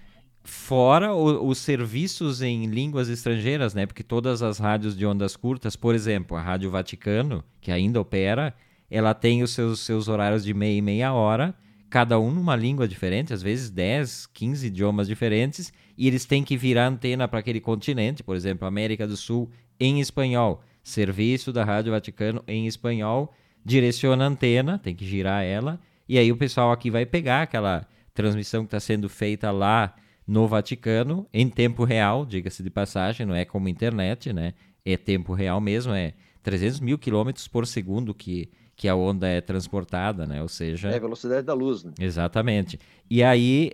Fora 0.43 1.13
o, 1.13 1.47
os 1.47 1.59
serviços 1.59 2.41
em 2.41 2.65
línguas 2.65 3.09
estrangeiras, 3.09 3.73
né? 3.73 3.85
Porque 3.85 4.03
todas 4.03 4.41
as 4.41 4.57
rádios 4.57 4.97
de 4.97 5.05
ondas 5.05 5.35
curtas, 5.35 5.75
por 5.75 5.93
exemplo, 5.93 6.35
a 6.35 6.41
Rádio 6.41 6.71
Vaticano, 6.71 7.43
que 7.59 7.71
ainda 7.71 8.01
opera, 8.01 8.53
ela 8.89 9.13
tem 9.13 9.43
os 9.43 9.51
seus, 9.51 9.81
seus 9.81 10.07
horários 10.07 10.43
de 10.43 10.53
meia 10.53 10.77
e 10.77 10.81
meia 10.81 11.13
hora 11.13 11.55
cada 11.91 12.17
um 12.17 12.31
numa 12.31 12.55
língua 12.55 12.87
diferente, 12.87 13.33
às 13.33 13.43
vezes 13.43 13.69
10, 13.69 14.27
15 14.27 14.67
idiomas 14.67 15.09
diferentes, 15.09 15.73
e 16.01 16.07
eles 16.07 16.25
têm 16.25 16.43
que 16.43 16.57
virar 16.57 16.87
antena 16.87 17.27
para 17.27 17.37
aquele 17.37 17.61
continente, 17.61 18.23
por 18.23 18.35
exemplo, 18.35 18.67
América 18.67 19.05
do 19.05 19.15
Sul 19.15 19.51
em 19.79 19.99
espanhol, 19.99 20.63
serviço 20.81 21.53
da 21.53 21.63
Rádio 21.63 21.91
Vaticano 21.91 22.43
em 22.47 22.65
espanhol, 22.65 23.31
direciona 23.63 24.23
a 24.23 24.27
antena, 24.27 24.79
tem 24.79 24.95
que 24.95 25.05
girar 25.05 25.43
ela, 25.43 25.79
e 26.09 26.17
aí 26.17 26.31
o 26.31 26.35
pessoal 26.35 26.71
aqui 26.71 26.89
vai 26.89 27.05
pegar 27.05 27.43
aquela 27.43 27.85
transmissão 28.15 28.63
que 28.63 28.69
está 28.69 28.79
sendo 28.79 29.07
feita 29.07 29.51
lá 29.51 29.93
no 30.25 30.47
Vaticano 30.47 31.27
em 31.31 31.47
tempo 31.47 31.83
real, 31.83 32.25
diga-se 32.25 32.63
de 32.63 32.71
passagem, 32.71 33.23
não 33.23 33.35
é 33.35 33.45
como 33.45 33.69
internet, 33.69 34.33
né? 34.33 34.55
É 34.83 34.97
tempo 34.97 35.33
real 35.33 35.61
mesmo, 35.61 35.93
é 35.93 36.13
300 36.41 36.79
mil 36.79 36.97
quilômetros 36.97 37.47
por 37.47 37.67
segundo 37.67 38.11
que 38.11 38.49
que 38.81 38.87
a 38.87 38.95
onda 38.95 39.27
é 39.27 39.39
transportada, 39.39 40.25
né? 40.25 40.41
Ou 40.41 40.47
seja... 40.47 40.89
É 40.89 40.95
a 40.95 40.99
velocidade 40.99 41.45
da 41.45 41.53
luz, 41.53 41.83
né? 41.83 41.91
Exatamente. 41.99 42.79
E 43.07 43.21
aí, 43.21 43.69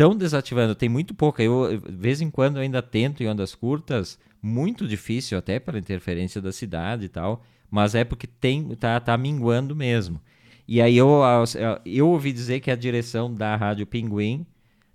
estão 0.00 0.16
desativando, 0.16 0.74
tem 0.74 0.88
muito 0.88 1.14
pouca. 1.14 1.42
Eu, 1.42 1.78
de 1.78 1.96
vez 1.96 2.22
em 2.22 2.30
quando, 2.30 2.58
ainda 2.58 2.80
tento 2.80 3.22
em 3.22 3.28
ondas 3.28 3.54
curtas, 3.54 4.18
muito 4.42 4.88
difícil, 4.88 5.36
até 5.36 5.60
pela 5.60 5.78
interferência 5.78 6.40
da 6.40 6.50
cidade 6.50 7.04
e 7.04 7.08
tal, 7.08 7.44
mas 7.70 7.94
é 7.94 8.02
porque 8.02 8.26
tem, 8.26 8.74
tá, 8.76 8.98
tá 8.98 9.16
minguando 9.18 9.76
mesmo. 9.76 10.18
E 10.66 10.80
aí 10.80 10.96
eu, 10.96 11.20
eu 11.84 12.08
ouvi 12.08 12.32
dizer 12.32 12.60
que 12.60 12.70
a 12.70 12.76
direção 12.76 13.32
da 13.32 13.54
Rádio 13.56 13.86
Pinguim 13.86 14.46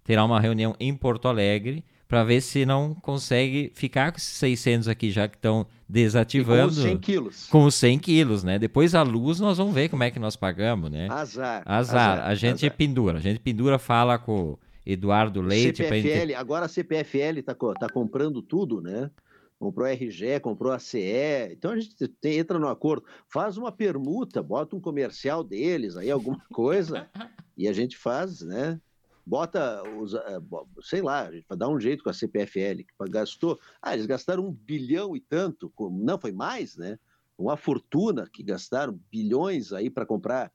terá 0.03 0.25
uma 0.25 0.39
reunião 0.39 0.75
em 0.79 0.95
Porto 0.95 1.27
Alegre 1.27 1.83
para 2.07 2.23
ver 2.23 2.41
se 2.41 2.65
não 2.65 2.95
consegue 2.95 3.71
ficar 3.75 4.11
com 4.11 4.17
esses 4.17 4.37
600 4.37 4.87
aqui, 4.87 5.11
já 5.11 5.27
que 5.27 5.35
estão 5.35 5.67
desativando. 5.87 6.71
E 6.71 6.75
com 6.75 6.81
os 6.81 6.83
100 6.83 6.97
quilos. 6.97 7.47
Com 7.47 7.65
os 7.65 7.75
100 7.75 7.99
quilos, 7.99 8.43
né? 8.43 8.57
Depois 8.57 8.95
a 8.95 9.03
luz 9.03 9.39
nós 9.39 9.57
vamos 9.57 9.73
ver 9.73 9.89
como 9.89 10.03
é 10.03 10.09
que 10.09 10.19
nós 10.19 10.35
pagamos, 10.35 10.89
né? 10.89 11.07
Azar. 11.11 11.61
Azar. 11.65 11.65
azar 11.65 12.27
a 12.27 12.33
gente 12.35 12.65
azar. 12.65 12.77
pendura. 12.77 13.17
A 13.17 13.21
gente 13.21 13.39
pendura, 13.39 13.77
fala 13.77 14.17
com 14.17 14.57
Eduardo 14.85 15.41
Leite. 15.41 15.83
CPFL, 15.83 16.01
gente... 16.01 16.33
agora 16.35 16.65
a 16.65 16.69
CPFL 16.69 17.39
está 17.39 17.55
tá 17.55 17.89
comprando 17.89 18.41
tudo, 18.41 18.81
né? 18.81 19.09
Comprou 19.57 19.87
a 19.87 19.91
RGE, 19.91 20.39
comprou 20.41 20.71
a 20.71 20.79
CE. 20.79 21.51
Então 21.51 21.71
a 21.71 21.79
gente 21.79 22.07
tem, 22.07 22.37
entra 22.37 22.59
no 22.59 22.67
acordo, 22.67 23.05
faz 23.27 23.57
uma 23.57 23.71
permuta, 23.71 24.43
bota 24.43 24.75
um 24.75 24.81
comercial 24.81 25.43
deles 25.43 25.95
aí, 25.95 26.11
alguma 26.11 26.41
coisa, 26.53 27.09
e 27.57 27.67
a 27.67 27.73
gente 27.73 27.97
faz, 27.97 28.41
né? 28.41 28.79
bota 29.25 29.81
os, 29.97 30.13
eh, 30.13 30.39
sei 30.83 31.01
lá, 31.01 31.29
para 31.47 31.57
dar 31.57 31.69
um 31.69 31.79
jeito 31.79 32.03
com 32.03 32.09
a 32.09 32.13
CPFL, 32.13 32.83
que 32.83 33.09
gastou, 33.09 33.59
ah, 33.81 33.93
eles 33.93 34.05
gastaram 34.05 34.45
um 34.45 34.51
bilhão 34.51 35.15
e 35.15 35.19
tanto, 35.19 35.73
não, 35.91 36.19
foi 36.19 36.31
mais, 36.31 36.77
né? 36.77 36.99
Uma 37.37 37.57
fortuna 37.57 38.29
que 38.31 38.43
gastaram 38.43 38.99
bilhões 39.11 39.73
aí 39.73 39.89
para 39.89 40.05
comprar 40.05 40.51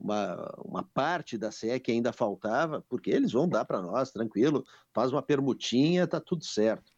uma, 0.00 0.52
uma 0.64 0.82
parte 0.82 1.36
da 1.36 1.52
CE 1.52 1.78
que 1.78 1.92
ainda 1.92 2.12
faltava, 2.12 2.82
porque 2.88 3.10
eles 3.10 3.32
vão 3.32 3.48
dar 3.48 3.64
para 3.64 3.82
nós, 3.82 4.10
tranquilo, 4.10 4.64
faz 4.92 5.12
uma 5.12 5.22
permutinha, 5.22 6.06
tá 6.06 6.18
tudo 6.18 6.44
certo. 6.44 6.90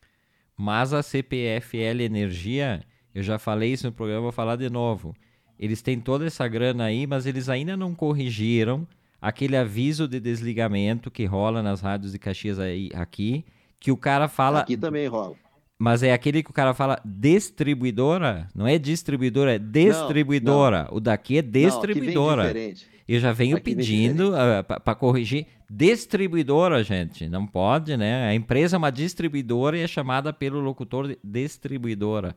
Mas 0.57 0.93
a 0.93 1.03
CPFL 1.03 2.03
Energia, 2.03 2.85
eu 3.15 3.23
já 3.23 3.39
falei 3.39 3.73
isso 3.73 3.87
no 3.87 3.93
programa, 3.93 4.23
vou 4.23 4.33
falar 4.33 4.57
de 4.57 4.71
novo. 4.71 5.15
Eles 5.59 5.83
têm 5.83 6.01
toda 6.01 6.27
essa 6.27 6.47
grana 6.47 6.85
aí, 6.85 7.07
mas 7.07 7.27
eles 7.27 7.49
ainda 7.49 7.77
não 7.77 7.95
corrigiram 7.95 8.87
aquele 9.21 9.57
aviso 9.57 10.07
de 10.07 10.21
desligamento 10.21 11.11
que 11.11 11.25
rola 11.25 11.63
nas 11.63 11.81
rádios 11.81 12.13
de 12.13 12.19
Caxias 12.19 12.59
aí, 12.59 12.91
aqui, 12.95 13.45
que 13.79 13.91
o 13.91 13.97
cara 13.97 14.29
fala. 14.29 14.61
Aqui 14.61 14.77
também 14.77 15.07
rola. 15.09 15.37
Mas 15.79 16.05
é 16.05 16.13
aquele 16.13 16.45
que 16.45 16.51
o 16.51 16.53
cara 16.53 16.75
fala 16.75 17.01
distribuidora, 17.05 18.49
não 18.55 18.69
é 18.69 18.79
distribuidora, 18.79 19.57
é 19.57 19.59
distribuidora. 19.59 20.85
Não, 20.85 20.91
não. 20.91 20.97
O 20.97 21.01
daqui 21.01 21.39
é 21.39 21.43
distribuidora. 21.43 22.55
Não, 22.55 22.73
Eu 23.09 23.21
já 23.21 23.33
venho 23.33 23.57
aqui 23.57 23.75
pedindo 23.75 24.31
uh, 24.31 24.61
ah, 24.69 24.81
para 24.81 24.95
corrigir. 24.95 25.47
Distribuidora, 25.69 26.83
gente, 26.85 27.29
não 27.29 27.47
pode, 27.47 27.97
né? 27.97 28.29
A 28.29 28.35
empresa 28.35 28.77
é 28.77 28.79
uma 28.79 28.93
distribuidora 28.93 29.77
e 29.77 29.81
é 29.81 29.89
chamada 29.89 30.33
pelo 30.33 30.61
locutor 30.61 31.09
de 31.09 31.19
distribuidora. 31.25 32.37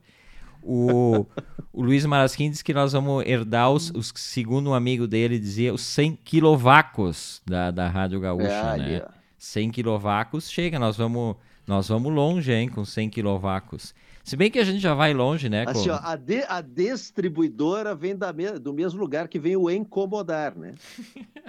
O, 0.64 1.28
o 1.72 1.84
Luiz 1.84 2.06
Marasquim 2.06 2.50
disse 2.50 2.64
que 2.64 2.74
nós 2.74 2.94
vamos 2.94 3.24
herdar 3.26 3.70
os, 3.72 3.92
os, 3.92 4.12
segundo 4.16 4.72
um 4.72 4.74
amigo 4.74 5.06
dele 5.06 5.38
dizia, 5.38 5.72
os 5.72 5.82
100 5.82 6.18
quilowacos 6.24 7.42
da, 7.46 7.70
da 7.70 7.88
Rádio 7.88 8.20
Gaúcha, 8.20 8.48
é, 8.48 8.78
né? 8.78 8.90
Yeah. 8.90 9.14
100 9.38 9.70
quilowacos 9.70 10.50
chega, 10.50 10.80
nós 10.80 10.98
vamos, 10.98 11.36
nós 11.68 11.88
vamos 11.88 12.12
longe, 12.12 12.52
hein, 12.52 12.68
com 12.68 12.84
100 12.84 13.10
quilowacos. 13.12 13.94
Se 14.26 14.36
bem 14.36 14.50
que 14.50 14.58
a 14.58 14.64
gente 14.64 14.80
já 14.80 14.96
vai 14.96 15.14
longe, 15.14 15.48
né? 15.48 15.66
Assim, 15.68 15.88
ó, 15.88 16.00
a, 16.02 16.16
de, 16.16 16.44
a 16.48 16.60
distribuidora 16.60 17.94
vem 17.94 18.16
da 18.18 18.34
me, 18.34 18.54
do 18.58 18.74
mesmo 18.74 19.00
lugar 19.00 19.28
que 19.28 19.38
vem 19.38 19.56
o 19.56 19.70
incomodar, 19.70 20.56
né? 20.56 20.74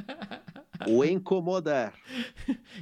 o 0.86 1.02
incomodar. 1.02 1.94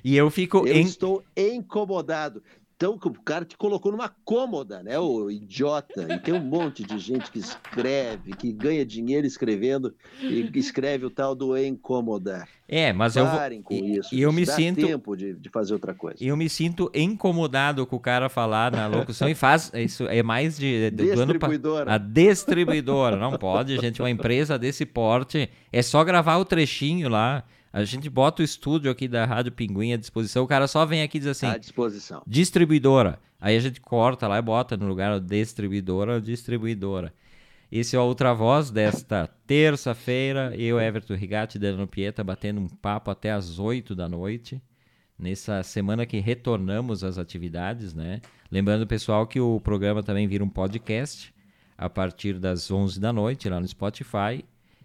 E 0.03 0.17
eu 0.17 0.29
fico. 0.31 0.67
Eu 0.67 0.81
estou 0.81 1.23
incomodado. 1.37 2.43
Então, 2.77 2.99
o 3.03 3.23
cara 3.23 3.45
te 3.45 3.57
colocou 3.57 3.93
numa 3.93 4.09
cômoda, 4.25 4.83
né, 4.83 4.99
o 4.99 5.31
idiota. 5.31 6.13
E 6.13 6.19
tem 6.19 6.35
um 6.35 6.41
monte 6.41 6.83
de 6.83 6.99
gente 6.99 7.31
que 7.31 7.39
escreve, 7.39 8.33
que 8.33 8.53
ganha 8.53 8.85
dinheiro 8.85 9.27
escrevendo 9.27 9.95
e 10.21 10.51
escreve 10.55 11.07
o 11.07 11.11
tal 11.11 11.35
do 11.37 11.57
incomodar. 11.57 12.49
É, 12.69 12.93
mas 12.93 13.15
Parem 13.15 13.59
eu 13.59 13.65
vou... 13.65 13.81
com 13.81 13.87
isso. 13.87 14.15
E 14.15 14.23
eu 14.23 14.33
me 14.33 14.45
sinto 14.45 14.87
tempo 14.87 15.17
de, 15.17 15.35
de 15.35 15.49
fazer 15.51 15.73
outra 15.73 15.95
coisa. 15.95 16.17
Eu 16.21 16.37
me 16.37 16.49
sinto 16.49 16.91
incomodado 16.93 17.87
com 17.87 17.97
o 17.97 18.01
cara 18.01 18.29
falar 18.29 18.73
na 18.73 18.87
locução 18.87 19.29
e 19.29 19.35
faz 19.35 19.71
isso 19.75 20.09
é 20.09 20.23
mais 20.23 20.57
de, 20.57 20.91
de 20.91 21.15
distribuidora. 21.15 21.95
a 21.95 21.99
distribuidora, 21.99 23.17
não 23.17 23.39
pode, 23.39 23.77
gente, 23.79 24.03
uma 24.03 24.11
empresa 24.11 24.59
desse 24.59 24.85
porte 24.85 25.49
é 25.73 25.83
só 25.83 26.03
gravar 26.03 26.39
o 26.39 26.45
trechinho 26.45 27.09
lá 27.09 27.45
a 27.75 27.83
gente 27.83 28.09
bota 28.09 28.41
o 28.41 28.45
estúdio 28.45 28.89
aqui 28.89 29.09
da 29.09 29.25
Rádio 29.25 29.51
Pinguim 29.51 29.93
à 29.93 29.97
disposição, 29.97 30.45
o 30.45 30.47
cara 30.47 30.69
só 30.69 30.87
vem 30.87 31.03
aqui 31.03 31.17
e 31.17 31.21
diz 31.21 31.29
assim: 31.29 31.47
à 31.47 31.59
disposição. 31.59 32.23
Distribuidora. 32.25 33.19
Aí 33.41 33.57
a 33.57 33.61
gente 33.61 33.81
corta 33.81 34.29
lá 34.29 34.39
e 34.39 34.43
bota 34.43 34.77
no 34.77 34.87
lugar 34.87 35.19
distribuidora, 35.19 36.21
distribuidora. 36.21 37.13
Esse 37.73 37.97
é 37.97 37.99
a 37.99 38.03
outra 38.03 38.33
voz 38.33 38.71
desta 38.71 39.27
terça-feira. 39.45 40.55
Eu, 40.57 40.81
Everton 40.81 41.15
Rigatti, 41.15 41.59
Delano 41.59 41.89
Pieta, 41.89 42.23
batendo 42.23 42.61
um 42.61 42.69
papo 42.69 43.11
até 43.11 43.33
às 43.33 43.59
8 43.59 43.93
da 43.93 44.09
noite. 44.09 44.63
Nessa 45.19 45.61
semana 45.65 46.07
que 46.07 46.21
retornamos 46.21 47.03
às 47.03 47.19
atividades, 47.19 47.93
né? 47.93 48.21
Lembrando, 48.53 48.87
pessoal, 48.87 49.27
que 49.27 49.41
o 49.41 49.59
programa 49.59 50.01
também 50.01 50.29
vira 50.29 50.45
um 50.45 50.49
podcast 50.49 51.35
a 51.77 51.91
partir 51.91 52.39
das 52.39 52.71
11 52.71 53.01
da 53.01 53.13
noite 53.13 53.49
lá 53.49 53.59
no 53.59 53.67
Spotify 53.67 54.45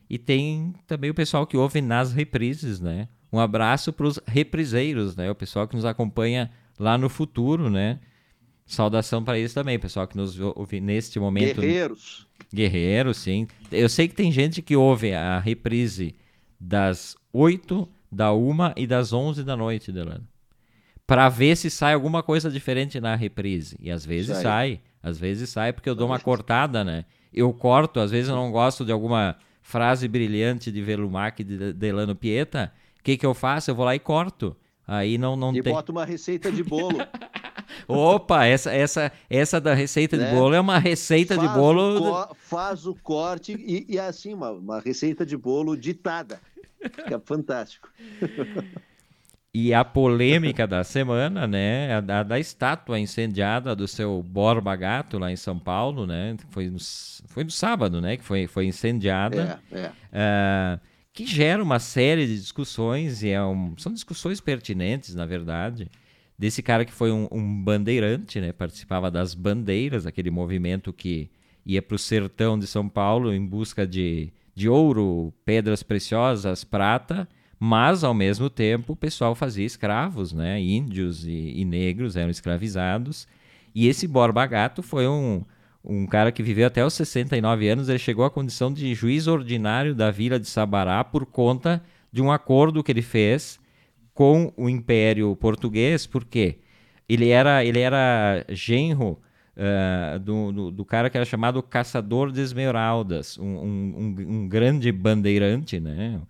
e 0.10 0.18
tem 0.18 0.74
também 0.88 1.10
o 1.12 1.14
pessoal 1.14 1.45
que 1.45 1.55
ouve 1.55 1.82
nas 1.82 2.12
reprises, 2.12 2.80
né? 2.80 3.07
Um 3.32 3.39
abraço 3.39 3.93
para 3.93 4.07
os 4.07 4.20
repriseiros, 4.26 5.16
né? 5.16 5.30
O 5.30 5.36
pessoal 5.36 5.68
que 5.68 5.76
nos 5.76 5.86
acompanha 5.86 6.49
lá 6.80 6.97
no 6.97 7.10
futuro, 7.10 7.70
né? 7.70 7.99
Saudação 8.66 9.24
para 9.24 9.38
eles 9.38 9.53
também, 9.53 9.78
pessoal 9.78 10.07
que 10.07 10.18
nos 10.18 10.39
ouve 10.39 10.80
neste 10.80 11.20
momento. 11.20 11.62
Guerreiros. 11.62 12.28
Guerreiros, 12.53 13.18
sim. 13.18 13.47
Eu 13.72 13.88
sei 13.88 14.07
que 14.07 14.16
tem 14.16 14.32
gente 14.32 14.62
que 14.62 14.76
ouve 14.76 15.14
a 15.14 15.39
reprise 15.39 16.16
das 16.60 17.16
8, 17.32 17.88
da 18.12 18.34
1 18.34 18.74
e 18.78 18.88
das 18.88 19.14
11 19.14 19.43
da 19.43 19.55
noite, 19.55 19.91
Delano. 19.91 20.28
Para 21.05 21.30
ver 21.30 21.55
se 21.55 21.70
sai 21.70 21.93
alguma 21.93 22.24
coisa 22.24 22.49
diferente 22.49 22.99
na 22.99 23.16
reprise. 23.16 23.76
E 23.80 23.91
às 23.91 24.05
vezes 24.05 24.38
sai. 24.38 24.43
sai. 24.43 24.82
Às 25.01 25.18
vezes 25.18 25.49
sai 25.49 25.72
porque 25.72 25.89
eu 25.89 25.95
dou 25.95 26.07
uma 26.07 26.20
cortada, 26.20 26.84
né? 26.84 27.05
Eu 27.32 27.53
corto, 27.53 27.99
às 27.99 28.12
vezes 28.12 28.30
eu 28.30 28.36
não 28.36 28.51
gosto 28.51 28.84
de 28.84 28.91
alguma 28.91 29.38
frase 29.70 30.07
brilhante 30.07 30.72
de 30.72 30.82
Velumac 30.82 31.43
de 31.43 31.72
Delano 31.74 32.15
Pieta, 32.15 32.74
o 32.99 33.03
que, 33.03 33.15
que 33.15 33.26
eu 33.26 33.36
faço? 33.36 33.70
Eu 33.70 33.76
vou 33.76 33.86
lá 33.86 33.95
e 33.95 33.99
corto. 33.99 34.57
Aí 34.88 35.15
não, 35.15 35.36
não 35.36 35.55
e 35.55 35.61
tem. 35.61 35.72
E 35.72 35.76
bota 35.76 35.91
uma 35.91 36.03
receita 36.03 36.51
de 36.51 36.63
bolo. 36.63 36.97
Opa, 37.88 38.45
essa, 38.45 38.74
essa, 38.74 39.11
essa 39.30 39.61
da 39.61 39.76
receita 39.76 40.17
né? 40.17 40.28
de 40.28 40.36
bolo 40.36 40.55
é 40.55 40.59
uma 40.59 40.80
receita 40.80 41.36
faz 41.36 41.47
de 41.47 41.55
bolo. 41.55 42.01
O 42.01 42.36
faz 42.36 42.88
o 42.88 42.95
corte 42.95 43.53
e, 43.53 43.86
e 43.88 43.99
assim, 43.99 44.34
uma, 44.34 44.49
uma 44.49 44.80
receita 44.80 45.24
de 45.24 45.38
bolo 45.38 45.78
ditada. 45.78 46.41
Fica 46.82 47.20
fantástico. 47.24 47.89
E 49.54 49.74
a 49.74 49.84
polêmica 49.84 50.68
da 50.68 50.84
semana, 50.84 51.47
né, 51.47 51.95
a 51.95 52.02
da, 52.02 52.22
da, 52.22 52.39
estátua 52.39 53.00
incendiada 53.00 53.76
do 53.76 53.88
seu 53.88 54.22
Borba 54.22 54.76
Gato 54.76 55.18
lá 55.18 55.32
em 55.32 55.36
São 55.36 55.58
Paulo, 55.58 56.06
né, 56.06 56.38
foi 56.52 56.70
no, 56.70 56.78
foi 57.28 57.43
no 57.43 57.50
sábado, 57.50 58.00
né, 58.00 58.16
que 58.16 58.24
foi, 58.24 58.45
foi 58.45 58.68
incendiada, 58.68 59.60
é, 59.72 59.80
é. 59.80 60.78
Uh, 60.78 60.80
que 61.12 61.26
gera 61.26 61.64
uma 61.64 61.80
série 61.80 62.28
de 62.28 62.36
discussões 62.36 63.24
e 63.24 63.30
é 63.30 63.43
um, 63.43 63.74
são 63.76 63.91
discussões 63.91 64.39
pertinentes, 64.39 65.16
na 65.16 65.26
verdade, 65.26 65.89
desse 66.38 66.62
cara 66.62 66.86
que 66.86 66.93
foi 66.93 67.12
um, 67.12 67.28
um 67.32 67.64
bandeirante, 67.64 68.39
né, 68.39 68.54
participava 68.54 69.10
das 69.10 69.34
bandeiras, 69.34 70.06
aquele 70.06 70.30
movimento 70.30 70.93
que 70.93 71.28
ia 71.66 71.82
para 71.82 71.95
o 71.95 72.00
sertão 72.00 72.58
de 72.58 72.68
São 72.68 72.88
Paulo 72.88 73.34
em 73.34 73.43
busca 73.43 73.88
de, 73.88 74.32
de 74.54 74.70
ouro, 74.70 75.34
pedras 75.43 75.82
preciosas, 75.82 76.64
prata 76.64 77.28
mas 77.60 78.03
ao 78.03 78.14
mesmo 78.14 78.49
tempo 78.49 78.93
o 78.93 78.95
pessoal 78.95 79.36
fazia 79.36 79.66
escravos, 79.66 80.32
né? 80.32 80.62
Índios 80.62 81.26
e, 81.26 81.53
e 81.57 81.66
negros 81.66 82.16
eram 82.16 82.30
escravizados. 82.30 83.28
E 83.76 83.88
esse 83.88 84.07
Borba 84.07 84.45
Gato 84.45 84.82
foi 84.82 85.07
um, 85.07 85.43
um 85.84 86.07
cara 86.07 86.32
que 86.32 86.41
viveu 86.41 86.68
até 86.68 86.86
os 86.86 86.93
69 86.93 87.68
anos. 87.68 87.89
Ele 87.89 87.99
chegou 87.99 88.24
à 88.24 88.30
condição 88.30 88.72
de 88.72 88.93
juiz 88.95 89.28
ordinário 89.28 89.93
da 89.93 90.10
vila 90.10 90.39
de 90.39 90.47
Sabará 90.47 91.03
por 91.03 91.26
conta 91.26 91.84
de 92.12 92.22
um 92.22 92.32
acordo 92.32 92.84
que 92.84 92.91
ele 92.91 93.01
fez 93.01 93.60
com 94.14 94.53
o 94.57 94.70
Império 94.70 95.36
Português, 95.36 96.07
porque 96.07 96.60
ele 97.07 97.30
era, 97.30 97.64
ele 97.64 97.80
era 97.80 98.45
genro 98.49 99.20
uh, 99.55 100.20
do, 100.20 100.51
do, 100.51 100.72
do, 100.72 100.86
cara 100.86 101.10
que 101.10 101.18
era 101.18 101.26
chamado 101.26 101.62
Caçador 101.62 102.32
de 102.32 102.41
Esmeraldas, 102.41 103.38
um, 103.38 103.45
um, 103.45 104.16
um 104.28 104.47
grande 104.47 104.91
bandeirante, 104.91 105.80
né? 105.80 106.22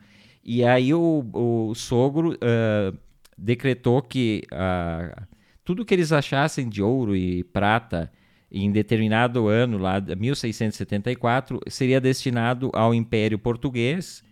E 0.52 0.66
aí 0.66 0.96
o, 0.96 1.24
o 1.32 1.76
sogro 1.76 2.32
uh, 2.32 2.98
decretou 3.38 4.02
que 4.02 4.42
uh, 4.52 5.28
tudo 5.64 5.86
que 5.86 5.94
eles 5.94 6.12
achassem 6.12 6.68
de 6.68 6.82
ouro 6.82 7.16
e 7.16 7.44
prata 7.44 8.12
em 8.52 8.72
determinado 8.72 9.48
ano, 9.48 9.78
lá 9.78 10.02
1674, 10.02 11.60
seria 11.68 12.02
destinado 12.02 12.72
ao 12.74 12.96
Império 12.96 13.38
Português. 13.38 14.24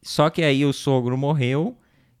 Só 0.00 0.30
que 0.30 0.44
aí 0.44 0.64
o 0.64 0.72
sogro 0.72 1.18
morreu 1.18 1.76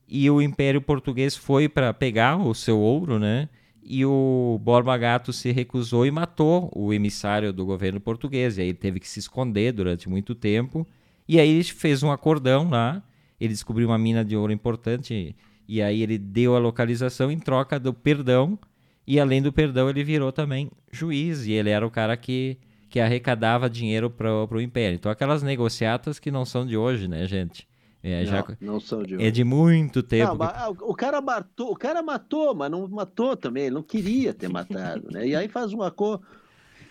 e 0.08 0.28
o 0.28 0.42
Império 0.42 0.82
Português 0.82 1.36
foi 1.36 1.68
para 1.68 1.94
pegar 1.94 2.36
o 2.36 2.52
seu 2.52 2.80
ouro, 2.80 3.16
né? 3.20 3.48
E 3.80 4.04
o 4.04 4.58
Borba 4.60 4.98
Gato 4.98 5.32
se 5.32 5.52
recusou 5.52 6.04
e 6.04 6.10
matou 6.10 6.68
o 6.74 6.92
emissário 6.92 7.52
do 7.52 7.64
governo 7.64 8.00
português. 8.00 8.58
E 8.58 8.62
aí 8.62 8.68
ele 8.70 8.76
teve 8.76 8.98
que 8.98 9.08
se 9.08 9.20
esconder 9.20 9.70
durante 9.70 10.08
muito 10.08 10.34
tempo. 10.34 10.84
E 11.28 11.38
aí 11.38 11.48
ele 11.48 11.62
fez 11.62 12.02
um 12.02 12.10
acordão 12.10 12.68
lá 12.68 13.00
ele 13.40 13.52
descobriu 13.52 13.88
uma 13.88 13.98
mina 13.98 14.24
de 14.24 14.36
ouro 14.36 14.52
importante 14.52 15.34
e 15.66 15.80
aí 15.80 16.02
ele 16.02 16.18
deu 16.18 16.54
a 16.54 16.58
localização 16.58 17.30
em 17.30 17.38
troca 17.38 17.78
do 17.78 17.94
perdão 17.94 18.58
E 19.06 19.18
além 19.18 19.42
do 19.42 19.52
perdão, 19.52 19.88
ele 19.88 20.04
virou 20.04 20.30
também 20.30 20.70
juiz 20.92 21.46
e 21.46 21.52
ele 21.52 21.70
era 21.70 21.86
o 21.86 21.90
cara 21.90 22.16
que, 22.16 22.58
que 22.88 23.00
arrecadava 23.00 23.68
dinheiro 23.68 24.10
para 24.10 24.46
o 24.46 24.60
império. 24.60 24.96
Então, 24.96 25.10
aquelas 25.10 25.42
negociatas 25.42 26.18
que 26.18 26.30
não 26.30 26.44
são 26.44 26.66
de 26.66 26.76
hoje, 26.76 27.08
né, 27.08 27.26
gente? 27.26 27.68
É, 28.02 28.24
não, 28.24 28.30
já, 28.30 28.46
não 28.60 28.80
são 28.80 29.02
de 29.02 29.16
hoje. 29.16 29.26
É 29.26 29.30
de 29.30 29.44
muito 29.44 30.02
tempo. 30.02 30.34
Não, 30.34 30.74
que... 30.74 30.84
O 30.84 30.94
cara 30.94 31.20
matou, 31.20 31.72
o 31.72 31.76
cara 31.76 32.02
matou, 32.02 32.54
mas 32.54 32.70
não 32.70 32.86
matou 32.88 33.36
também, 33.36 33.64
ele 33.64 33.74
não 33.74 33.82
queria 33.82 34.32
ter 34.32 34.48
matado, 34.48 35.08
né? 35.10 35.26
E 35.26 35.34
aí 35.34 35.48
faz 35.48 35.72
uma 35.72 35.90
cor 35.90 36.20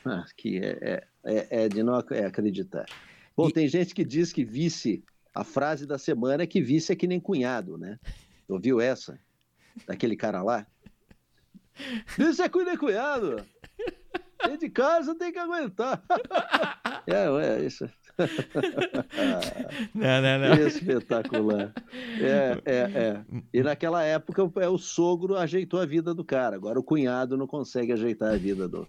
ah, 0.05 0.25
que 0.37 0.59
é, 0.59 0.77
é, 0.81 1.07
é, 1.23 1.63
é 1.63 1.69
de 1.69 1.83
não 1.83 1.95
é 2.11 2.25
acreditar. 2.25 2.85
Bom, 3.35 3.49
e... 3.49 3.53
tem 3.53 3.67
gente 3.67 3.93
que 3.95 4.03
diz 4.03 4.31
que 4.31 4.43
vice, 4.43 5.03
a 5.39 5.43
frase 5.43 5.85
da 5.85 5.97
semana 5.97 6.43
é 6.43 6.47
que 6.47 6.61
vice 6.61 6.91
é 6.91 6.95
que 6.95 7.07
nem 7.07 7.19
cunhado, 7.19 7.77
né? 7.77 7.97
Ouviu 8.47 8.81
essa? 8.81 9.19
Daquele 9.87 10.15
cara 10.15 10.43
lá? 10.43 10.67
Vice 12.17 12.41
é 12.41 12.49
que 12.49 12.63
nem 12.63 12.77
cunhado! 12.77 13.45
Tem 14.43 14.57
de 14.57 14.69
casa 14.69 15.15
tem 15.15 15.31
que 15.31 15.39
aguentar. 15.39 16.03
é, 17.07 17.25
é 17.45 17.65
isso. 17.65 17.89
não, 19.93 20.21
não, 20.21 20.39
não. 20.39 20.67
Espetacular. 20.67 21.73
É, 22.19 22.61
é, 22.65 22.75
é. 22.75 23.25
E 23.53 23.61
naquela 23.61 24.03
época 24.03 24.41
é, 24.61 24.67
o 24.67 24.77
sogro 24.77 25.37
ajeitou 25.37 25.79
a 25.79 25.85
vida 25.85 26.13
do 26.13 26.23
cara. 26.23 26.55
Agora 26.55 26.79
o 26.79 26.83
cunhado 26.83 27.37
não 27.37 27.47
consegue 27.47 27.93
ajeitar 27.93 28.33
a 28.33 28.37
vida 28.37 28.67
do, 28.67 28.87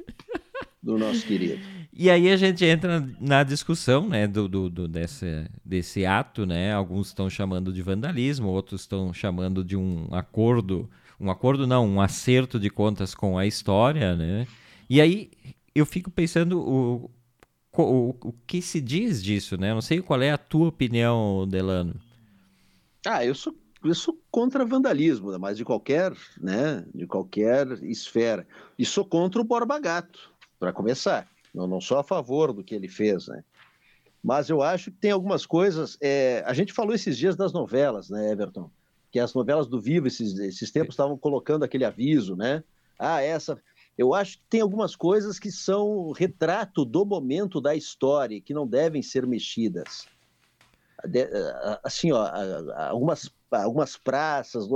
do 0.83 0.99
nosso 0.99 1.27
querido. 1.27 1.61
E 2.01 2.09
aí 2.09 2.31
a 2.31 2.37
gente 2.39 2.65
entra 2.65 3.07
na 3.21 3.43
discussão, 3.43 4.09
né, 4.09 4.27
do, 4.27 4.49
do, 4.49 4.71
do 4.71 4.89
desse, 4.89 5.45
desse 5.63 6.07
ato, 6.07 6.47
né? 6.47 6.73
Alguns 6.73 7.09
estão 7.09 7.29
chamando 7.29 7.71
de 7.71 7.83
vandalismo, 7.83 8.49
outros 8.49 8.81
estão 8.81 9.13
chamando 9.13 9.63
de 9.63 9.77
um 9.77 10.09
acordo, 10.11 10.89
um 11.21 11.31
acordo 11.31 11.67
não, 11.67 11.87
um 11.87 12.01
acerto 12.01 12.59
de 12.59 12.71
contas 12.71 13.15
com 13.15 13.37
a 13.37 13.45
história, 13.45 14.17
né? 14.17 14.47
E 14.89 14.99
aí 14.99 15.31
eu 15.75 15.85
fico 15.85 16.11
pensando 16.11 16.59
o, 16.59 17.11
o, 17.77 18.17
o 18.29 18.35
que 18.47 18.63
se 18.63 18.81
diz 18.81 19.23
disso, 19.23 19.59
né? 19.59 19.75
Não 19.75 19.83
sei 19.83 20.01
qual 20.01 20.23
é 20.23 20.31
a 20.31 20.39
tua 20.39 20.69
opinião, 20.69 21.47
Delano. 21.47 21.97
Ah, 23.07 23.27
eu 23.27 23.35
sou 23.35 23.55
eu 23.85 23.95
sou 23.95 24.19
contra 24.31 24.65
vandalismo, 24.65 25.39
mas 25.39 25.59
de 25.59 25.67
qualquer, 25.67 26.15
né, 26.41 26.83
de 26.95 27.07
qualquer 27.07 27.67
esfera. 27.83 28.47
E 28.79 28.87
sou 28.87 29.05
contra 29.05 29.39
o 29.39 29.45
Borba 29.45 29.79
Gato, 29.79 30.33
para 30.59 30.73
começar. 30.73 31.29
Eu 31.55 31.67
não 31.67 31.81
sou 31.81 31.99
a 31.99 32.05
favor 32.05 32.53
do 32.53 32.63
que 32.63 32.75
ele 32.75 32.89
fez, 32.89 33.29
né? 33.29 33.43
Mas 34.23 34.51
eu 34.51 34.63
acho 34.63 34.91
que 34.91 34.99
tem 34.99 35.11
algumas 35.11 35.47
coisas. 35.47 35.97
É... 36.01 36.43
A 36.47 36.53
gente 36.53 36.73
falou 36.73 36.95
esses 36.95 37.17
dias 37.17 37.37
das 37.37 37.53
novelas, 37.53 38.11
né, 38.11 38.33
Everton? 38.33 38.71
Que 39.11 39.19
as 39.19 39.35
novelas 39.35 39.67
do 39.67 39.81
Vivo, 39.81 40.07
esses, 40.07 40.39
esses 40.39 40.71
tempos, 40.71 40.95
estavam 40.95 41.17
colocando 41.17 41.65
aquele 41.65 41.85
aviso, 41.85 42.37
né? 42.37 42.63
Ah, 42.99 43.23
essa 43.23 43.61
eu 44.01 44.15
acho 44.15 44.39
que 44.39 44.45
tem 44.49 44.63
algumas 44.63 44.97
coisas 44.97 45.39
que 45.39 45.51
são 45.51 46.11
retrato 46.13 46.87
do 46.87 47.05
momento 47.05 47.61
da 47.61 47.77
história, 47.77 48.41
que 48.41 48.55
não 48.55 48.67
devem 48.67 49.03
ser 49.03 49.27
mexidas. 49.27 50.09
Assim, 51.83 52.13
ó, 52.13 52.31
algumas, 52.77 53.31
algumas 53.51 53.97
praças 53.97 54.67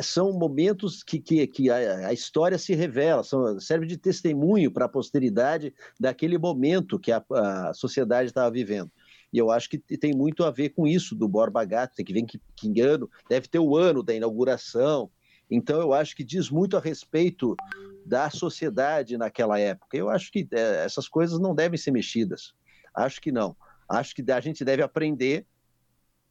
são 0.00 0.32
momentos 0.32 1.02
que, 1.02 1.18
que, 1.18 1.46
que 1.46 1.70
a, 1.70 2.08
a 2.08 2.12
história 2.12 2.58
se 2.58 2.74
revela, 2.74 3.22
são, 3.22 3.58
serve 3.60 3.86
de 3.86 3.96
testemunho 3.96 4.70
para 4.70 4.86
a 4.86 4.88
posteridade 4.88 5.74
daquele 5.98 6.38
momento 6.38 6.98
que 6.98 7.12
a, 7.12 7.24
a 7.30 7.72
sociedade 7.74 8.28
estava 8.28 8.50
vivendo. 8.50 8.90
E 9.32 9.38
eu 9.38 9.50
acho 9.50 9.68
que 9.68 9.78
tem 9.78 10.14
muito 10.14 10.42
a 10.44 10.50
ver 10.50 10.70
com 10.70 10.86
isso 10.86 11.14
do 11.14 11.28
Borba 11.28 11.64
Gato, 11.64 11.96
tem 11.96 12.04
que 12.04 12.12
ver 12.12 12.22
que, 12.22 12.40
que 12.56 12.80
ano, 12.80 13.10
deve 13.28 13.46
ter 13.46 13.58
o 13.58 13.76
ano 13.76 14.02
da 14.02 14.14
inauguração. 14.14 15.10
Então 15.50 15.80
eu 15.80 15.92
acho 15.92 16.16
que 16.16 16.24
diz 16.24 16.50
muito 16.50 16.76
a 16.76 16.80
respeito 16.80 17.56
da 18.04 18.30
sociedade 18.30 19.18
naquela 19.18 19.58
época. 19.58 19.96
Eu 19.96 20.08
acho 20.08 20.32
que 20.32 20.48
é, 20.52 20.84
essas 20.84 21.08
coisas 21.08 21.38
não 21.38 21.54
devem 21.54 21.78
ser 21.78 21.90
mexidas. 21.90 22.54
Acho 22.94 23.20
que 23.20 23.30
não. 23.30 23.54
Acho 23.88 24.14
que 24.14 24.30
a 24.30 24.40
gente 24.40 24.64
deve 24.64 24.82
aprender 24.82 25.46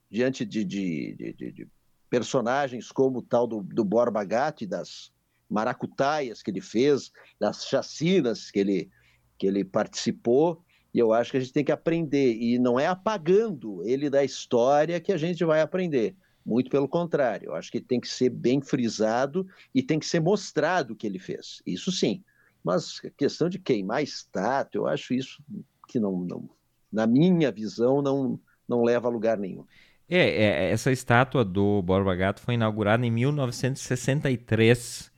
diante 0.09 0.45
de, 0.45 0.63
de, 0.63 1.15
de, 1.15 1.51
de 1.51 1.67
personagens 2.09 2.91
como 2.91 3.19
o 3.19 3.21
tal 3.21 3.47
do, 3.47 3.61
do 3.61 3.83
Borba 3.83 4.23
Gatti, 4.23 4.65
das 4.65 5.11
maracutaias 5.49 6.41
que 6.41 6.51
ele 6.51 6.61
fez, 6.61 7.11
das 7.39 7.65
chacinas 7.65 8.51
que 8.51 8.59
ele, 8.59 8.89
que 9.37 9.47
ele 9.47 9.63
participou. 9.63 10.63
E 10.93 10.99
eu 10.99 11.13
acho 11.13 11.31
que 11.31 11.37
a 11.37 11.39
gente 11.39 11.53
tem 11.53 11.65
que 11.65 11.71
aprender. 11.71 12.35
E 12.35 12.57
não 12.59 12.79
é 12.79 12.87
apagando 12.87 13.83
ele 13.83 14.09
da 14.09 14.23
história 14.23 14.99
que 14.99 15.11
a 15.11 15.17
gente 15.17 15.43
vai 15.43 15.61
aprender. 15.61 16.15
Muito 16.45 16.69
pelo 16.69 16.87
contrário, 16.87 17.49
eu 17.49 17.55
acho 17.55 17.69
que 17.69 17.81
tem 17.81 17.99
que 17.99 18.07
ser 18.07 18.29
bem 18.29 18.61
frisado 18.61 19.45
e 19.75 19.83
tem 19.83 19.99
que 19.99 20.05
ser 20.05 20.21
mostrado 20.21 20.93
o 20.93 20.95
que 20.95 21.05
ele 21.05 21.19
fez. 21.19 21.61
Isso 21.65 21.91
sim. 21.91 22.23
Mas 22.63 23.01
a 23.03 23.09
questão 23.09 23.49
de 23.49 23.59
queimar 23.59 24.01
estátua, 24.01 24.79
eu 24.79 24.87
acho 24.87 25.13
isso 25.13 25.43
que 25.89 25.99
não, 25.99 26.19
não 26.19 26.49
na 26.91 27.07
minha 27.07 27.51
visão, 27.51 28.01
não, 28.01 28.39
não 28.67 28.83
leva 28.83 29.07
a 29.07 29.11
lugar 29.11 29.37
nenhum. 29.37 29.63
É, 30.09 30.19
é, 30.19 30.71
essa 30.71 30.91
estátua 30.91 31.43
do 31.43 31.81
Borba 31.81 32.15
Gato 32.15 32.39
foi 32.41 32.53
inaugurada 32.53 33.05
em 33.05 33.11
1963. 33.11 35.11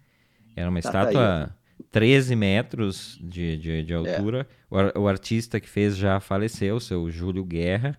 Era 0.56 0.68
uma 0.70 0.82
tá, 0.82 0.92
tá 0.92 1.00
estátua 1.00 1.48
tá 1.48 1.56
13 1.92 2.36
metros 2.36 3.20
de, 3.22 3.56
de, 3.58 3.84
de 3.84 3.94
altura. 3.94 4.48
É. 4.72 4.98
O, 4.98 5.02
o, 5.02 5.08
artista 5.08 5.60
que 5.60 5.70
fez 5.70 5.96
já 5.96 6.20
faleceu, 6.20 6.78
o 6.78 6.82
seu 6.82 7.12
Júlio 7.12 7.46
Guerra. 7.46 7.96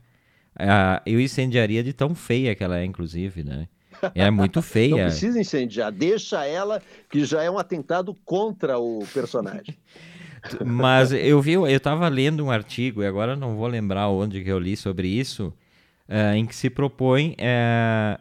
Ah, 0.57 1.01
eu 1.07 1.21
incendiaria 1.21 1.81
de 1.83 1.93
tão 1.93 2.15
feia 2.15 2.55
que 2.55 2.65
ela 2.65 2.79
é, 2.79 2.85
inclusive, 2.85 3.45
né? 3.45 3.69
É 4.15 4.31
muito 4.31 4.63
feia. 4.63 4.97
Não 4.97 5.05
precisa 5.05 5.41
incendiar, 5.41 5.93
deixa 5.93 6.45
ela, 6.45 6.83
que 7.09 7.25
já 7.25 7.43
é 7.43 7.51
um 7.51 7.59
atentado 7.59 8.15
contra 8.25 8.79
o 8.79 9.01
personagem. 9.13 9.77
Mas 10.65 11.13
eu 11.13 11.41
vi, 11.41 11.53
eu 11.53 11.67
estava 11.67 12.09
lendo 12.09 12.45
um 12.45 12.51
artigo, 12.51 13.03
e 13.03 13.07
agora 13.07 13.37
não 13.37 13.57
vou 13.57 13.67
lembrar 13.67 14.09
onde 14.09 14.43
que 14.43 14.51
eu 14.51 14.59
li 14.59 14.77
sobre 14.77 15.09
isso, 15.09 15.53
uh, 16.09 16.35
em 16.35 16.47
que 16.47 16.55
se 16.55 16.71
propõe 16.71 17.37
uh, 17.39 18.21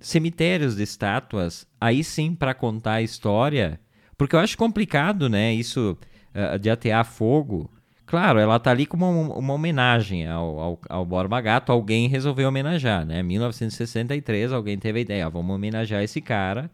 cemitérios 0.00 0.76
de 0.76 0.82
estátuas, 0.82 1.66
aí 1.80 2.02
sim 2.02 2.34
para 2.34 2.54
contar 2.54 2.94
a 2.94 3.02
história, 3.02 3.80
porque 4.16 4.34
eu 4.34 4.40
acho 4.40 4.56
complicado, 4.56 5.28
né, 5.28 5.52
isso 5.52 5.96
uh, 6.34 6.58
de 6.58 6.70
atear 6.70 7.04
fogo, 7.04 7.70
Claro, 8.08 8.38
ela 8.38 8.58
tá 8.58 8.70
ali 8.70 8.86
como 8.86 9.04
uma, 9.06 9.34
uma 9.34 9.52
homenagem 9.52 10.26
ao, 10.26 10.58
ao, 10.58 10.80
ao, 10.88 11.04
Borba 11.04 11.42
Gato. 11.42 11.70
Alguém 11.70 12.08
resolveu 12.08 12.48
homenagear, 12.48 13.04
né? 13.04 13.22
1963, 13.22 14.50
alguém 14.50 14.78
teve 14.78 15.00
a 15.00 15.02
ideia, 15.02 15.28
vamos 15.28 15.54
homenagear 15.54 16.02
esse 16.02 16.18
cara. 16.22 16.70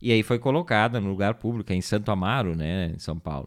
E 0.00 0.10
aí 0.10 0.22
foi 0.22 0.38
colocada 0.38 0.98
no 0.98 1.10
lugar 1.10 1.34
público, 1.34 1.70
em 1.70 1.82
Santo 1.82 2.10
Amaro, 2.10 2.56
né? 2.56 2.92
Em 2.94 2.98
São 2.98 3.18
Paulo. 3.18 3.46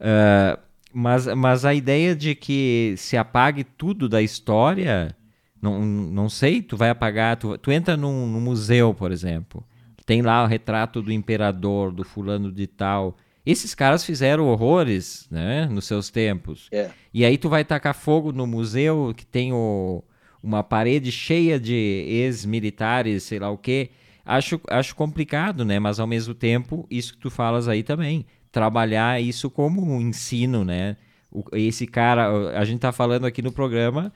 Uh, 0.00 0.58
mas, 0.92 1.26
mas 1.26 1.64
a 1.64 1.74
ideia 1.74 2.14
de 2.14 2.34
que 2.34 2.94
se 2.96 3.16
apague 3.16 3.64
tudo 3.64 4.08
da 4.08 4.22
história, 4.22 5.14
não, 5.60 5.80
não 5.80 6.28
sei, 6.28 6.62
tu 6.62 6.76
vai 6.76 6.90
apagar. 6.90 7.36
Tu, 7.36 7.58
tu 7.58 7.70
entra 7.70 7.96
num, 7.96 8.26
num 8.26 8.40
museu, 8.40 8.94
por 8.94 9.12
exemplo, 9.12 9.64
tem 10.06 10.22
lá 10.22 10.42
o 10.42 10.46
retrato 10.46 11.02
do 11.02 11.12
imperador, 11.12 11.92
do 11.92 12.04
fulano 12.04 12.50
de 12.50 12.66
tal 12.66 13.16
esses 13.50 13.74
caras 13.74 14.04
fizeram 14.04 14.46
horrores, 14.46 15.26
né, 15.30 15.66
nos 15.70 15.86
seus 15.86 16.10
tempos. 16.10 16.68
É. 16.70 16.90
E 17.14 17.24
aí 17.24 17.38
tu 17.38 17.48
vai 17.48 17.64
tacar 17.64 17.94
fogo 17.94 18.30
no 18.30 18.46
museu 18.46 19.14
que 19.16 19.24
tem 19.24 19.54
o, 19.54 20.04
uma 20.42 20.62
parede 20.62 21.10
cheia 21.10 21.58
de 21.58 21.72
ex-militares, 21.74 23.22
sei 23.22 23.38
lá 23.38 23.48
o 23.50 23.56
quê. 23.56 23.90
Acho, 24.22 24.60
acho 24.68 24.94
complicado, 24.94 25.64
né? 25.64 25.78
Mas 25.78 25.98
ao 25.98 26.06
mesmo 26.06 26.34
tempo, 26.34 26.86
isso 26.90 27.14
que 27.14 27.20
tu 27.20 27.30
falas 27.30 27.66
aí 27.66 27.82
também. 27.82 28.26
Trabalhar 28.58 29.20
isso 29.20 29.48
como 29.50 29.82
um 29.82 30.00
ensino, 30.00 30.64
né? 30.64 30.96
O, 31.30 31.44
esse 31.52 31.86
cara, 31.86 32.58
a 32.58 32.64
gente 32.64 32.80
tá 32.80 32.90
falando 32.90 33.26
aqui 33.26 33.42
no 33.42 33.52
programa, 33.52 34.12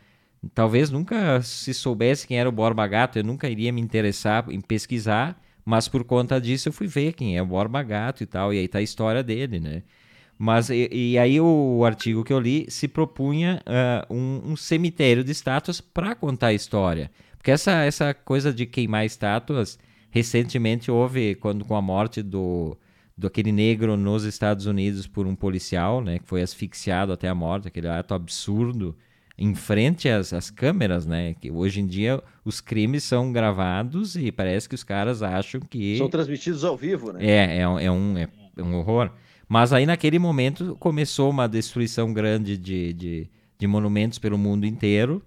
talvez 0.55 0.91
nunca 0.91 1.41
se 1.43 1.73
soubesse 1.73 2.27
quem 2.27 2.39
era 2.39 2.49
o 2.49 2.53
Borba 2.53 2.87
Gato, 2.87 3.19
eu 3.19 3.25
nunca 3.25 3.49
iria 3.49 3.73
me 3.73 3.81
interessar 3.81 4.47
em 4.51 4.61
pesquisar 4.61 5.41
mas 5.65 5.89
por 5.89 6.05
conta 6.05 6.41
disso 6.41 6.69
eu 6.69 6.73
fui 6.73 6.87
ver 6.87 7.13
quem 7.13 7.37
é 7.37 7.43
o 7.43 7.47
Borba 7.47 7.83
Gato 7.83 8.23
e 8.23 8.27
tal, 8.27 8.53
e 8.53 8.59
aí 8.59 8.69
tá 8.69 8.79
a 8.79 8.83
história 8.83 9.23
dele, 9.23 9.61
né? 9.61 9.83
Mas 10.39 10.71
e, 10.71 10.89
e 10.91 11.19
aí 11.19 11.41
o, 11.41 11.85
artigo 11.85 12.25
que 12.25 12.33
eu 12.33 12.41
li 12.41 12.67
se 12.69 12.89
propunha 12.89 13.63
uh, 13.67 14.13
um, 14.15 14.53
um, 14.53 14.57
cemitério 14.57 15.23
de 15.23 15.31
estátuas 15.31 15.81
para 15.81 16.15
contar 16.15 16.49
a 16.49 16.53
história. 16.53 17.11
Porque 17.37 17.51
essa, 17.51 17.85
essa 17.85 18.13
coisa 18.13 18.53
de 18.53 18.67
queimar 18.67 19.05
estátuas, 19.05 19.79
recentemente 20.11 20.91
houve, 20.91 21.37
quando 21.37 21.65
com 21.65 21.77
a 21.77 21.83
morte 21.83 22.23
do, 22.23 22.77
do 23.17 23.27
aquele 23.27 23.53
negro 23.53 23.97
nos 23.97 24.25
Estados 24.25 24.67
Unidos 24.67 25.07
por 25.07 25.27
um 25.27 25.35
policial, 25.35 26.01
né? 26.01 26.19
Que 26.19 26.29
foi 26.29 26.43
asfixiado 26.43 27.13
até 27.13 27.29
a 27.29 27.35
morte, 27.35 27.69
aquele 27.69 27.89
ato 27.89 28.15
absurdo 28.15 28.97
em 29.37 29.55
frente 29.55 30.09
às, 30.09 30.33
às 30.33 30.51
câmeras, 30.51 31.07
né? 31.07 31.35
Que 31.35 31.51
hoje 31.51 31.81
em 31.81 31.87
dia 31.87 32.23
os 32.45 32.61
crimes 32.61 33.05
são 33.05 33.33
gravados 33.33 34.17
e 34.17 34.31
parece 34.31 34.69
que 34.69 34.75
os 34.75 34.85
caras 34.85 35.23
acham 35.23 35.61
que. 35.61 35.99
São 35.99 36.09
transmitidos 36.09 36.65
ao 36.65 36.77
vivo, 36.77 37.13
né? 37.13 37.25
É, 37.25 37.59
é, 37.59 37.61
é, 37.61 37.91
um, 37.91 38.17
é, 38.17 38.29
é 38.57 38.63
um 38.63 38.77
horror. 38.77 39.11
Mas 39.49 39.73
aí 39.73 39.85
naquele 39.85 40.19
momento 40.19 40.77
começou 40.79 41.31
uma 41.31 41.47
destruição 41.47 42.13
grande 42.13 42.57
de, 42.57 42.93
de, 42.93 43.31
de 43.59 43.67
monumentos 43.67 44.19
pelo 44.19 44.39
mundo 44.39 44.65
inteiro, 44.65 45.23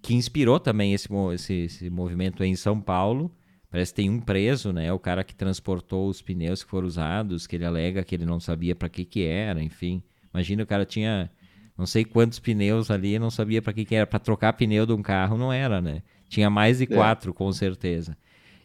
que 0.00 0.14
inspirou 0.14 0.60
também 0.60 0.94
esse, 0.94 1.08
esse, 1.34 1.54
esse 1.54 1.90
movimento 1.90 2.44
em 2.44 2.54
São 2.54 2.80
Paulo 2.80 3.30
Parece 3.70 3.92
que 3.92 3.96
tem 3.96 4.10
um 4.10 4.20
preso, 4.20 4.72
né? 4.72 4.92
O 4.92 4.98
cara 4.98 5.22
que 5.22 5.34
transportou 5.34 6.08
os 6.08 6.22
pneus 6.22 6.64
que 6.64 6.70
foram 6.70 6.86
usados, 6.86 7.46
que 7.46 7.56
ele 7.56 7.66
alega 7.66 8.02
que 8.02 8.14
ele 8.14 8.24
não 8.24 8.40
sabia 8.40 8.74
para 8.74 8.88
que 8.88 9.04
que 9.04 9.24
era, 9.24 9.62
enfim. 9.62 10.02
Imagina 10.32 10.62
o 10.62 10.66
cara 10.66 10.84
tinha 10.84 11.30
não 11.76 11.86
sei 11.86 12.04
quantos 12.04 12.38
pneus 12.38 12.90
ali, 12.90 13.18
não 13.18 13.30
sabia 13.30 13.62
para 13.62 13.72
que 13.72 13.84
que 13.84 13.94
era, 13.94 14.06
para 14.06 14.18
trocar 14.18 14.54
pneu 14.54 14.86
de 14.86 14.92
um 14.92 15.02
carro 15.02 15.36
não 15.36 15.52
era, 15.52 15.80
né? 15.80 16.02
Tinha 16.28 16.48
mais 16.50 16.78
de 16.78 16.84
é. 16.84 16.86
quatro, 16.86 17.34
com 17.34 17.52
certeza. 17.52 18.16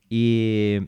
E 0.10 0.82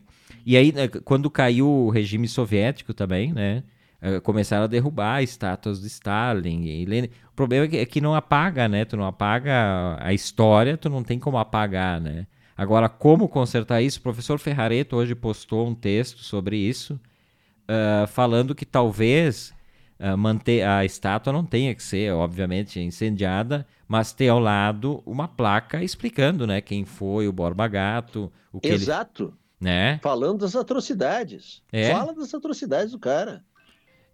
e 0.46 0.56
aí 0.58 0.72
né, 0.72 0.88
quando 0.88 1.30
caiu 1.30 1.68
o 1.68 1.90
regime 1.90 2.28
soviético 2.28 2.94
também, 2.94 3.34
né? 3.34 3.64
Eh, 4.02 4.20
começaram 4.20 4.66
a 4.66 4.68
derrubar 4.68 5.24
estátuas 5.24 5.82
de 5.82 5.88
Stalin 5.88 6.64
e 6.66 6.86
Lenin. 6.86 7.10
O 7.32 7.36
problema 7.36 7.66
é 7.66 7.68
que, 7.68 7.78
é 7.78 7.86
que 7.86 8.00
não 8.00 8.14
apaga, 8.16 8.68
né? 8.70 8.86
Tu 8.86 8.96
não 8.96 9.06
apaga 9.06 9.98
a 10.00 10.14
história, 10.14 10.78
tu 10.78 10.90
não 10.90 11.04
tem 11.04 11.20
como 11.20 11.38
apagar, 11.38 12.00
né? 12.00 12.28
Agora, 12.58 12.88
como 12.88 13.28
consertar 13.28 13.82
isso? 13.82 14.00
O 14.00 14.04
professor 14.04 14.40
Ferrareto 14.40 14.96
hoje 14.96 15.14
postou 15.14 15.68
um 15.68 15.76
texto 15.76 16.20
sobre 16.20 16.58
isso, 16.58 17.00
uh, 17.64 18.08
falando 18.08 18.56
que 18.56 18.66
talvez 18.66 19.54
uh, 20.00 20.18
manter 20.18 20.66
a 20.66 20.86
estátua 20.86 21.34
não 21.34 21.44
tenha 21.44 21.76
que 21.76 21.84
ser, 21.84 22.14
obviamente, 22.14 22.80
incendiada, 22.80 23.68
mas 23.88 24.14
ter 24.14 24.30
ao 24.30 24.40
lado 24.40 25.04
uma 25.06 25.28
placa 25.28 25.84
explicando, 25.84 26.48
né, 26.48 26.62
quem 26.62 26.86
foi 26.86 27.28
o 27.28 27.34
Borba 27.34 27.68
Gato, 27.68 28.32
o 28.54 28.62
que 28.62 28.70
Exato. 28.70 29.24
Ele, 29.26 29.34
né? 29.60 30.00
Falando 30.02 30.40
das 30.40 30.56
atrocidades. 30.56 31.62
É? 31.72 31.92
Fala 31.92 32.14
das 32.14 32.34
atrocidades 32.34 32.92
do 32.92 33.00
cara. 33.00 33.44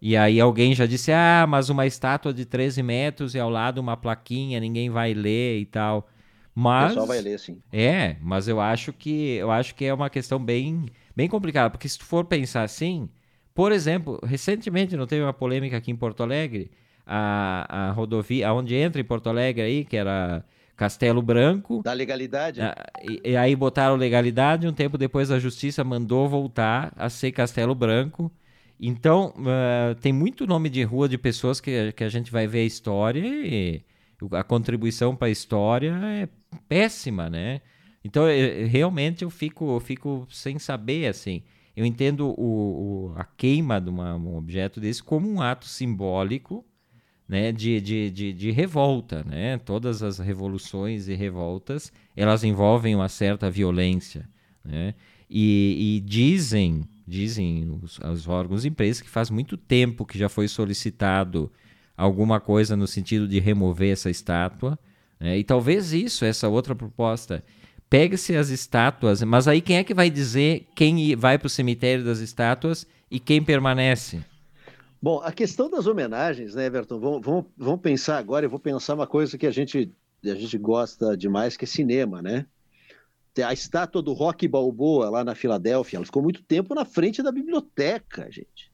E 0.00 0.16
aí 0.16 0.40
alguém 0.40 0.74
já 0.74 0.84
disse, 0.84 1.12
ah, 1.12 1.46
mas 1.48 1.68
uma 1.68 1.86
estátua 1.86 2.34
de 2.34 2.44
13 2.44 2.82
metros 2.82 3.36
e 3.36 3.38
ao 3.38 3.48
lado 3.48 3.78
uma 3.78 3.96
plaquinha, 3.96 4.58
ninguém 4.58 4.90
vai 4.90 5.14
ler 5.14 5.60
e 5.60 5.66
tal. 5.66 6.08
Mas, 6.54 6.84
o 6.84 6.88
pessoal 6.88 7.06
vai 7.06 7.20
ler, 7.20 7.38
sim. 7.38 7.62
É, 7.72 8.16
mas 8.20 8.46
eu 8.46 8.60
acho 8.60 8.92
que 8.92 9.34
eu 9.34 9.50
acho 9.50 9.74
que 9.74 9.84
é 9.84 9.94
uma 9.94 10.10
questão 10.10 10.38
bem, 10.38 10.86
bem 11.16 11.28
complicada, 11.28 11.70
porque 11.70 11.88
se 11.88 11.98
tu 11.98 12.04
for 12.04 12.24
pensar 12.24 12.62
assim, 12.62 13.08
por 13.54 13.72
exemplo, 13.72 14.18
recentemente 14.22 14.96
não 14.96 15.06
teve 15.06 15.22
uma 15.22 15.32
polêmica 15.32 15.76
aqui 15.76 15.90
em 15.90 15.96
Porto 15.96 16.22
Alegre, 16.22 16.70
a, 17.06 17.88
a 17.88 17.90
rodovia, 17.92 18.48
aonde 18.48 18.74
entra 18.74 19.00
em 19.00 19.04
Porto 19.04 19.28
Alegre 19.28 19.62
aí, 19.62 19.84
que 19.84 19.96
era 19.96 20.44
Castelo 20.76 21.22
Branco. 21.22 21.82
Da 21.82 21.92
legalidade. 21.92 22.60
A, 22.60 22.74
e, 23.02 23.30
e, 23.30 23.36
aí 23.36 23.54
botaram 23.54 23.96
legalidade, 23.96 24.66
um 24.66 24.72
tempo 24.72 24.98
depois 24.98 25.30
a 25.30 25.38
justiça 25.38 25.84
mandou 25.84 26.28
voltar 26.28 26.92
a 26.96 27.08
ser 27.08 27.32
Castelo 27.32 27.74
Branco. 27.74 28.32
Então, 28.80 29.32
uh, 29.38 29.94
tem 30.00 30.12
muito 30.12 30.46
nome 30.46 30.68
de 30.68 30.82
rua 30.82 31.08
de 31.08 31.16
pessoas 31.16 31.60
que, 31.60 31.92
que 31.92 32.02
a 32.02 32.08
gente 32.08 32.32
vai 32.32 32.46
ver 32.46 32.60
a 32.60 32.64
história 32.64 33.20
e 33.24 33.82
a 34.32 34.44
contribuição 34.44 35.16
para 35.16 35.28
a 35.28 35.30
história 35.30 35.92
é 36.04 36.28
péssima, 36.68 37.28
né? 37.28 37.60
Então, 38.04 38.28
eu, 38.28 38.66
realmente 38.66 39.22
eu 39.22 39.30
fico, 39.30 39.76
eu 39.76 39.80
fico 39.80 40.26
sem 40.30 40.58
saber, 40.58 41.06
assim. 41.06 41.42
Eu 41.76 41.86
entendo 41.86 42.34
o, 42.38 43.10
o 43.10 43.14
a 43.16 43.24
queima 43.24 43.80
de 43.80 43.88
uma, 43.88 44.14
um 44.16 44.36
objeto 44.36 44.80
desse 44.80 45.02
como 45.02 45.28
um 45.28 45.40
ato 45.40 45.66
simbólico, 45.66 46.64
né, 47.28 47.50
de, 47.50 47.80
de, 47.80 48.10
de, 48.10 48.32
de, 48.32 48.50
revolta, 48.50 49.24
né? 49.24 49.56
Todas 49.58 50.02
as 50.02 50.18
revoluções 50.18 51.08
e 51.08 51.14
revoltas, 51.14 51.90
elas 52.14 52.44
envolvem 52.44 52.94
uma 52.94 53.08
certa 53.08 53.50
violência, 53.50 54.28
né? 54.62 54.94
E, 55.30 55.96
e 55.96 56.00
dizem, 56.00 56.86
dizem 57.08 57.78
os, 57.82 57.98
os 57.98 58.28
órgãos 58.28 58.66
e 58.66 58.68
empresas 58.68 59.00
que 59.00 59.08
faz 59.08 59.30
muito 59.30 59.56
tempo 59.56 60.04
que 60.04 60.18
já 60.18 60.28
foi 60.28 60.46
solicitado 60.46 61.50
alguma 61.96 62.40
coisa 62.40 62.76
no 62.76 62.86
sentido 62.86 63.28
de 63.28 63.38
remover 63.38 63.92
essa 63.92 64.10
estátua, 64.10 64.78
né? 65.22 65.38
E 65.38 65.44
talvez 65.44 65.92
isso, 65.92 66.24
essa 66.24 66.48
outra 66.48 66.74
proposta, 66.74 67.44
pegue-se 67.88 68.36
as 68.36 68.48
estátuas, 68.48 69.22
mas 69.22 69.46
aí 69.46 69.60
quem 69.60 69.76
é 69.76 69.84
que 69.84 69.94
vai 69.94 70.10
dizer 70.10 70.66
quem 70.74 71.14
vai 71.14 71.38
para 71.38 71.46
o 71.46 71.50
cemitério 71.50 72.04
das 72.04 72.18
estátuas 72.18 72.86
e 73.10 73.20
quem 73.20 73.42
permanece? 73.42 74.24
Bom, 75.00 75.20
a 75.22 75.32
questão 75.32 75.68
das 75.68 75.86
homenagens, 75.86 76.54
né, 76.54 76.66
Everton? 76.66 76.98
Vamos, 76.98 77.20
vamos, 77.24 77.44
vamos 77.56 77.80
pensar 77.80 78.18
agora, 78.18 78.46
eu 78.46 78.50
vou 78.50 78.58
pensar 78.58 78.94
uma 78.94 79.06
coisa 79.06 79.36
que 79.36 79.46
a 79.46 79.50
gente, 79.50 79.92
a 80.24 80.34
gente 80.34 80.58
gosta 80.58 81.16
demais, 81.16 81.56
que 81.56 81.64
é 81.64 81.68
cinema, 81.68 82.22
né? 82.22 82.46
A 83.44 83.52
estátua 83.52 84.02
do 84.02 84.12
Rock 84.12 84.46
Balboa 84.46 85.08
lá 85.08 85.24
na 85.24 85.34
Filadélfia, 85.34 85.96
ela 85.96 86.04
ficou 86.04 86.22
muito 86.22 86.42
tempo 86.42 86.74
na 86.74 86.84
frente 86.84 87.22
da 87.22 87.32
biblioteca, 87.32 88.30
gente, 88.30 88.70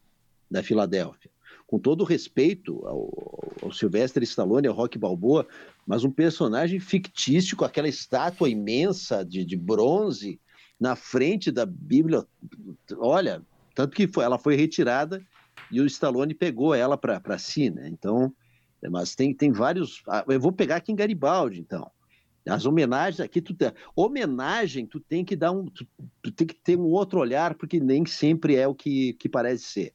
da 0.51 0.63
Filadélfia 0.63 1.31
com 1.69 1.79
todo 1.79 2.03
respeito 2.03 2.83
ao, 2.87 3.53
ao 3.63 3.73
Sylvester 3.73 4.23
Stallone, 4.23 4.67
ao 4.67 4.75
Rock 4.75 4.99
Balboa, 4.99 5.47
mas 5.87 6.03
um 6.03 6.11
personagem 6.11 6.81
fictício 6.81 7.55
com 7.59 7.65
aquela 7.65 7.87
estátua 7.87 8.49
imensa 8.49 9.23
de, 9.23 9.45
de 9.45 9.55
bronze 9.55 10.41
na 10.81 10.97
frente 10.97 11.53
da 11.53 11.67
Bíblia. 11.67 12.27
Olha, 12.97 13.43
tanto 13.75 13.95
que 13.95 14.09
foi, 14.09 14.25
ela 14.25 14.39
foi 14.39 14.57
retirada 14.57 15.23
e 15.71 15.79
o 15.79 15.85
Stallone 15.85 16.33
pegou 16.33 16.75
ela 16.75 16.97
para 16.97 17.39
si, 17.39 17.69
né? 17.69 17.87
Então, 17.89 18.33
mas 18.91 19.15
tem, 19.15 19.35
tem 19.35 19.53
vários. 19.53 20.03
Ah, 20.09 20.25
eu 20.27 20.41
vou 20.41 20.53
pegar 20.53 20.77
aqui 20.77 20.91
em 20.91 20.97
Garibaldi, 20.97 21.61
então. 21.61 21.91
As 22.49 22.65
homenagens 22.65 23.21
aqui, 23.21 23.43
tu 23.43 23.53
tem, 23.53 23.71
homenagem, 23.95 24.87
tu 24.87 24.99
tem 25.01 25.23
que 25.23 25.37
dar 25.37 25.53
um, 25.53 25.67
tu, 25.67 25.87
tu, 26.23 26.33
tem 26.33 26.47
que 26.47 26.55
ter 26.55 26.79
um 26.79 26.87
outro 26.87 27.21
olhar, 27.21 27.55
porque 27.57 27.79
nem 27.79 28.07
sempre 28.07 28.57
é 28.57 28.67
o 28.67 28.75
que, 28.75 29.13
que 29.15 29.29
parece 29.29 29.65
ser. 29.65 29.95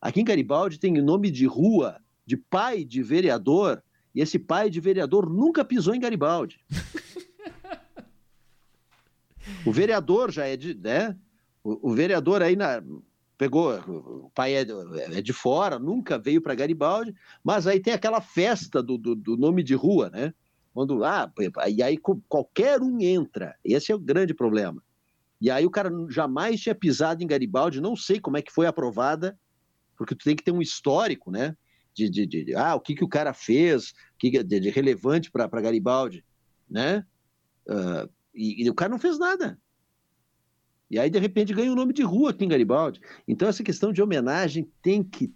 Aqui 0.00 0.20
em 0.20 0.24
Garibaldi 0.24 0.78
tem 0.78 1.00
nome 1.00 1.30
de 1.30 1.46
rua 1.46 2.00
de 2.26 2.36
pai 2.36 2.84
de 2.84 3.02
vereador, 3.02 3.82
e 4.14 4.20
esse 4.20 4.38
pai 4.38 4.70
de 4.70 4.80
vereador 4.80 5.28
nunca 5.28 5.64
pisou 5.64 5.94
em 5.94 6.00
Garibaldi. 6.00 6.60
o 9.66 9.72
vereador 9.72 10.30
já 10.30 10.46
é 10.46 10.56
de. 10.56 10.74
Né? 10.74 11.16
O, 11.64 11.90
o 11.90 11.94
vereador 11.94 12.42
aí 12.42 12.56
na, 12.56 12.82
pegou, 13.36 13.74
o 13.74 14.30
pai 14.34 14.54
é, 14.54 14.66
é 15.12 15.20
de 15.20 15.32
fora, 15.32 15.78
nunca 15.78 16.18
veio 16.18 16.40
para 16.40 16.54
Garibaldi, 16.54 17.14
mas 17.42 17.66
aí 17.66 17.80
tem 17.80 17.92
aquela 17.92 18.20
festa 18.20 18.82
do, 18.82 18.96
do, 18.96 19.14
do, 19.14 19.36
nome 19.36 19.62
de 19.62 19.74
rua, 19.74 20.10
né? 20.10 20.32
Quando, 20.72 21.04
ah, 21.04 21.30
e 21.68 21.82
aí 21.82 21.98
qualquer 22.28 22.80
um 22.80 22.98
entra, 23.00 23.54
esse 23.62 23.92
é 23.92 23.94
o 23.94 23.98
grande 23.98 24.32
problema. 24.32 24.82
E 25.40 25.50
aí 25.50 25.66
o 25.66 25.70
cara 25.70 25.90
jamais 26.08 26.60
tinha 26.60 26.74
pisado 26.74 27.22
em 27.22 27.26
Garibaldi, 27.26 27.80
não 27.80 27.94
sei 27.94 28.20
como 28.20 28.36
é 28.36 28.42
que 28.42 28.52
foi 28.52 28.64
aprovada 28.64 29.38
porque 30.02 30.16
tu 30.16 30.24
tem 30.24 30.34
que 30.34 30.42
ter 30.42 30.50
um 30.50 30.60
histórico, 30.60 31.30
né? 31.30 31.56
De, 31.94 32.10
de, 32.10 32.26
de 32.26 32.54
ah, 32.56 32.74
o 32.74 32.80
que, 32.80 32.92
que 32.92 33.04
o 33.04 33.08
cara 33.08 33.32
fez, 33.32 33.90
o 33.90 33.94
que 34.18 34.42
de, 34.42 34.58
de 34.58 34.68
relevante 34.68 35.30
para 35.30 35.60
Garibaldi, 35.60 36.24
né? 36.68 37.06
Uh, 37.68 38.10
e, 38.34 38.64
e, 38.64 38.70
o 38.70 38.74
cara 38.74 38.90
não 38.90 38.98
fez 38.98 39.16
nada. 39.16 39.56
E 40.90 40.98
aí, 40.98 41.08
de 41.08 41.20
repente, 41.20 41.54
ganha 41.54 41.70
o 41.70 41.74
um 41.74 41.76
nome 41.76 41.92
de 41.92 42.02
rua 42.02 42.30
aqui 42.30 42.44
em 42.44 42.48
Garibaldi. 42.48 43.00
Então, 43.28 43.48
essa 43.48 43.62
questão 43.62 43.92
de 43.92 44.02
homenagem 44.02 44.68
tem 44.82 45.04
que, 45.04 45.32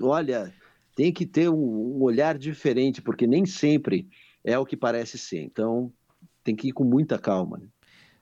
olha, 0.00 0.54
tem 0.94 1.12
que 1.12 1.26
ter 1.26 1.48
um, 1.48 1.96
um 1.96 2.02
olhar 2.02 2.38
diferente, 2.38 3.02
porque 3.02 3.26
nem 3.26 3.44
sempre 3.44 4.08
é 4.44 4.56
o 4.56 4.64
que 4.64 4.76
parece 4.76 5.18
ser. 5.18 5.42
Então, 5.42 5.92
tem 6.44 6.54
que 6.54 6.68
ir 6.68 6.72
com 6.72 6.84
muita 6.84 7.18
calma. 7.18 7.58
Né? 7.58 7.66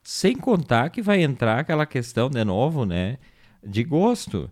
Sem 0.02 0.36
contar 0.36 0.88
que 0.88 1.02
vai 1.02 1.22
entrar 1.22 1.58
aquela 1.58 1.84
questão, 1.84 2.30
de 2.30 2.42
novo, 2.44 2.86
né? 2.86 3.18
De 3.62 3.84
gosto 3.84 4.50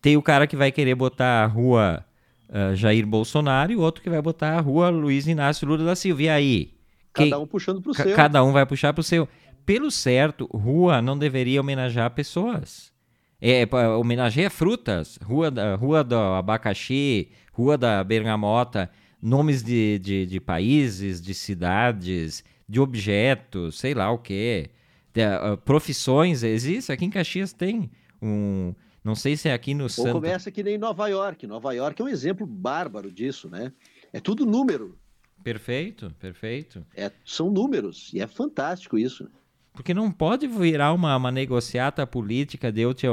tem 0.00 0.16
o 0.16 0.22
cara 0.22 0.46
que 0.46 0.56
vai 0.56 0.70
querer 0.70 0.94
botar 0.94 1.44
a 1.44 1.46
rua 1.46 2.04
uh, 2.48 2.74
Jair 2.74 3.06
Bolsonaro 3.06 3.72
e 3.72 3.76
o 3.76 3.80
outro 3.80 4.02
que 4.02 4.10
vai 4.10 4.22
botar 4.22 4.56
a 4.56 4.60
rua 4.60 4.88
Luiz 4.88 5.26
Inácio 5.26 5.66
Lula 5.66 5.84
da 5.84 5.96
Silva. 5.96 6.22
E 6.22 6.28
aí? 6.28 6.74
Cada 7.12 7.38
um 7.38 7.46
puxando 7.46 7.80
para 7.82 7.90
o 7.90 7.94
seu. 7.94 8.14
Cada 8.14 8.44
um 8.44 8.52
vai 8.52 8.64
puxar 8.64 8.92
para 8.92 9.00
o 9.00 9.04
seu. 9.04 9.28
Pelo 9.66 9.90
certo, 9.90 10.46
rua 10.46 11.02
não 11.02 11.18
deveria 11.18 11.60
homenagear 11.60 12.10
pessoas. 12.12 12.92
É, 13.40 13.62
é 13.62 13.88
homenageia 13.88 14.50
frutas. 14.50 15.18
Rua, 15.22 15.50
da, 15.50 15.74
rua 15.74 16.02
do 16.02 16.16
abacaxi, 16.16 17.30
rua 17.52 17.76
da 17.76 18.02
bergamota, 18.02 18.90
nomes 19.20 19.62
de, 19.62 19.98
de, 19.98 20.26
de 20.26 20.40
países, 20.40 21.20
de 21.20 21.34
cidades, 21.34 22.44
de 22.68 22.80
objetos, 22.80 23.78
sei 23.78 23.94
lá 23.94 24.10
o 24.10 24.18
quê. 24.18 24.70
De, 25.12 25.22
uh, 25.22 25.56
profissões, 25.58 26.42
existe. 26.42 26.92
Aqui 26.92 27.04
em 27.04 27.10
Caxias 27.10 27.52
tem 27.52 27.90
um 28.22 28.74
não 29.04 29.14
sei 29.14 29.36
se 29.36 29.48
é 29.48 29.54
aqui 29.54 29.74
no 29.74 29.84
Ou 29.84 29.88
Santa... 29.88 30.12
começa 30.12 30.50
que 30.50 30.62
nem 30.62 30.78
Nova 30.78 31.08
York. 31.08 31.46
Nova 31.46 31.72
York 31.72 32.00
é 32.00 32.04
um 32.04 32.08
exemplo 32.08 32.46
bárbaro 32.46 33.10
disso, 33.10 33.48
né? 33.48 33.72
É 34.12 34.20
tudo 34.20 34.44
número. 34.44 34.98
Perfeito, 35.42 36.12
perfeito. 36.18 36.84
É, 36.94 37.10
são 37.24 37.50
números, 37.50 38.10
e 38.12 38.20
é 38.20 38.26
fantástico 38.26 38.98
isso. 38.98 39.28
Porque 39.72 39.94
não 39.94 40.10
pode 40.10 40.48
virar 40.48 40.92
uma, 40.92 41.16
uma 41.16 41.30
negociata 41.30 42.04
política 42.06 42.72
de 42.72 42.80
eu 42.80 42.92
te. 42.92 43.06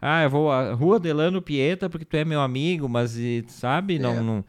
Ah, 0.00 0.22
eu 0.22 0.30
vou 0.30 0.50
à 0.50 0.72
Rua 0.72 1.00
Delano 1.00 1.42
Pieta 1.42 1.90
porque 1.90 2.04
tu 2.04 2.16
é 2.16 2.24
meu 2.24 2.40
amigo, 2.40 2.88
mas 2.88 3.16
sabe? 3.48 3.98
Não, 3.98 4.12
é. 4.12 4.20
não. 4.20 4.44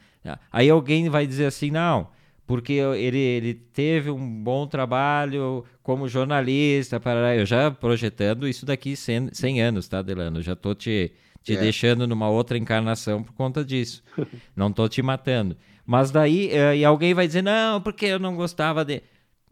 Aí 0.51 0.69
alguém 0.69 1.09
vai 1.09 1.25
dizer 1.25 1.45
assim: 1.45 1.71
não, 1.71 2.07
porque 2.45 2.73
ele, 2.73 3.17
ele 3.17 3.53
teve 3.53 4.11
um 4.11 4.43
bom 4.43 4.67
trabalho 4.67 5.65
como 5.81 6.07
jornalista, 6.07 6.99
para 6.99 7.35
eu 7.35 7.45
já 7.45 7.71
projetando 7.71 8.47
isso 8.47 8.65
daqui 8.65 8.95
100, 8.95 9.29
100 9.33 9.61
anos, 9.61 9.87
tá, 9.87 10.01
Delano? 10.01 10.39
Eu 10.39 10.43
já 10.43 10.55
tô 10.55 10.75
te, 10.75 11.11
te 11.43 11.53
é. 11.53 11.59
deixando 11.59 12.07
numa 12.07 12.29
outra 12.29 12.57
encarnação 12.57 13.23
por 13.23 13.33
conta 13.33 13.63
disso. 13.63 14.03
não 14.55 14.71
tô 14.71 14.87
te 14.87 15.01
matando. 15.01 15.57
Mas 15.85 16.11
daí, 16.11 16.49
uh, 16.49 16.75
e 16.75 16.85
alguém 16.85 17.13
vai 17.13 17.27
dizer, 17.27 17.41
não, 17.41 17.81
porque 17.81 18.05
eu 18.05 18.19
não 18.19 18.35
gostava 18.35 18.83
de... 18.83 19.01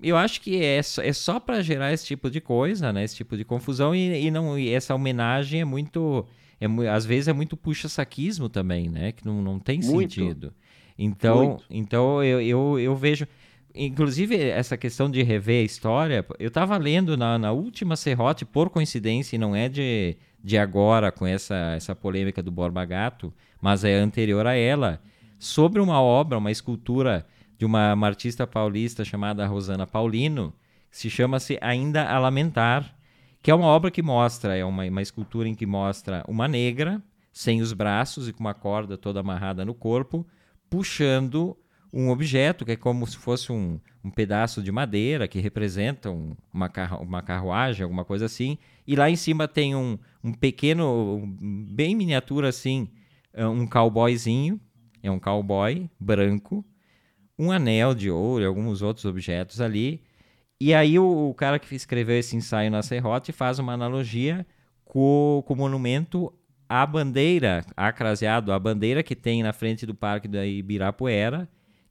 eu 0.01 0.17
acho 0.17 0.41
que 0.41 0.63
é, 0.63 0.77
é 0.77 1.13
só 1.13 1.39
para 1.39 1.61
gerar 1.61 1.93
esse 1.93 2.05
tipo 2.05 2.29
de 2.29 2.41
coisa, 2.41 2.93
né? 2.93 3.03
Esse 3.03 3.15
tipo 3.15 3.35
de 3.37 3.43
confusão 3.43 3.95
e, 3.95 4.25
e 4.25 4.31
não 4.31 4.57
e 4.57 4.69
essa 4.69 4.93
homenagem 4.93 5.61
é 5.61 5.65
muito, 5.65 6.25
é, 6.59 6.67
às 6.89 7.05
vezes 7.05 7.27
é 7.27 7.33
muito 7.33 7.57
puxa-saquismo 7.57 8.49
também, 8.49 8.89
né? 8.89 9.11
Que 9.11 9.25
não, 9.25 9.41
não 9.41 9.59
tem 9.59 9.79
muito. 9.79 10.13
sentido. 10.13 10.53
Então, 10.97 11.37
muito. 11.37 11.65
então 11.69 12.23
eu, 12.23 12.41
eu, 12.41 12.79
eu 12.79 12.95
vejo... 12.95 13.27
Inclusive, 13.75 14.35
essa 14.39 14.77
questão 14.77 15.09
de 15.09 15.23
rever 15.23 15.63
a 15.63 15.65
história, 15.65 16.23
eu 16.37 16.49
estava 16.49 16.77
lendo 16.77 17.17
na, 17.17 17.39
na 17.39 17.51
última 17.51 17.95
serrote, 17.95 18.45
por 18.45 18.69
coincidência, 18.69 19.35
e 19.35 19.39
não 19.39 19.55
é 19.55 19.67
de, 19.67 20.15
de 20.43 20.59
agora 20.59 21.11
com 21.11 21.25
essa, 21.25 21.73
essa 21.75 21.95
polêmica 21.95 22.43
do 22.43 22.51
Borba 22.51 22.85
Gato, 22.85 23.33
mas 23.59 23.83
é 23.83 23.95
anterior 23.95 24.45
a 24.45 24.53
ela, 24.53 25.01
sobre 25.39 25.81
uma 25.81 25.99
obra, 25.99 26.37
uma 26.37 26.51
escultura 26.51 27.25
de 27.57 27.65
uma, 27.65 27.95
uma 27.95 28.05
artista 28.05 28.45
paulista 28.45 29.03
chamada 29.03 29.47
Rosana 29.47 29.87
Paulino, 29.87 30.53
que 30.91 30.97
se 30.97 31.09
chama-se 31.09 31.57
Ainda 31.59 32.05
a 32.07 32.19
Lamentar, 32.19 32.95
que 33.41 33.49
é 33.49 33.55
uma 33.55 33.65
obra 33.65 33.89
que 33.89 34.03
mostra, 34.03 34.55
é 34.55 34.63
uma, 34.63 34.85
uma 34.85 35.01
escultura 35.01 35.49
em 35.49 35.55
que 35.55 35.65
mostra 35.65 36.23
uma 36.27 36.47
negra, 36.47 37.01
sem 37.31 37.59
os 37.59 37.73
braços 37.73 38.27
e 38.27 38.33
com 38.33 38.41
uma 38.41 38.53
corda 38.53 38.97
toda 38.97 39.21
amarrada 39.21 39.65
no 39.65 39.73
corpo, 39.73 40.25
puxando 40.73 41.55
um 41.93 42.09
objeto 42.09 42.65
que 42.65 42.71
é 42.71 42.75
como 42.75 43.05
se 43.05 43.15
fosse 43.15 43.51
um, 43.51 43.79
um 44.03 44.09
pedaço 44.09 44.59
de 44.59 44.71
madeira 44.71 45.27
que 45.27 45.39
representa 45.39 46.09
um, 46.09 46.35
uma, 46.51 46.67
carru 46.67 47.03
uma 47.03 47.21
carruagem, 47.21 47.83
alguma 47.83 48.03
coisa 48.03 48.25
assim. 48.25 48.57
E 48.87 48.95
lá 48.95 49.07
em 49.07 49.15
cima 49.15 49.47
tem 49.47 49.75
um, 49.75 49.99
um 50.23 50.33
pequeno, 50.33 51.31
bem 51.69 51.95
miniatura 51.95 52.49
assim, 52.49 52.89
um 53.37 53.67
cowboyzinho, 53.67 54.59
é 55.03 55.11
um 55.11 55.19
cowboy 55.19 55.87
branco, 55.99 56.65
um 57.37 57.51
anel 57.51 57.93
de 57.93 58.09
ouro 58.09 58.43
e 58.43 58.47
alguns 58.47 58.81
outros 58.81 59.05
objetos 59.05 59.61
ali. 59.61 60.01
E 60.59 60.73
aí 60.73 60.97
o, 60.97 61.29
o 61.29 61.35
cara 61.35 61.59
que 61.59 61.75
escreveu 61.75 62.17
esse 62.17 62.35
ensaio 62.35 62.71
na 62.71 62.81
Serrote 62.81 63.31
faz 63.31 63.59
uma 63.59 63.73
analogia 63.73 64.43
com, 64.83 65.43
com 65.45 65.53
o 65.53 65.57
monumento 65.57 66.33
à 66.73 66.87
bandeira, 66.87 67.63
a 67.77 67.91
craseado, 67.91 68.51
a 68.51 68.57
bandeira 68.57 69.03
que 69.03 69.15
tem 69.15 69.43
na 69.43 69.53
frente 69.53 69.85
do 69.85 69.93
Parque 69.93 70.27
da 70.27 70.43
Ibirapuera, 70.43 71.47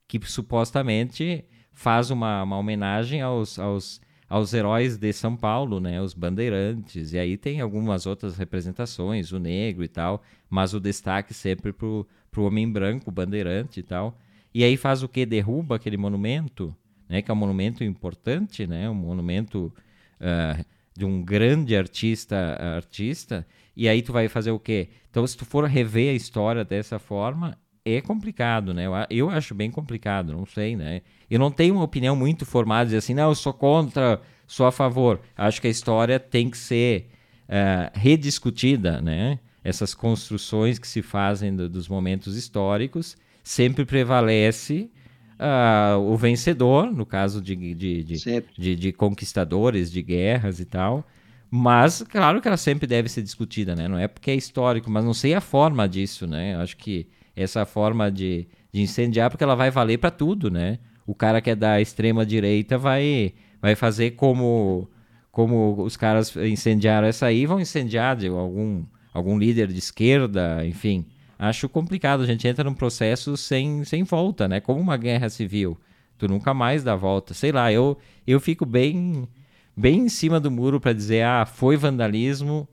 que 0.09 0.19
supostamente 0.27 1.45
faz 1.73 2.11
uma, 2.11 2.43
uma 2.43 2.59
homenagem 2.59 3.23
aos, 3.23 3.61
aos, 3.61 4.01
aos 4.29 4.53
heróis 4.53 4.97
de 4.97 5.13
São 5.13 5.37
Paulo, 5.37 5.79
né, 5.79 6.03
os 6.03 6.15
bandeirantes. 6.15 7.13
E 7.13 7.19
aí 7.21 7.37
tem 7.37 7.61
algumas 7.61 8.07
outras 8.07 8.37
representações, 8.37 9.31
o 9.31 9.39
negro 9.39 9.85
e 9.85 9.89
tal, 9.89 10.21
mas 10.51 10.75
o 10.75 10.81
destaque 10.81 11.33
sempre 11.33 11.73
para 11.73 11.87
o 11.87 12.07
homem 12.39 12.69
branco, 12.69 13.09
bandeirante 13.09 13.79
e 13.79 13.85
tal. 13.85 14.19
E 14.53 14.65
aí 14.65 14.77
faz 14.77 15.05
o 15.05 15.09
que? 15.09 15.25
Derruba 15.25 15.77
aquele 15.77 15.97
monumento, 15.97 16.75
né? 17.09 17.23
Que 17.23 17.31
é 17.31 17.35
um 17.35 17.37
monumento 17.37 17.85
importante, 17.85 18.67
né? 18.67 18.91
Um 18.91 18.95
monumento 18.95 19.73
uh, 20.21 20.65
de 20.93 21.05
um 21.05 21.23
grande 21.23 21.77
artista, 21.77 22.59
artista. 22.77 23.47
E 23.77 23.89
aí 23.89 24.03
tu 24.03 24.13
vai 24.13 24.29
fazer 24.29 24.51
o 24.51 24.59
quê? 24.59 24.89
Então, 25.11 25.27
se 25.27 25.37
tu 25.37 25.45
for 25.45 25.65
rever 25.65 26.11
a 26.13 26.17
história 26.17 26.65
dessa 26.65 26.99
forma, 26.99 27.57
é 27.85 28.01
complicado, 28.01 28.73
né? 28.73 28.87
Eu, 28.87 28.93
eu 29.11 29.31
acho 29.31 29.55
bem 29.55 29.71
complicado, 29.71 30.33
não 30.33 30.47
sei, 30.47 30.77
né? 30.77 31.03
Eu 31.31 31.39
não 31.39 31.51
tenho 31.51 31.75
uma 31.75 31.85
opinião 31.85 32.15
muito 32.15 32.47
formada, 32.47 32.87
dizer 32.87 32.99
assim, 32.99 33.15
não, 33.15 33.31
eu 33.31 33.35
sou 33.35 33.53
contra, 33.53 34.21
sou 34.47 34.67
a 34.67 34.73
favor. 34.73 35.21
Acho 35.37 35.61
que 35.61 35.67
a 35.67 35.71
história 35.71 36.21
tem 36.21 36.49
que 36.49 36.59
ser 36.59 37.09
uh, 37.49 37.91
rediscutida, 37.99 39.01
né? 39.01 39.39
Essas 39.65 39.95
construções 39.95 40.79
que 40.79 40.87
se 40.87 41.03
fazem 41.03 41.55
do, 41.55 41.69
dos 41.69 41.89
momentos 41.89 42.37
históricos 42.37 43.17
sempre 43.43 43.85
prevalece 43.85 44.91
uh, 45.39 45.99
o 45.99 46.17
vencedor, 46.17 46.93
no 46.93 47.07
caso 47.07 47.41
de, 47.41 47.57
de, 47.57 48.05
de, 48.05 48.45
de, 48.57 48.77
de 48.77 48.93
conquistadores, 48.93 49.91
de 49.91 50.03
guerras 50.03 50.61
e 50.61 50.65
tal. 50.65 51.07
Mas, 51.55 52.03
claro 52.03 52.41
que 52.41 52.49
ela 52.49 52.57
sempre 52.57 52.87
deve 52.87 53.11
ser 53.11 53.21
discutida, 53.21 53.77
né? 53.77 53.87
Não 53.87 53.99
é 53.99 54.09
porque 54.09 54.31
é 54.31 54.35
histórico, 54.35 54.91
mas 54.91 55.05
não 55.05 55.13
sei 55.13 55.35
a 55.35 55.41
forma 55.41 55.87
disso, 55.87 56.27
né? 56.27 56.55
Eu 56.55 56.61
acho 56.61 56.77
que 56.79 57.07
essa 57.37 57.67
forma 57.67 58.11
de, 58.11 58.49
de 58.73 58.81
incendiar, 58.81 59.31
porque 59.31 59.45
ela 59.45 59.55
vai 59.55 59.71
valer 59.71 59.99
para 59.99 60.11
tudo, 60.11 60.51
né? 60.51 60.79
O 61.07 61.15
cara 61.15 61.43
que 61.43 61.51
é 61.51 61.55
da 61.55 61.79
extrema 61.79 62.25
direita 62.25 62.79
vai, 62.79 63.35
vai 63.61 63.75
fazer 63.75 64.13
como, 64.13 64.89
como 65.31 65.83
os 65.83 65.95
caras 65.95 66.35
incendiaram 66.37 67.07
essa 67.07 67.27
aí, 67.27 67.45
vão 67.45 67.61
incendiar 67.61 68.17
de 68.17 68.29
algum, 68.29 68.85
algum 69.13 69.37
líder 69.37 69.69
de 69.69 69.79
esquerda, 69.79 70.65
enfim 70.65 71.05
acho 71.49 71.69
complicado. 71.69 72.23
A 72.23 72.27
gente 72.27 72.47
entra 72.47 72.65
num 72.65 72.75
processo 72.75 73.37
sem, 73.37 73.85
sem 73.85 74.05
volta, 74.05 74.47
né? 74.47 74.61
Como 74.61 74.81
uma 74.81 74.97
guerra 74.97 75.29
civil. 75.29 75.79
Tu 76.17 76.29
nunca 76.29 76.55
mais 76.55 76.85
dá 76.85 76.95
volta. 76.95 77.35
Sei 77.35 77.51
lá, 77.51 77.73
eu, 77.73 77.99
eu 78.27 78.39
fico 78.39 78.65
bem, 78.65 79.29
bem 79.77 80.01
em 80.01 80.09
cima 80.09 80.39
do 80.39 80.51
muro 80.51 80.81
para 80.81 80.93
dizer, 80.93 81.25
ah, 81.25 81.47
foi 81.47 81.77
vandalismo 81.77 82.69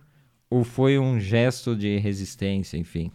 ou 0.49 0.63
foi 0.63 0.97
um 0.97 1.19
gesto 1.19 1.75
de 1.75 1.97
resistência, 1.97 2.77
enfim. 2.77 3.11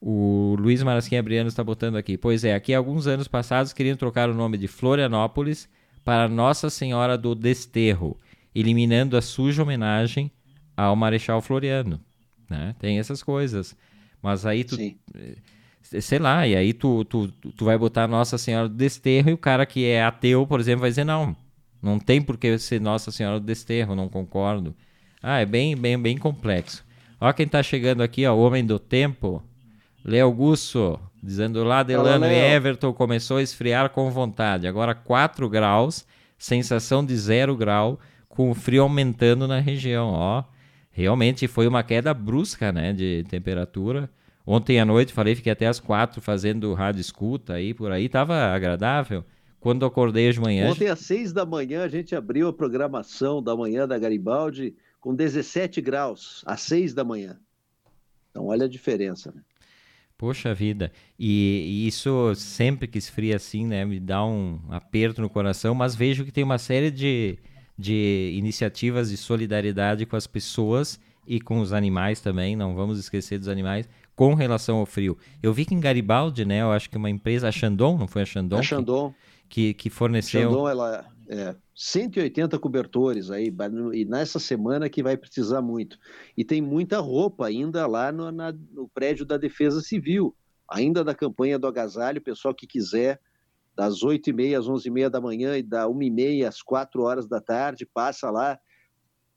O 0.00 0.56
Luiz 0.58 0.82
Marasquim 0.82 1.16
Abriano 1.16 1.48
está 1.48 1.62
botando 1.62 1.96
aqui. 1.96 2.16
Pois 2.16 2.44
é, 2.44 2.54
aqui 2.54 2.72
alguns 2.72 3.06
anos 3.06 3.28
passados 3.28 3.72
queriam 3.72 3.96
trocar 3.96 4.30
o 4.30 4.34
nome 4.34 4.56
de 4.56 4.66
Florianópolis 4.66 5.68
para 6.04 6.28
Nossa 6.28 6.70
Senhora 6.70 7.18
do 7.18 7.34
Desterro, 7.34 8.18
eliminando 8.54 9.16
a 9.16 9.22
suja 9.22 9.62
homenagem 9.62 10.30
ao 10.76 10.96
Marechal 10.96 11.42
Floriano. 11.42 12.00
Né? 12.48 12.74
Tem 12.78 12.98
essas 12.98 13.22
coisas. 13.22 13.76
Mas 14.22 14.46
aí 14.46 14.64
tu. 14.64 14.76
Sim. 14.76 14.96
Eh, 15.14 16.00
sei 16.00 16.18
lá, 16.18 16.46
e 16.46 16.56
aí 16.56 16.72
tu, 16.72 17.04
tu, 17.04 17.28
tu 17.28 17.64
vai 17.64 17.76
botar 17.76 18.08
Nossa 18.08 18.38
Senhora 18.38 18.68
do 18.68 18.74
Desterro 18.74 19.30
e 19.30 19.34
o 19.34 19.38
cara 19.38 19.66
que 19.66 19.84
é 19.84 20.02
ateu, 20.02 20.46
por 20.46 20.60
exemplo, 20.60 20.80
vai 20.80 20.90
dizer: 20.90 21.04
não, 21.04 21.36
não 21.82 21.98
tem 21.98 22.20
por 22.20 22.36
que 22.36 22.58
ser 22.58 22.80
Nossa 22.80 23.10
Senhora 23.10 23.40
do 23.40 23.46
Desterro, 23.46 23.94
não 23.94 24.08
concordo. 24.08 24.74
Ah, 25.22 25.38
é 25.38 25.46
bem, 25.46 25.76
bem, 25.76 25.98
bem 25.98 26.16
complexo. 26.16 26.84
Ó, 27.20 27.32
quem 27.32 27.46
tá 27.46 27.62
chegando 27.62 28.02
aqui, 28.02 28.26
ó, 28.26 28.34
o 28.34 28.40
Homem 28.40 28.64
do 28.64 28.78
Tempo, 28.78 29.42
Léo 30.04 30.26
Augusto, 30.26 30.98
dizendo 31.22 31.62
lá, 31.64 31.82
Delano 31.82 32.26
e 32.26 32.34
Everton 32.34 32.92
começou 32.92 33.36
a 33.36 33.42
esfriar 33.42 33.90
com 33.90 34.10
vontade. 34.10 34.66
Agora 34.66 34.94
4 34.94 35.48
graus, 35.48 36.06
sensação 36.38 37.04
de 37.04 37.16
0 37.16 37.56
grau, 37.56 38.00
com 38.28 38.50
o 38.50 38.54
frio 38.54 38.82
aumentando 38.82 39.46
na 39.46 39.58
região, 39.58 40.08
ó 40.08 40.44
realmente 40.92 41.46
foi 41.46 41.66
uma 41.66 41.82
queda 41.82 42.12
brusca, 42.12 42.72
né, 42.72 42.92
de 42.92 43.24
temperatura. 43.28 44.10
Ontem 44.46 44.80
à 44.80 44.84
noite, 44.84 45.12
falei, 45.12 45.34
fiquei 45.34 45.52
até 45.52 45.66
as 45.66 45.78
quatro 45.78 46.20
fazendo 46.20 46.74
rádio 46.74 47.00
escuta 47.00 47.54
aí, 47.54 47.72
por 47.72 47.92
aí, 47.92 48.06
estava 48.06 48.34
agradável. 48.52 49.24
Quando 49.60 49.84
acordei 49.84 50.32
de 50.32 50.40
manhã... 50.40 50.70
Ontem 50.70 50.88
às 50.88 51.00
seis 51.00 51.32
da 51.32 51.44
manhã, 51.44 51.84
a 51.84 51.88
gente 51.88 52.16
abriu 52.16 52.48
a 52.48 52.52
programação 52.52 53.42
da 53.42 53.54
manhã 53.54 53.86
da 53.86 53.98
Garibaldi 53.98 54.74
com 54.98 55.14
17 55.14 55.80
graus, 55.82 56.42
às 56.46 56.62
seis 56.62 56.94
da 56.94 57.04
manhã. 57.04 57.38
Então, 58.30 58.46
olha 58.46 58.64
a 58.64 58.68
diferença, 58.68 59.32
né? 59.34 59.42
Poxa 60.16 60.52
vida, 60.52 60.92
e, 61.18 61.64
e, 61.66 61.86
isso 61.86 62.34
sempre 62.34 62.86
que 62.86 62.98
esfria 62.98 63.36
assim, 63.36 63.66
né, 63.66 63.86
me 63.86 63.98
dá 63.98 64.22
um 64.22 64.60
aperto 64.68 65.22
no 65.22 65.30
coração, 65.30 65.74
mas 65.74 65.94
vejo 65.94 66.26
que 66.26 66.30
tem 66.30 66.44
uma 66.44 66.58
série 66.58 66.90
de, 66.90 67.38
de 67.78 68.34
iniciativas 68.36 69.08
de 69.08 69.16
solidariedade 69.16 70.04
com 70.04 70.16
as 70.16 70.26
pessoas 70.26 71.00
e 71.26 71.40
com 71.40 71.60
os 71.60 71.72
animais 71.72 72.20
também, 72.20 72.54
não 72.54 72.74
vamos 72.74 72.98
esquecer 72.98 73.38
dos 73.38 73.48
animais, 73.48 73.88
com 74.14 74.34
relação 74.34 74.76
ao 74.76 74.84
frio. 74.84 75.16
Eu 75.42 75.54
vi 75.54 75.64
que 75.64 75.74
em 75.74 75.80
Garibaldi, 75.80 76.44
né, 76.44 76.60
eu 76.60 76.70
acho 76.70 76.90
que 76.90 76.98
uma 76.98 77.08
empresa, 77.08 77.48
a 77.48 77.52
Chandon, 77.52 77.96
não 77.96 78.06
foi 78.06 78.20
a 78.20 78.26
Chandon? 78.26 78.58
A 78.58 78.62
Chandon. 78.62 79.12
Que, 79.12 79.16
que 79.74 79.90
forneceu... 79.90 80.50
Chandon, 80.50 80.68
ela 80.68 81.06
é 81.28 81.54
180 81.74 82.58
cobertores 82.58 83.30
aí, 83.30 83.52
e 83.94 84.04
nessa 84.04 84.38
semana 84.38 84.88
que 84.88 85.02
vai 85.02 85.16
precisar 85.16 85.62
muito. 85.62 85.96
E 86.36 86.44
tem 86.44 86.60
muita 86.60 86.98
roupa 86.98 87.46
ainda 87.46 87.86
lá 87.86 88.10
no, 88.10 88.30
na, 88.32 88.52
no 88.52 88.88
prédio 88.88 89.24
da 89.24 89.36
Defesa 89.36 89.80
Civil, 89.80 90.34
ainda 90.68 91.04
da 91.04 91.14
campanha 91.14 91.58
do 91.58 91.66
agasalho, 91.66 92.20
pessoal 92.20 92.54
que 92.54 92.66
quiser 92.66 93.20
das 93.74 94.00
8h30 94.02 94.58
às 94.58 94.66
11h30 94.66 95.08
da 95.08 95.20
manhã 95.20 95.56
e 95.56 95.62
da 95.62 95.86
1h30 95.86 96.46
às 96.46 96.60
4 96.60 97.02
horas 97.02 97.26
da 97.26 97.40
tarde, 97.40 97.86
passa 97.86 98.30
lá, 98.30 98.58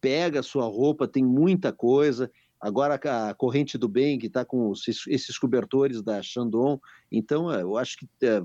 pega 0.01 0.41
a 0.41 0.43
sua 0.43 0.65
roupa, 0.65 1.07
tem 1.07 1.23
muita 1.23 1.71
coisa. 1.71 2.29
Agora 2.59 2.95
a 2.95 3.33
corrente 3.33 3.77
do 3.77 3.87
bem, 3.87 4.17
que 4.17 4.27
está 4.27 4.43
com 4.43 4.71
esses 4.71 5.37
cobertores 5.37 6.01
da 6.01 6.21
Chandon. 6.21 6.79
Então, 7.11 7.51
é, 7.51 7.61
eu 7.61 7.77
acho 7.77 7.97
que 7.97 8.07
é, 8.21 8.41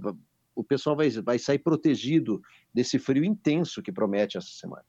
o 0.58 0.64
pessoal 0.64 0.96
vai, 0.96 1.08
vai 1.10 1.38
sair 1.38 1.60
protegido 1.60 2.42
desse 2.74 2.98
frio 2.98 3.24
intenso 3.24 3.80
que 3.80 3.92
promete 3.92 4.36
essa 4.36 4.50
semana. 4.50 4.82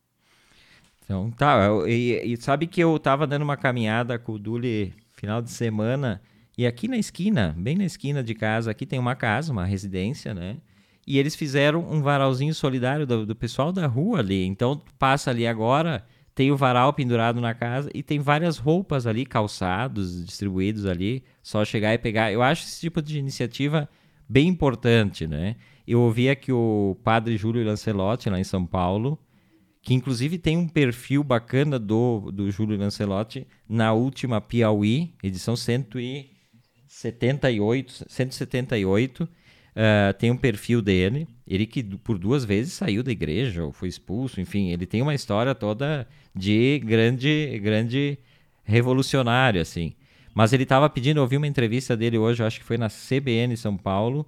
Então, 1.03 1.29
tá. 1.29 1.69
E, 1.87 2.33
e 2.33 2.37
sabe 2.37 2.65
que 2.65 2.81
eu 2.81 2.95
estava 2.95 3.27
dando 3.27 3.43
uma 3.43 3.55
caminhada 3.55 4.17
com 4.17 4.33
o 4.33 4.39
Duli 4.39 4.95
final 5.13 5.43
de 5.43 5.51
semana. 5.51 6.21
E 6.57 6.65
aqui 6.65 6.87
na 6.87 6.97
esquina, 6.97 7.55
bem 7.55 7.77
na 7.77 7.85
esquina 7.85 8.23
de 8.23 8.33
casa, 8.33 8.71
aqui 8.71 8.83
tem 8.85 8.97
uma 8.97 9.15
casa, 9.15 9.51
uma 9.51 9.63
residência, 9.63 10.33
né? 10.33 10.57
E 11.05 11.19
eles 11.19 11.35
fizeram 11.35 11.81
um 11.81 12.01
varalzinho 12.01 12.53
solidário 12.53 13.05
do, 13.05 13.25
do 13.25 13.35
pessoal 13.35 13.71
da 13.71 13.85
rua 13.85 14.19
ali. 14.19 14.45
Então, 14.45 14.81
passa 14.97 15.29
ali 15.29 15.45
agora, 15.45 16.03
tem 16.33 16.51
o 16.51 16.57
varal 16.57 16.93
pendurado 16.93 17.39
na 17.39 17.53
casa 17.53 17.91
e 17.93 18.01
tem 18.01 18.19
várias 18.19 18.57
roupas 18.57 19.05
ali, 19.05 19.23
calçados, 19.23 20.25
distribuídos 20.25 20.87
ali. 20.87 21.23
Só 21.43 21.63
chegar 21.63 21.93
e 21.93 21.99
pegar. 21.99 22.31
Eu 22.31 22.41
acho 22.41 22.63
esse 22.65 22.79
tipo 22.79 23.01
de 23.03 23.19
iniciativa 23.19 23.87
bem 24.29 24.47
importante, 24.47 25.25
né? 25.25 25.55
Eu 25.87 26.01
ouvi 26.01 26.29
aqui 26.29 26.51
o 26.51 26.95
padre 27.03 27.35
Júlio 27.35 27.65
Lancelotti, 27.65 28.29
lá 28.29 28.39
em 28.39 28.43
São 28.43 28.63
Paulo, 28.63 29.17
que 29.81 29.95
inclusive 29.95 30.37
tem 30.37 30.55
um 30.55 30.67
perfil 30.67 31.23
bacana 31.23 31.79
do, 31.79 32.29
do 32.31 32.51
Júlio 32.51 32.77
Lancelotti 32.77 33.47
na 33.67 33.91
última 33.91 34.39
Piauí, 34.39 35.15
edição 35.23 35.55
178, 35.55 38.05
178. 38.07 39.23
Uh, 39.23 40.13
tem 40.19 40.29
um 40.29 40.37
perfil 40.37 40.79
dele, 40.81 41.25
ele 41.47 41.65
que 41.65 41.81
por 41.81 42.19
duas 42.19 42.43
vezes 42.43 42.73
saiu 42.73 43.01
da 43.01 43.11
igreja 43.11 43.63
ou 43.63 43.71
foi 43.71 43.87
expulso, 43.87 44.41
enfim, 44.41 44.71
ele 44.71 44.85
tem 44.85 45.01
uma 45.01 45.15
história 45.15 45.55
toda 45.55 46.05
de 46.35 46.79
grande, 46.79 47.57
grande 47.63 48.17
revolucionário, 48.63 49.61
assim. 49.61 49.93
Mas 50.33 50.53
ele 50.53 50.63
estava 50.63 50.89
pedindo, 50.89 51.17
eu 51.17 51.23
ouvi 51.23 51.37
uma 51.37 51.47
entrevista 51.47 51.97
dele 51.97 52.17
hoje, 52.17 52.41
eu 52.41 52.47
acho 52.47 52.59
que 52.59 52.65
foi 52.65 52.77
na 52.77 52.87
CBN 52.87 53.55
São 53.57 53.75
Paulo, 53.75 54.25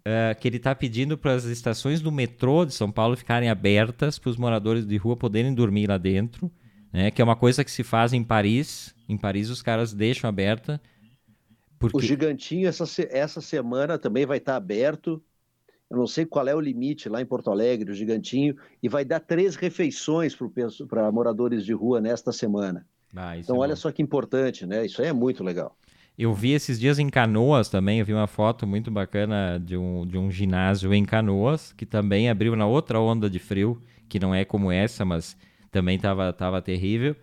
uh, 0.00 0.38
que 0.40 0.48
ele 0.48 0.56
está 0.56 0.74
pedindo 0.74 1.16
para 1.16 1.34
as 1.34 1.44
estações 1.44 2.00
do 2.00 2.10
metrô 2.10 2.64
de 2.64 2.74
São 2.74 2.90
Paulo 2.90 3.16
ficarem 3.16 3.48
abertas 3.48 4.18
para 4.18 4.30
os 4.30 4.36
moradores 4.36 4.86
de 4.86 4.96
rua 4.96 5.16
poderem 5.16 5.54
dormir 5.54 5.88
lá 5.88 5.98
dentro, 5.98 6.50
né? 6.92 7.10
Que 7.10 7.22
é 7.22 7.24
uma 7.24 7.36
coisa 7.36 7.64
que 7.64 7.70
se 7.70 7.82
faz 7.82 8.12
em 8.12 8.22
Paris. 8.22 8.94
Em 9.08 9.16
Paris 9.16 9.50
os 9.50 9.62
caras 9.62 9.92
deixam 9.92 10.28
aberta. 10.28 10.80
Porque... 11.78 11.96
O 11.96 12.00
Gigantinho 12.00 12.68
essa, 12.68 12.84
essa 13.10 13.40
semana 13.40 13.98
também 13.98 14.26
vai 14.26 14.38
estar 14.38 14.52
tá 14.52 14.58
aberto. 14.58 15.22
Eu 15.90 15.98
não 15.98 16.06
sei 16.06 16.24
qual 16.24 16.48
é 16.48 16.54
o 16.54 16.60
limite 16.60 17.08
lá 17.08 17.20
em 17.20 17.26
Porto 17.26 17.50
Alegre, 17.50 17.90
o 17.90 17.94
Gigantinho, 17.94 18.56
e 18.82 18.88
vai 18.88 19.04
dar 19.04 19.20
três 19.20 19.56
refeições 19.56 20.34
para 20.88 21.12
moradores 21.12 21.66
de 21.66 21.74
rua 21.74 22.00
nesta 22.00 22.32
semana. 22.32 22.86
Ah, 23.14 23.36
então, 23.36 23.56
é 23.56 23.58
olha 23.58 23.74
bom. 23.74 23.76
só 23.76 23.92
que 23.92 24.02
importante, 24.02 24.66
né? 24.66 24.86
Isso 24.86 25.02
aí 25.02 25.08
é 25.08 25.12
muito 25.12 25.44
legal. 25.44 25.76
Eu 26.18 26.32
vi 26.34 26.52
esses 26.52 26.78
dias 26.78 26.98
em 26.98 27.08
Canoas 27.08 27.68
também, 27.68 27.98
eu 27.98 28.04
vi 28.04 28.12
uma 28.12 28.26
foto 28.26 28.66
muito 28.66 28.90
bacana 28.90 29.58
de 29.58 29.76
um, 29.76 30.06
de 30.06 30.18
um 30.18 30.30
ginásio 30.30 30.92
em 30.92 31.04
Canoas, 31.04 31.72
que 31.72 31.86
também 31.86 32.28
abriu 32.28 32.54
na 32.54 32.66
outra 32.66 33.00
onda 33.00 33.30
de 33.30 33.38
frio, 33.38 33.82
que 34.08 34.20
não 34.20 34.34
é 34.34 34.44
como 34.44 34.70
essa, 34.70 35.04
mas 35.04 35.36
também 35.70 35.96
estava 35.96 36.32
tava 36.32 36.60
terrível. 36.60 37.16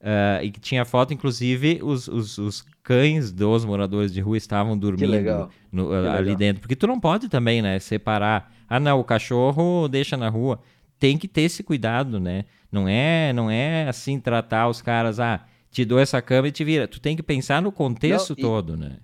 Uh, 0.00 0.44
e 0.44 0.50
que 0.50 0.60
tinha 0.60 0.84
foto, 0.84 1.12
inclusive, 1.12 1.80
os, 1.82 2.06
os, 2.06 2.38
os, 2.38 2.64
cães 2.82 3.32
dos 3.32 3.64
moradores 3.64 4.12
de 4.12 4.20
rua 4.20 4.36
estavam 4.36 4.78
dormindo 4.78 5.50
no, 5.72 5.92
ali 5.92 6.36
dentro. 6.36 6.60
Porque 6.60 6.76
tu 6.76 6.86
não 6.86 7.00
pode 7.00 7.28
também, 7.28 7.60
né, 7.60 7.80
separar. 7.80 8.52
Ah, 8.68 8.78
não, 8.78 9.00
o 9.00 9.04
cachorro 9.04 9.88
deixa 9.88 10.16
na 10.16 10.28
rua. 10.28 10.60
Tem 11.00 11.18
que 11.18 11.26
ter 11.26 11.42
esse 11.42 11.64
cuidado, 11.64 12.20
né? 12.20 12.44
Não 12.76 12.86
é, 12.86 13.32
não 13.32 13.50
é 13.50 13.88
assim 13.88 14.20
tratar 14.20 14.68
os 14.68 14.82
caras, 14.82 15.18
ah, 15.18 15.46
te 15.70 15.82
dou 15.82 15.98
essa 15.98 16.20
cama 16.20 16.48
e 16.48 16.52
te 16.52 16.62
vira. 16.62 16.86
Tu 16.86 17.00
tem 17.00 17.16
que 17.16 17.22
pensar 17.22 17.62
no 17.62 17.72
contexto 17.72 18.30
Não, 18.30 18.36
e, 18.38 18.42
todo, 18.42 18.76
né? 18.76 18.98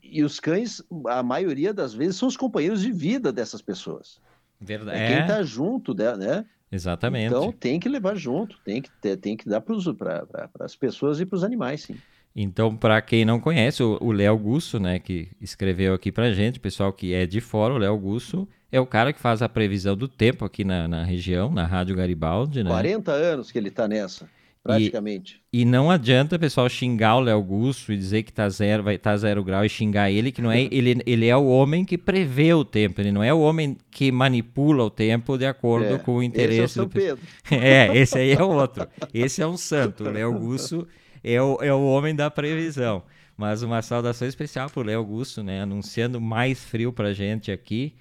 E 0.00 0.22
os 0.22 0.38
cães, 0.38 0.80
a 1.08 1.20
maioria 1.20 1.74
das 1.74 1.92
vezes, 1.92 2.16
são 2.16 2.28
os 2.28 2.36
companheiros 2.36 2.80
de 2.80 2.92
vida 2.92 3.32
dessas 3.32 3.60
pessoas. 3.60 4.20
Verdade. 4.60 4.98
É 4.98 5.06
quem 5.08 5.26
tá 5.26 5.42
junto 5.42 5.92
dela, 5.92 6.16
né? 6.16 6.46
Exatamente. 6.70 7.26
Então 7.26 7.50
tem 7.50 7.80
que 7.80 7.88
levar 7.88 8.14
junto, 8.14 8.56
tem 8.64 8.80
que, 8.80 8.90
ter, 9.00 9.16
tem 9.16 9.36
que 9.36 9.48
dar 9.48 9.60
para 9.60 10.48
as 10.60 10.76
pessoas 10.76 11.18
e 11.18 11.26
para 11.26 11.36
os 11.36 11.42
animais, 11.42 11.82
sim. 11.82 11.96
Então, 12.42 12.74
para 12.74 13.00
quem 13.02 13.24
não 13.24 13.38
conhece, 13.38 13.82
o 13.82 14.12
Léo 14.12 14.30
Augusto, 14.30 14.80
né, 14.80 14.98
que 14.98 15.28
escreveu 15.40 15.92
aqui 15.92 16.10
para 16.10 16.32
gente, 16.32 16.58
pessoal 16.58 16.92
que 16.92 17.12
é 17.12 17.26
de 17.26 17.40
fora, 17.40 17.74
o 17.74 17.78
Léo 17.78 17.90
Augusto 17.90 18.48
é 18.72 18.80
o 18.80 18.86
cara 18.86 19.12
que 19.12 19.20
faz 19.20 19.42
a 19.42 19.48
previsão 19.48 19.96
do 19.96 20.08
tempo 20.08 20.44
aqui 20.44 20.64
na, 20.64 20.88
na 20.88 21.04
região, 21.04 21.52
na 21.52 21.66
Rádio 21.66 21.94
Garibaldi, 21.94 22.62
né? 22.62 22.70
40 22.70 23.12
anos 23.12 23.52
que 23.52 23.58
ele 23.58 23.68
está 23.68 23.86
nessa 23.86 24.26
praticamente. 24.62 25.40
E, 25.52 25.62
e, 25.62 25.64
não 25.64 25.90
adianta, 25.90 26.38
pessoal, 26.38 26.68
xingar 26.68 27.16
o 27.16 27.20
Léo 27.20 27.36
Augusto 27.36 27.92
e 27.92 27.96
dizer 27.96 28.22
que 28.22 28.32
tá 28.32 28.48
zero, 28.48 28.82
vai 28.82 28.96
estar 28.96 29.12
tá 29.12 29.16
zero 29.16 29.42
grau 29.42 29.64
e 29.64 29.68
xingar 29.68 30.10
ele, 30.10 30.30
que 30.30 30.42
não 30.42 30.52
é 30.52 30.62
ele, 30.70 31.00
ele 31.06 31.26
é 31.26 31.36
o 31.36 31.46
homem 31.46 31.84
que 31.84 31.96
prevê 31.96 32.52
o 32.52 32.64
tempo, 32.64 33.00
ele 33.00 33.10
não 33.10 33.22
é 33.22 33.32
o 33.32 33.40
homem 33.40 33.76
que 33.90 34.12
manipula 34.12 34.84
o 34.84 34.90
tempo 34.90 35.36
de 35.36 35.46
acordo 35.46 35.94
é, 35.94 35.98
com 35.98 36.16
o 36.16 36.22
interesse 36.22 36.62
esse 36.62 36.78
é 36.78 36.82
o 36.82 36.84
do 36.84 36.90
Pedro. 36.90 37.20
É, 37.50 37.96
esse 37.96 38.18
aí 38.18 38.32
é 38.32 38.42
outro. 38.42 38.86
Esse 39.12 39.42
é 39.42 39.46
um 39.46 39.56
santo. 39.56 40.04
O 40.04 40.10
Léo 40.10 40.32
Augusto 40.32 40.86
é 41.22 41.40
o, 41.40 41.58
é 41.62 41.72
o 41.72 41.84
homem 41.84 42.14
da 42.14 42.30
previsão. 42.30 43.02
Mas 43.36 43.62
uma 43.62 43.80
saudação 43.80 44.28
especial 44.28 44.68
para 44.68 44.80
o 44.80 44.84
Léo 44.84 44.98
Augusto, 44.98 45.42
né? 45.42 45.62
Anunciando 45.62 46.20
mais 46.20 46.62
frio 46.62 46.92
para 46.92 47.14
gente 47.14 47.50
aqui. 47.50 47.94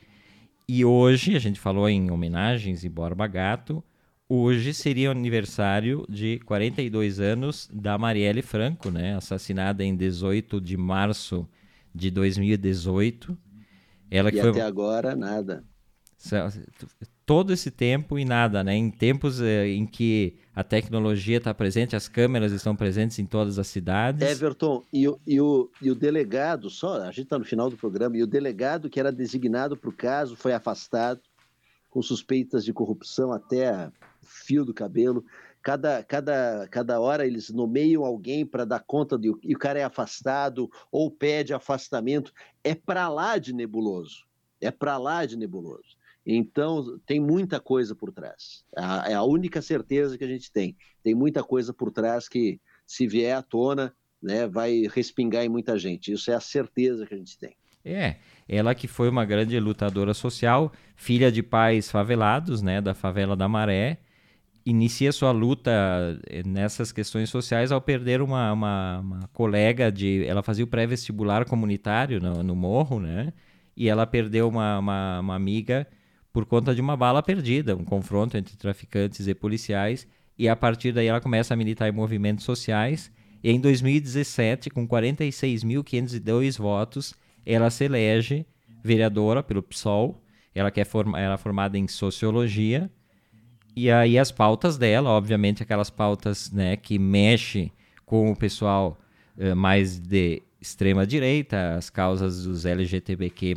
E 0.68 0.84
hoje, 0.84 1.36
a 1.36 1.40
gente 1.40 1.60
falou 1.60 1.88
em 1.90 2.12
homenagens 2.12 2.84
e 2.84 2.90
Borba 2.90 3.26
Gato, 3.26 3.84
Hoje 4.32 4.76
seria 4.76 5.10
o 5.10 5.12
aniversário 5.12 6.06
de 6.08 6.38
42 6.46 7.20
anos 7.20 7.68
da 7.74 7.98
Marielle 7.98 8.44
Franco, 8.44 8.92
né? 8.92 9.16
Assassinada 9.16 9.84
em 9.84 9.96
18 9.96 10.62
de 10.62 10.78
março 10.78 11.50
de 11.96 12.12
2018. 12.12 13.36
Ela 14.12 14.30
e 14.30 14.34
que 14.34 14.40
foi... 14.40 14.52
até 14.52 14.62
agora, 14.62 15.16
nada. 15.16 15.64
Todo 17.30 17.54
esse 17.54 17.70
tempo 17.70 18.18
e 18.18 18.26
nada, 18.26 18.64
né? 18.64 18.76
Em 18.76 18.90
tempos 18.90 19.40
eh, 19.40 19.68
em 19.68 19.86
que 19.86 20.40
a 20.56 20.64
tecnologia 20.64 21.38
está 21.38 21.54
presente, 21.54 21.96
as 21.96 22.08
câmeras 22.08 22.52
estão 22.52 22.76
presentes 22.76 23.20
em 23.20 23.26
todas 23.28 23.60
as 23.60 23.68
cidades. 23.68 24.28
Everton, 24.28 24.84
e 24.92 25.08
o, 25.08 25.20
e 25.28 25.40
o, 25.40 25.70
e 25.80 25.92
o 25.92 25.96
delegado, 25.96 26.72
só, 26.72 27.04
a 27.04 27.12
gente 27.12 27.26
está 27.26 27.38
no 27.38 27.46
final 27.46 27.70
do 27.70 27.78
programa, 27.78 28.18
e 28.18 28.24
o 28.24 28.28
delegado 28.28 28.90
que 28.90 29.00
era 29.00 29.12
designado 29.12 29.78
para 29.78 29.92
o 29.92 29.94
caso 29.94 30.36
foi 30.36 30.54
afastado 30.54 31.22
com 31.88 32.02
suspeitas 32.02 32.66
de 32.66 32.74
corrupção 32.74 33.32
até 33.32 33.92
fio 34.24 34.66
do 34.66 34.74
cabelo. 34.74 35.24
Cada, 35.62 36.02
cada, 36.04 36.68
cada 36.72 37.00
hora 37.00 37.28
eles 37.28 37.52
nomeiam 37.52 38.04
alguém 38.04 38.44
para 38.44 38.66
dar 38.66 38.80
conta 38.80 39.20
de, 39.20 39.32
e 39.44 39.54
o 39.54 39.60
cara 39.60 39.78
é 39.78 39.84
afastado 39.84 40.68
ou 40.92 41.12
pede 41.12 41.54
afastamento. 41.54 42.34
É 42.64 42.74
para 42.74 43.08
lá 43.08 43.38
de 43.38 43.54
nebuloso. 43.54 44.26
É 44.60 44.72
para 44.72 44.98
lá 44.98 45.28
de 45.28 45.38
nebuloso. 45.38 45.99
Então, 46.26 47.00
tem 47.06 47.20
muita 47.20 47.60
coisa 47.60 47.96
por 47.96 48.12
trás. 48.12 48.64
É 49.08 49.14
a 49.14 49.24
única 49.24 49.62
certeza 49.62 50.18
que 50.18 50.24
a 50.24 50.28
gente 50.28 50.52
tem. 50.52 50.76
Tem 51.02 51.16
muita 51.16 51.44
coisa 51.44 51.74
por 51.74 51.92
trás 51.92 52.28
que, 52.28 52.60
se 52.86 53.08
vier 53.08 53.36
à 53.36 53.42
tona, 53.42 53.94
né, 54.22 54.48
vai 54.48 54.88
respingar 54.94 55.44
em 55.44 55.50
muita 55.50 55.78
gente. 55.78 56.12
Isso 56.12 56.30
é 56.30 56.36
a 56.36 56.42
certeza 56.42 57.06
que 57.06 57.14
a 57.14 57.18
gente 57.18 57.38
tem. 57.38 57.56
É, 57.84 58.18
ela 58.48 58.76
que 58.76 58.88
foi 58.88 59.10
uma 59.10 59.26
grande 59.26 59.58
lutadora 59.60 60.14
social, 60.14 60.72
filha 60.96 61.32
de 61.32 61.42
pais 61.42 61.90
favelados, 61.90 62.62
né, 62.62 62.82
da 62.82 62.94
favela 62.94 63.36
da 63.36 63.48
Maré, 63.48 64.00
inicia 64.66 65.12
sua 65.12 65.32
luta 65.32 65.72
eh, 66.28 66.44
nessas 66.46 66.92
questões 66.92 67.30
sociais 67.30 67.72
ao 67.72 67.82
perder 67.82 68.22
uma, 68.22 68.52
uma, 68.54 69.00
uma 69.00 69.30
colega 69.34 69.92
de. 69.92 70.26
Ela 70.26 70.44
fazia 70.44 70.64
o 70.64 70.68
pré-vestibular 70.68 71.46
comunitário 71.46 72.20
no, 72.20 72.44
no, 72.44 72.56
morro, 72.56 73.00
né? 73.00 73.34
E 73.76 73.90
ela 73.90 74.06
perdeu 74.06 74.48
uma, 74.48 74.80
uma, 74.80 75.20
uma, 75.22 75.36
amiga 75.36 75.88
por 76.40 76.46
conta 76.46 76.74
de 76.74 76.80
uma 76.80 76.96
bala 76.96 77.22
perdida, 77.22 77.76
um 77.76 77.84
confronto 77.84 78.38
entre 78.38 78.56
traficantes 78.56 79.28
e 79.28 79.34
policiais. 79.34 80.08
E 80.38 80.48
a 80.48 80.56
partir 80.56 80.94
daí 80.94 81.08
ela 81.08 81.20
começa 81.20 81.54
a 81.54 81.58
militar 81.58 81.90
em 81.90 81.92
movimentos 81.92 82.46
sociais. 82.46 83.12
E 83.44 83.52
em 83.52 83.60
2017, 83.60 84.70
com 84.70 84.88
46.502 84.88 86.58
votos, 86.58 87.14
ela 87.46 87.70
se 87.70 87.84
elege 87.84 88.46
vereadora 88.82 89.44
pelo 89.44 89.62
PSOL. 89.62 90.24
Ela 90.56 90.72
que 90.72 90.80
é 90.80 90.86
form 90.86 91.14
era 91.16 91.38
formada 91.38 91.78
em 91.78 91.90
sociologia 91.90 92.90
e 93.76 93.92
aí 93.92 94.18
as 94.18 94.32
pautas 94.32 94.78
dela, 94.78 95.10
obviamente 95.10 95.62
aquelas 95.62 95.90
pautas 95.90 96.52
né, 96.52 96.76
que 96.76 96.98
mexe 96.98 97.72
com 98.06 98.32
o 98.32 98.36
pessoal 98.36 98.98
uh, 99.38 99.56
mais 99.56 100.00
de 100.00 100.42
extrema 100.60 101.06
direita, 101.06 101.76
as 101.76 101.90
causas 101.90 102.44
dos 102.44 102.66
LGBTQ+, 102.66 103.56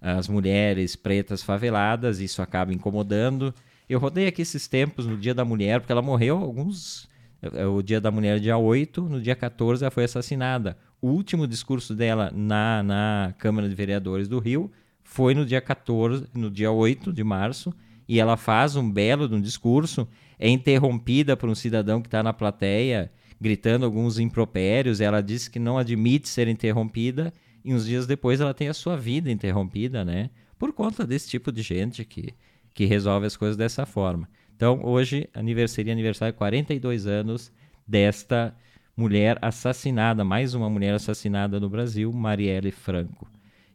as 0.00 0.28
mulheres 0.28 0.96
pretas 0.96 1.42
faveladas, 1.42 2.20
isso 2.20 2.40
acaba 2.40 2.72
incomodando. 2.72 3.54
Eu 3.88 3.98
rodei 3.98 4.26
aqui 4.26 4.42
esses 4.42 4.66
tempos 4.66 5.06
no 5.06 5.16
Dia 5.16 5.34
da 5.34 5.44
Mulher, 5.44 5.80
porque 5.80 5.92
ela 5.92 6.02
morreu 6.02 6.38
alguns... 6.38 7.08
Eh, 7.42 7.66
o 7.66 7.82
Dia 7.82 8.00
da 8.00 8.10
Mulher, 8.10 8.38
dia 8.40 8.56
8, 8.56 9.02
no 9.02 9.20
dia 9.20 9.34
14 9.34 9.84
ela 9.84 9.90
foi 9.90 10.04
assassinada. 10.04 10.76
O 11.02 11.08
último 11.08 11.46
discurso 11.46 11.94
dela 11.94 12.30
na, 12.34 12.82
na 12.82 13.34
Câmara 13.38 13.68
de 13.68 13.74
Vereadores 13.74 14.28
do 14.28 14.38
Rio 14.38 14.70
foi 15.02 15.34
no 15.34 15.44
dia 15.44 15.60
14, 15.60 16.26
no 16.34 16.50
dia 16.50 16.70
8 16.70 17.12
de 17.12 17.24
março, 17.24 17.74
e 18.08 18.20
ela 18.20 18.36
faz 18.36 18.76
um 18.76 18.90
belo 18.90 19.34
um 19.34 19.40
discurso, 19.40 20.06
é 20.38 20.48
interrompida 20.48 21.36
por 21.36 21.48
um 21.48 21.54
cidadão 21.54 22.00
que 22.00 22.08
está 22.08 22.22
na 22.22 22.32
plateia 22.32 23.10
gritando 23.40 23.86
alguns 23.86 24.18
impropérios, 24.18 25.00
ela 25.00 25.22
diz 25.22 25.48
que 25.48 25.58
não 25.58 25.78
admite 25.78 26.28
ser 26.28 26.46
interrompida 26.46 27.32
e 27.64 27.74
uns 27.74 27.86
dias 27.86 28.06
depois 28.06 28.40
ela 28.40 28.54
tem 28.54 28.68
a 28.68 28.74
sua 28.74 28.96
vida 28.96 29.30
interrompida, 29.30 30.04
né? 30.04 30.30
Por 30.58 30.72
conta 30.72 31.06
desse 31.06 31.28
tipo 31.28 31.50
de 31.50 31.62
gente 31.62 32.04
que, 32.04 32.34
que 32.74 32.84
resolve 32.84 33.26
as 33.26 33.36
coisas 33.36 33.56
dessa 33.56 33.86
forma. 33.86 34.28
Então, 34.54 34.84
hoje, 34.84 35.28
aniversaria 35.32 35.92
aniversário 35.92 36.34
42 36.34 37.06
anos 37.06 37.50
desta 37.86 38.54
mulher 38.96 39.38
assassinada, 39.40 40.22
mais 40.22 40.52
uma 40.52 40.68
mulher 40.68 40.94
assassinada 40.94 41.58
no 41.58 41.70
Brasil, 41.70 42.12
Marielle 42.12 42.70
Franco. 42.70 43.26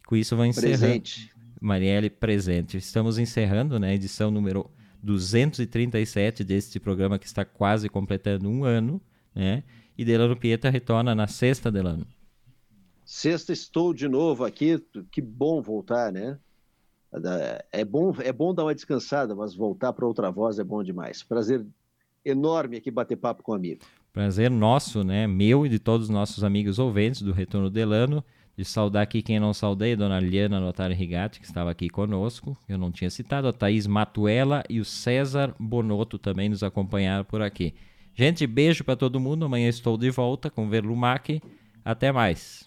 Com 0.06 0.16
isso, 0.16 0.36
vou 0.36 0.46
encerrar. 0.46 0.78
Presente. 0.78 1.32
Marielle 1.60 2.10
presente. 2.10 2.78
Estamos 2.78 3.18
encerrando 3.18 3.80
né, 3.80 3.90
a 3.90 3.94
edição 3.96 4.30
número 4.30 4.70
237 5.02 6.44
deste 6.44 6.80
programa 6.80 7.18
que 7.18 7.26
está 7.26 7.44
quase 7.44 7.90
completando 7.90 8.48
um 8.48 8.64
ano, 8.64 9.02
né? 9.34 9.64
E 9.98 10.06
Delano 10.06 10.36
Pieta 10.36 10.70
retorna 10.70 11.16
na 11.16 11.26
sexta, 11.26 11.72
Delano. 11.72 12.06
Sexta 13.06 13.54
estou 13.54 13.94
de 13.94 14.08
novo 14.08 14.44
aqui, 14.44 14.84
que 15.12 15.22
bom 15.22 15.62
voltar, 15.62 16.12
né? 16.12 16.40
É 17.72 17.86
bom, 17.86 18.14
é 18.20 18.34
bom 18.34 18.54
dar 18.54 18.64
uma 18.64 18.76
descansada, 18.76 19.36
mas 19.36 19.56
voltar 19.56 19.94
para 19.94 20.08
outra 20.08 20.32
voz 20.32 20.58
é 20.58 20.64
bom 20.64 20.84
demais. 20.84 21.22
Prazer 21.22 21.66
enorme 22.26 22.78
aqui 22.78 22.90
bater 22.90 23.16
papo 23.16 23.44
com 23.44 23.54
amigo. 23.54 23.86
Prazer 24.12 24.50
nosso, 24.50 25.04
né? 25.04 25.28
Meu 25.28 25.66
e 25.66 25.70
de 25.70 25.78
todos 25.78 26.08
os 26.08 26.10
nossos 26.10 26.44
amigos 26.44 26.80
ouvintes 26.80 27.22
do 27.22 27.32
Retorno 27.32 27.70
Delano. 27.70 28.24
De 28.58 28.64
saudar 28.64 29.02
aqui 29.02 29.22
quem 29.22 29.38
não 29.38 29.54
saudei, 29.54 29.98
Dona 29.98 30.18
Liana 30.18 30.62
Notário 30.62 30.96
Rigatti, 30.96 31.42
que 31.42 31.46
estava 31.46 31.70
aqui 31.70 31.90
conosco. 31.90 32.58
Eu 32.70 32.78
não 32.78 32.90
tinha 32.90 33.10
citado, 33.10 33.50
a 33.50 33.54
Thaís 33.54 33.86
Matuela 33.86 34.64
e 34.70 34.80
o 34.80 34.86
César 34.86 35.54
Bonotto 35.60 36.18
também 36.18 36.48
nos 36.48 36.64
acompanharam 36.64 37.26
por 37.26 37.42
aqui. 37.42 37.76
Gente, 38.14 38.48
beijo 38.48 38.86
para 38.86 38.96
todo 38.96 39.20
mundo. 39.20 39.44
Amanhã 39.44 39.68
estou 39.68 39.98
de 39.98 40.10
volta 40.10 40.50
com 40.50 40.70
Verlumac. 40.70 41.42
Até 41.84 42.14
mais. 42.14 42.64